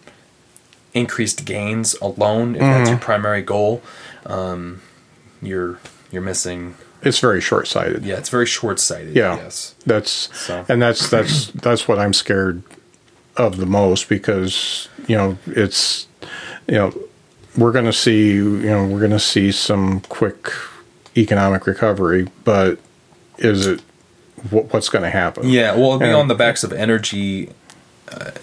increased 0.94 1.44
gains 1.46 1.96
alone, 2.02 2.56
if 2.56 2.62
that's 2.62 2.72
Mm-hmm. 2.88 2.90
your 2.92 3.00
primary 3.00 3.42
goal, 3.42 3.82
um, 4.26 4.82
you're 5.42 5.80
you're 6.12 6.22
missing. 6.32 6.76
It's 7.06 7.20
very 7.20 7.40
short 7.42 7.68
sighted. 7.68 8.04
Yeah, 8.04 8.16
it's 8.16 8.30
very 8.30 8.46
short 8.48 8.80
sighted. 8.80 9.16
Yeah. 9.16 9.36
Yes. 9.38 9.76
That's 9.86 10.12
So- 10.38 10.66
and 10.68 10.82
that's 10.82 11.10
that's 11.10 11.48
that's 11.52 11.88
what 11.88 12.00
I'm 12.00 12.14
scared 12.14 12.64
of 13.38 13.58
the 13.58 13.66
most 13.66 14.10
because 14.10 14.90
you 15.08 15.16
know 15.16 15.38
it's 15.46 16.08
you 16.68 16.76
know 16.76 16.94
we're 17.58 17.72
going 17.72 17.86
to 17.86 17.94
see 17.94 18.32
you 18.34 18.60
know 18.62 18.86
we're 18.86 19.00
going 19.00 19.12
to 19.12 19.20
see 19.20 19.52
some 19.52 20.02
quick 20.02 20.52
economic 21.18 21.66
recovery, 21.68 22.28
but 22.44 22.80
is 23.38 23.68
it 23.68 23.82
what, 24.50 24.74
what's 24.74 24.90
going 24.90 25.04
to 25.04 25.10
happen? 25.10 25.48
Yeah, 25.50 25.72
well, 25.76 25.86
it'll 25.94 26.00
be 26.00 26.06
And- 26.06 26.16
on 26.16 26.28
the 26.28 26.36
backs 26.36 26.64
of 26.64 26.74
energy 26.74 27.50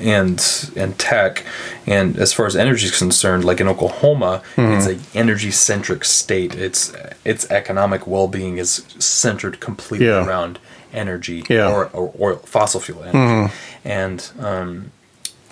and 0.01 0.71
and 0.77 0.99
tech, 0.99 1.45
and 1.87 2.17
as 2.19 2.33
far 2.33 2.47
as 2.47 2.57
energy 2.57 2.87
is 2.87 2.99
concerned, 2.99 3.45
like 3.45 3.61
in 3.61 3.69
Oklahoma, 3.69 4.43
it's 4.57 4.87
a 4.87 4.99
energy 5.17 5.51
centric 5.51 6.05
state. 6.05 6.55
It's 6.55 6.93
its 7.25 7.51
economic 7.51 8.07
well 8.07 8.29
being 8.29 8.59
is 8.59 8.85
centered 8.99 9.61
completely 9.61 10.07
Yeah. 10.09 10.27
around 10.27 10.59
energy 10.93 11.45
Yeah. 11.49 11.71
or, 11.73 11.87
or 11.93 12.13
oil, 12.21 12.37
fossil 12.45 12.81
fuel 12.81 13.05
energy, 13.05 13.53
and 13.85 14.31
um, 14.41 14.91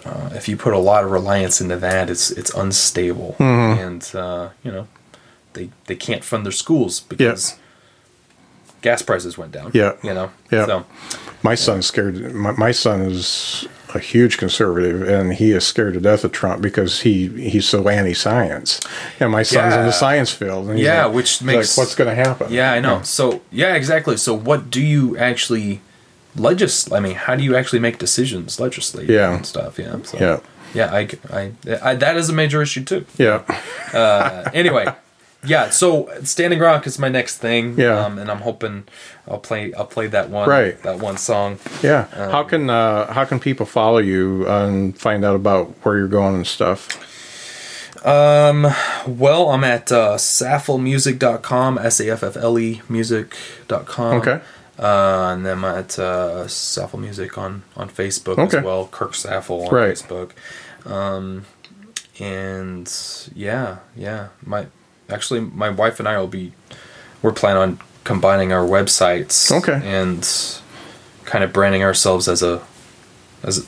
uh, 0.05 0.31
if 0.35 0.49
you 0.49 0.57
put 0.57 0.73
a 0.75 0.79
lot 0.79 1.05
of 1.05 1.11
reliance 1.13 1.61
into 1.61 1.77
that, 1.77 2.11
it's 2.11 2.31
it's 2.33 2.53
unstable, 2.55 3.37
and 3.39 4.11
uh, 4.15 4.49
you 4.65 4.73
know 4.73 4.89
they 5.53 5.71
they 5.87 5.97
can't 5.97 6.25
fund 6.25 6.45
their 6.45 6.53
schools 6.53 7.01
because 7.01 7.57
gas 8.83 9.03
prices 9.03 9.39
went 9.39 9.53
down. 9.53 9.71
Yeah. 9.75 9.93
you 10.03 10.15
know. 10.15 10.31
Yeah. 10.51 10.67
So 10.67 10.85
My 11.43 11.55
son's 11.55 11.87
scared. 11.87 12.35
My, 12.35 12.53
my 12.53 12.73
son 12.73 13.03
is 13.03 13.67
a 13.95 13.99
huge 13.99 14.39
conservative, 14.39 15.03
and 15.09 15.35
he 15.35 15.53
is 15.53 15.67
scared 15.67 15.95
to 15.95 16.01
death 16.01 16.25
of 16.25 16.33
Trump 16.33 16.63
because 16.63 17.01
he 17.01 17.29
he's 17.51 17.69
so 17.69 17.89
anti-science. 17.89 18.81
And 19.19 19.31
my 19.33 19.43
son's 19.43 19.75
in 19.75 19.87
the 19.87 19.93
science 19.93 20.31
field. 20.33 20.69
And 20.71 20.79
Yeah, 20.79 21.05
like- 21.07 21.15
which 21.15 21.43
makes- 21.43 21.77
like, 21.77 21.85
what's 21.85 21.95
going 21.95 22.09
to 22.09 22.15
happen? 22.15 22.53
Yeah, 22.53 22.73
I 22.73 22.81
know. 22.81 23.03
So 23.03 23.41
yeah, 23.51 23.75
exactly. 23.75 24.17
So 24.17 24.35
what 24.35 24.71
do 24.71 24.81
you 24.83 25.17
actually 25.19 25.81
legislate? 26.37 26.97
I 26.97 27.01
mean, 27.01 27.15
how 27.17 27.35
do 27.37 27.43
you 27.43 27.57
actually 27.57 27.81
make 27.81 27.99
decisions, 27.99 28.61
legislate, 28.61 29.09
Yeah. 29.09 29.35
and 29.37 29.47
stuff? 29.47 29.79
Yeah. 29.79 29.97
So, 30.05 30.19
Yeah. 30.19 30.39
Yeah, 30.73 30.95
I, 30.95 31.09
I, 31.33 31.53
I, 31.83 31.95
that 31.97 32.17
is 32.17 32.29
a 32.31 32.33
major 32.33 32.63
issue 32.63 32.85
too. 32.85 33.05
Yeah. 33.19 33.43
Uh, 33.93 34.49
anyway, 34.55 34.87
yeah. 35.45 35.71
So 35.71 36.09
Standing 36.25 36.59
Rock 36.61 36.87
is 36.87 36.99
my 36.99 37.09
next 37.09 37.39
thing. 37.39 37.79
Yeah. 37.79 38.05
Um, 38.05 38.19
and 38.19 38.31
I'm 38.31 38.41
hoping 38.41 38.85
I'll 39.29 39.39
play, 39.39 39.73
I'll 39.75 39.87
play 39.87 40.07
that 40.09 40.31
one, 40.31 40.49
Right. 40.49 40.81
That 40.83 40.99
one 40.99 41.17
song. 41.17 41.59
Yeah. 41.83 42.07
how 42.31 42.43
can 42.45 42.69
uh, 42.71 43.13
how 43.13 43.25
can 43.25 43.41
people 43.41 43.67
follow 43.67 43.99
you 43.99 44.47
and 44.49 44.97
find 44.99 45.25
out 45.25 45.37
about 45.37 45.69
where 45.85 45.97
you're 45.99 46.09
going 46.09 46.35
and 46.37 46.47
stuff? 46.47 47.07
Um, 48.07 48.67
Well, 49.07 49.51
I'm 49.51 49.65
at 49.65 49.93
uh, 49.93 50.17
safflemusic.com, 50.17 51.79
S 51.79 52.01
A 52.01 52.11
F 52.11 52.23
F 52.23 52.37
L 52.37 52.59
E 52.59 52.81
music.com. 52.89 54.17
Okay. 54.21 54.41
Uh, 54.79 55.33
and 55.35 55.45
then 55.45 55.59
I'm 55.59 55.65
at 55.67 55.99
uh, 55.99 56.47
Saffle 56.49 56.99
Music 56.99 57.37
on, 57.37 57.65
on 57.77 57.91
Facebook 57.91 58.39
Okay. 58.39 58.59
as 58.59 58.65
well. 58.65 58.87
Kirk 58.91 59.13
Saffle 59.13 59.67
on 59.69 59.75
Right. 59.75 59.93
Facebook. 59.95 60.31
Um, 60.87 61.45
and 62.19 62.91
yeah, 63.35 63.79
yeah. 63.95 64.29
My 64.43 64.69
actually, 65.11 65.41
my 65.41 65.69
wife 65.71 65.99
and 65.99 66.09
I 66.09 66.19
will 66.19 66.27
be. 66.29 66.53
We're 67.23 67.33
planning 67.33 67.63
on 67.63 67.81
combining 68.05 68.53
our 68.53 68.65
websites. 68.65 69.51
Okay. 69.53 69.81
And 69.85 70.27
kind 71.27 71.45
of 71.45 71.53
branding 71.53 71.83
ourselves 71.83 72.29
as 72.29 72.43
a, 72.43 72.63
as 73.43 73.59
a, 73.59 73.63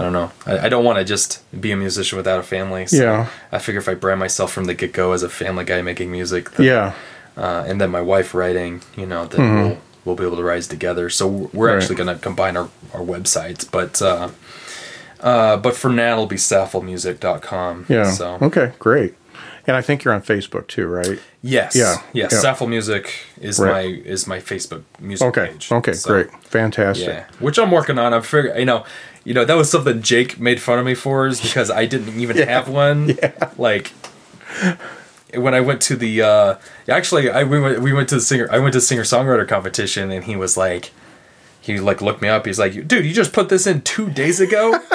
I 0.00 0.02
don't 0.02 0.12
know. 0.12 0.30
I, 0.46 0.66
I 0.66 0.68
don't 0.68 0.84
want 0.84 0.98
to 0.98 1.04
just 1.04 1.42
be 1.60 1.72
a 1.72 1.76
musician 1.76 2.16
without 2.16 2.38
a 2.40 2.42
family. 2.44 2.86
So 2.86 2.96
Yeah. 3.02 3.28
I 3.52 3.58
figure 3.58 3.80
if 3.80 3.88
I 3.88 3.94
brand 3.94 4.20
myself 4.20 4.52
from 4.52 4.64
the 4.64 4.74
get 4.74 4.92
go 4.92 5.12
as 5.12 5.22
a 5.22 5.28
family 5.28 5.64
guy 5.64 5.82
making 5.82 6.10
music, 6.12 6.52
then, 6.52 6.66
Yeah. 6.66 6.92
uh, 7.36 7.64
and 7.66 7.80
then 7.80 7.90
my 7.90 8.00
wife 8.00 8.34
writing, 8.34 8.82
you 8.96 9.06
know, 9.06 9.26
then 9.26 9.54
we'll 9.64 9.78
we'll 10.04 10.16
be 10.16 10.24
able 10.24 10.36
to 10.36 10.42
rise 10.44 10.66
together. 10.68 11.10
So 11.10 11.26
we're 11.26 11.46
Mm-hmm. 11.48 11.58
Right. 11.60 11.76
actually 11.76 11.96
going 11.96 12.14
to 12.16 12.22
combine 12.22 12.56
our, 12.56 12.68
our 12.92 13.00
websites, 13.00 13.68
but 13.70 14.00
uh, 14.02 14.30
uh, 15.20 15.56
but 15.58 15.74
for 15.76 15.90
now 15.90 16.12
it'll 16.12 16.26
be 16.26 16.36
safflemusic.com. 16.36 17.86
Yeah. 17.88 18.10
So 18.10 18.38
Okay. 18.42 18.72
Great. 18.78 19.14
And 19.66 19.76
I 19.76 19.80
think 19.80 20.04
you're 20.04 20.12
on 20.14 20.22
Facebook 20.22 20.66
too, 20.66 20.86
right? 20.86 21.18
yes, 21.42 21.74
Yeah, 21.74 21.96
yes, 22.12 22.32
yeah. 22.32 22.38
Saffle 22.40 22.66
Music 22.68 23.10
is 23.40 23.58
Right. 23.58 23.72
my 23.72 23.80
is 23.80 24.26
my 24.26 24.38
Facebook 24.38 24.82
music 25.00 25.26
Okay. 25.28 25.48
page. 25.52 25.72
Okay. 25.72 25.92
So, 25.94 26.10
Great. 26.10 26.30
Fantastic. 26.44 27.08
Yeah, 27.08 27.24
which 27.38 27.58
I'm 27.58 27.70
working 27.70 27.98
on. 27.98 28.12
I'm 28.12 28.22
figuring, 28.22 28.58
you 28.58 28.66
know, 28.66 28.84
you 29.24 29.32
know 29.34 29.44
that 29.44 29.54
was 29.56 29.70
something 29.70 30.02
Jake 30.02 30.38
made 30.38 30.60
fun 30.60 30.78
of 30.78 30.84
me 30.84 30.94
for 30.94 31.26
is 31.26 31.40
because 31.40 31.70
I 31.70 31.86
didn't 31.86 32.18
even 32.20 32.36
have 32.48 32.68
one. 32.68 33.08
Yeah. 33.08 33.32
Like 33.56 33.92
when 35.34 35.54
I 35.54 35.60
went 35.60 35.80
to 35.82 35.96
the 35.96 36.22
uh 36.22 36.54
actually 36.88 37.30
I 37.30 37.42
we 37.44 37.58
went 37.60 37.80
we 37.80 37.92
went 37.92 38.08
to 38.10 38.16
the 38.16 38.20
singer 38.20 38.46
I 38.50 38.58
went 38.58 38.72
to 38.74 38.78
the 38.78 38.84
singer 38.86 39.02
songwriter 39.02 39.48
competition 39.48 40.10
and 40.10 40.24
he 40.24 40.36
was 40.36 40.56
like 40.56 40.92
he 41.60 41.80
like 41.80 42.02
looked 42.02 42.20
me 42.20 42.28
up. 42.28 42.44
He's 42.46 42.58
like, 42.58 42.86
dude, 42.86 43.04
you 43.06 43.14
just 43.14 43.32
put 43.32 43.48
this 43.48 43.66
in 43.66 43.80
two 43.80 44.10
days 44.10 44.38
ago. 44.40 44.78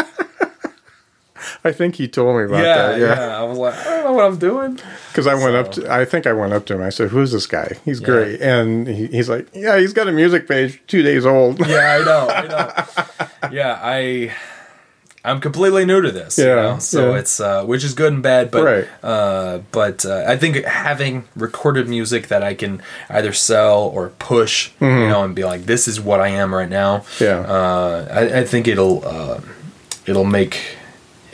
I 1.64 1.72
think 1.72 1.96
he 1.96 2.08
told 2.08 2.38
me 2.38 2.44
about 2.46 2.64
yeah, 2.64 2.76
that. 2.88 3.00
yeah, 3.00 3.06
Yeah, 3.28 3.40
I 3.40 3.44
was 3.44 3.58
like, 3.58 3.74
I 3.76 3.84
don't 3.84 4.04
know 4.06 4.14
what 4.14 4.26
I'm 4.26 4.38
doing. 4.38 4.80
because 5.10 5.28
I 5.28 5.34
went 5.36 5.56
up 5.56 5.72
to. 5.74 5.92
I 5.92 6.06
think 6.06 6.28
I 6.28 6.34
went 6.34 6.54
up 6.54 6.66
to 6.68 6.76
him. 6.76 6.82
I 6.82 6.90
said, 6.90 7.10
"Who's 7.10 7.32
this 7.32 7.46
guy? 7.48 7.78
He's 7.86 8.00
great." 8.00 8.42
And 8.42 8.88
he, 8.88 9.08
he's 9.08 9.30
like, 9.30 9.48
"Yeah, 9.54 9.78
he's 9.78 9.94
got 9.94 10.08
a 10.08 10.12
music 10.12 10.48
page, 10.48 10.82
two 10.88 11.02
days 11.02 11.26
old." 11.26 11.60
Yeah, 11.68 12.00
I 12.02 12.06
know. 12.06 12.28
I 12.28 12.48
know. 12.48 13.52
yeah, 13.52 13.80
I 13.82 14.34
I'm 15.26 15.42
completely 15.42 15.86
new 15.86 16.02
to 16.02 16.12
this. 16.12 16.38
Yeah, 16.40 16.46
you 16.46 16.56
know? 16.56 16.80
so 16.80 17.12
yeah. 17.12 17.20
it's 17.20 17.40
uh, 17.42 17.66
which 17.66 17.84
is 17.84 17.94
good 17.94 18.14
and 18.14 18.24
bad, 18.24 18.52
but 18.52 18.64
Right. 18.64 18.88
uh, 19.04 19.60
but 19.72 20.06
uh, 20.06 20.24
I 20.28 20.38
think 20.38 20.64
having 20.64 21.26
recorded 21.36 21.90
music 21.90 22.30
that 22.30 22.42
I 22.42 22.54
can 22.54 22.82
either 23.10 23.34
sell 23.34 23.82
or 23.84 24.10
push, 24.20 24.72
you 24.80 24.88
know, 24.88 25.24
and 25.26 25.36
be 25.36 25.44
like, 25.44 25.66
this 25.66 25.88
is 25.90 26.00
what 26.00 26.22
I 26.22 26.30
am 26.30 26.54
right 26.54 26.70
now. 26.70 27.00
Mm-hmm. 27.00 27.24
Yeah. 27.26 27.40
uh, 27.42 28.08
I, 28.12 28.40
I 28.40 28.44
think 28.46 28.68
it'll 28.70 29.06
uh, 29.06 29.42
it'll 30.06 30.24
make 30.26 30.78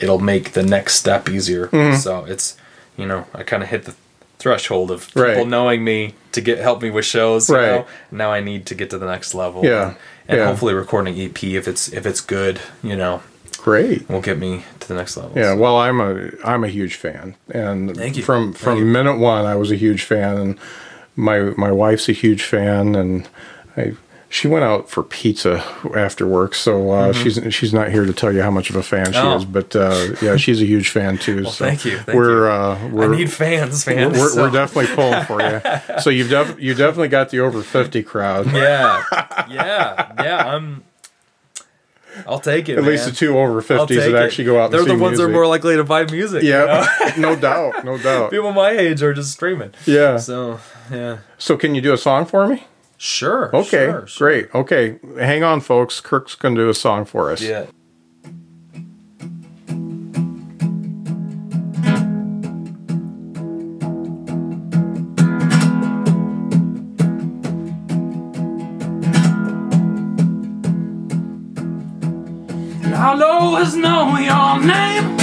it'll 0.00 0.18
make 0.20 0.52
the 0.52 0.62
next 0.62 0.94
step 0.96 1.28
easier. 1.28 1.68
Mm-hmm. 1.68 1.96
So 1.96 2.24
it's 2.24 2.56
you 2.96 3.06
know 3.06 3.26
I 3.34 3.42
kind 3.42 3.62
of 3.62 3.68
hit 3.68 3.84
the 3.84 3.94
threshold 4.38 4.90
of 4.90 5.06
people 5.08 5.22
Right. 5.22 5.46
knowing 5.48 5.82
me 5.84 6.14
to 6.32 6.40
get 6.40 6.58
help 6.58 6.82
me 6.82 6.90
with 6.90 7.04
shows. 7.06 7.48
You 7.48 7.56
Right. 7.56 7.66
know? 7.66 7.86
Now 8.10 8.30
I 8.32 8.40
need 8.40 8.66
to 8.66 8.74
get 8.74 8.90
to 8.90 8.98
the 8.98 9.06
next 9.06 9.34
level. 9.34 9.64
Yeah. 9.64 9.86
And, 9.88 9.96
and 10.28 10.38
Yeah. 10.38 10.46
hopefully 10.46 10.74
recording 10.74 11.18
EP 11.18 11.56
if 11.56 11.66
it's 11.66 11.88
if 11.88 12.04
it's 12.06 12.20
good, 12.20 12.60
you 12.82 12.96
know, 12.96 13.22
Great. 13.58 14.08
will 14.10 14.20
get 14.20 14.38
me 14.38 14.64
to 14.80 14.88
the 14.88 14.94
next 14.94 15.16
level. 15.16 15.32
Yeah, 15.34 15.54
So, 15.54 15.56
well, 15.56 15.76
I'm 15.78 16.00
a 16.00 16.30
I'm 16.44 16.62
a 16.64 16.68
huge 16.68 16.94
fan, 16.96 17.34
and 17.50 17.96
Thank 17.96 18.16
you. 18.18 18.22
from 18.22 18.52
from 18.52 18.78
you. 18.78 18.84
minute 18.84 19.18
one, 19.18 19.46
I 19.46 19.56
was 19.56 19.70
a 19.70 19.76
huge 19.76 20.02
fan, 20.04 20.36
and 20.36 20.58
my 21.16 21.38
my 21.56 21.72
wife's 21.72 22.08
a 22.08 22.12
huge 22.12 22.42
fan, 22.42 22.94
and 22.94 23.26
I 23.76 23.94
she 24.28 24.48
went 24.48 24.64
out 24.64 24.90
for 24.90 25.02
pizza 25.02 25.64
after 25.96 26.26
work, 26.26 26.54
so 26.54 26.90
uh, 26.90 27.12
she's 27.12 27.38
she's 27.54 27.72
not 27.72 27.90
here 27.90 28.04
to 28.04 28.12
tell 28.12 28.32
you 28.32 28.42
how 28.42 28.50
much 28.50 28.70
of 28.70 28.76
a 28.76 28.82
fan 28.82 29.06
she 29.06 29.12
Mm-hmm. 29.12 29.26
Oh. 29.28 29.36
is, 29.36 29.44
but 29.44 29.76
uh, 29.76 30.14
yeah, 30.20 30.36
she's 30.36 30.60
a 30.60 30.64
huge 30.66 30.90
fan 30.90 31.16
too. 31.18 31.44
so 31.44 31.50
thank 31.50 31.84
you, 31.84 31.98
thank 31.98 32.16
we're 32.16 32.46
you. 32.46 32.52
Uh, 32.52 32.88
we're 32.92 33.14
need 33.14 33.32
fans, 33.32 33.86
we're, 33.86 34.08
we're, 34.10 34.28
so- 34.28 34.42
we're 34.42 34.50
definitely 34.50 34.94
pulling 34.94 35.24
for 35.24 35.40
you. 35.40 35.60
So 36.00 36.10
you've 36.10 36.28
def- 36.30 36.60
you 36.60 36.74
definitely 36.74 37.08
got 37.08 37.30
the 37.30 37.40
over 37.40 37.62
fifty 37.62 38.02
crowd. 38.02 38.52
Yeah. 38.52 39.02
Yeah. 39.48 40.12
Yeah. 40.22 40.54
I'm 40.54 40.84
I'll 42.26 42.40
take 42.40 42.68
it. 42.70 42.78
At 42.78 42.84
least 42.84 43.04
the 43.06 43.12
two 43.12 43.38
over 43.38 43.60
fifties 43.60 43.98
that 44.04 44.14
actually 44.14 44.44
go 44.44 44.58
out. 44.60 44.70
They're 44.70 44.84
the 44.84 44.96
ones 44.96 45.18
that 45.18 45.24
are 45.24 45.28
more 45.28 45.46
likely 45.46 45.76
to 45.76 45.84
buy 45.84 46.04
music. 46.10 46.42
you 46.42 46.50
know? 46.52 46.86
Yeah, 47.06 47.14
no 47.18 47.36
doubt, 47.36 47.84
no 47.84 47.98
doubt. 48.02 48.30
People 48.30 48.52
my 48.52 48.70
age 48.70 49.02
are 49.02 49.12
just 49.14 49.32
streaming. 49.32 49.72
Yeah. 49.86 50.16
So 50.16 50.58
yeah. 50.90 51.18
So 51.38 51.56
can 51.56 51.74
you 51.74 51.80
do 51.82 51.92
a 51.92 51.98
song 51.98 52.24
for 52.26 52.46
me? 52.46 52.64
Sure. 52.98 53.54
Okay, 53.54 53.86
sure, 53.86 54.06
sure. 54.06 54.28
great. 54.28 54.54
Okay, 54.54 54.98
hang 55.18 55.42
on, 55.42 55.60
folks. 55.60 56.00
Kirk's 56.00 56.34
gonna 56.34 56.56
do 56.56 56.68
a 56.68 56.74
song 56.74 57.04
for 57.04 57.30
us. 57.30 57.42
Yeah. 57.42 57.66
I'll 72.98 73.22
always 73.22 73.76
know 73.76 74.16
your 74.18 74.66
name. 74.66 75.15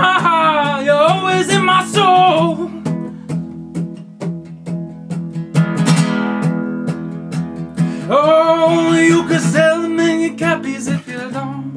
My 0.00 0.18
heart, 0.20 0.84
you're 0.84 0.94
always 0.94 1.48
in 1.48 1.64
my 1.64 1.84
soul. 1.86 2.70
Oh, 8.12 8.94
you 8.94 9.22
could 9.28 9.40
sell 9.40 9.84
a 9.84 9.88
million 9.88 10.36
copies 10.36 10.88
if 10.88 11.06
you 11.06 11.30
don't. 11.30 11.70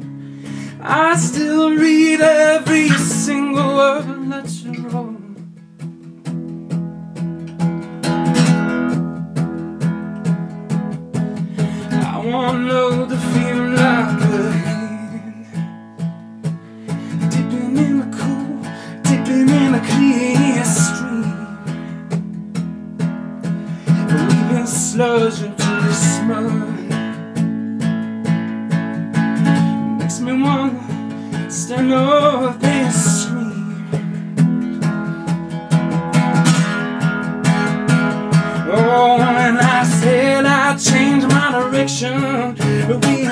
I 0.80 1.16
still 1.16 1.74
read 1.74 2.20
every 2.20 2.88
single 2.88 3.76
word 3.76 4.23
Leaving 24.94 25.30
sludge 25.30 25.42
into 25.42 25.62
the 25.64 25.92
smudge. 25.92 26.88
Makes 29.98 30.20
me 30.20 30.32
wanna 30.40 31.50
stand 31.50 31.92
up 31.92 32.62
and 32.62 32.92
scream. 32.92 33.88
Oh, 38.70 39.16
when 39.18 39.56
I 39.58 39.84
said 39.84 40.46
I 40.46 40.76
changed 40.76 41.28
my 41.28 41.50
direction, 41.50 42.54
but 42.86 43.04
we 43.06 43.23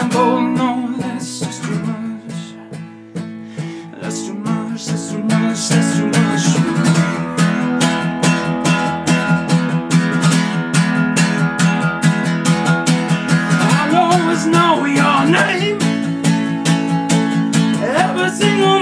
I'll 14.44 14.50
know 14.50 14.84
your 14.86 15.24
name. 15.30 15.78
Every 17.80 18.30
single 18.30 18.81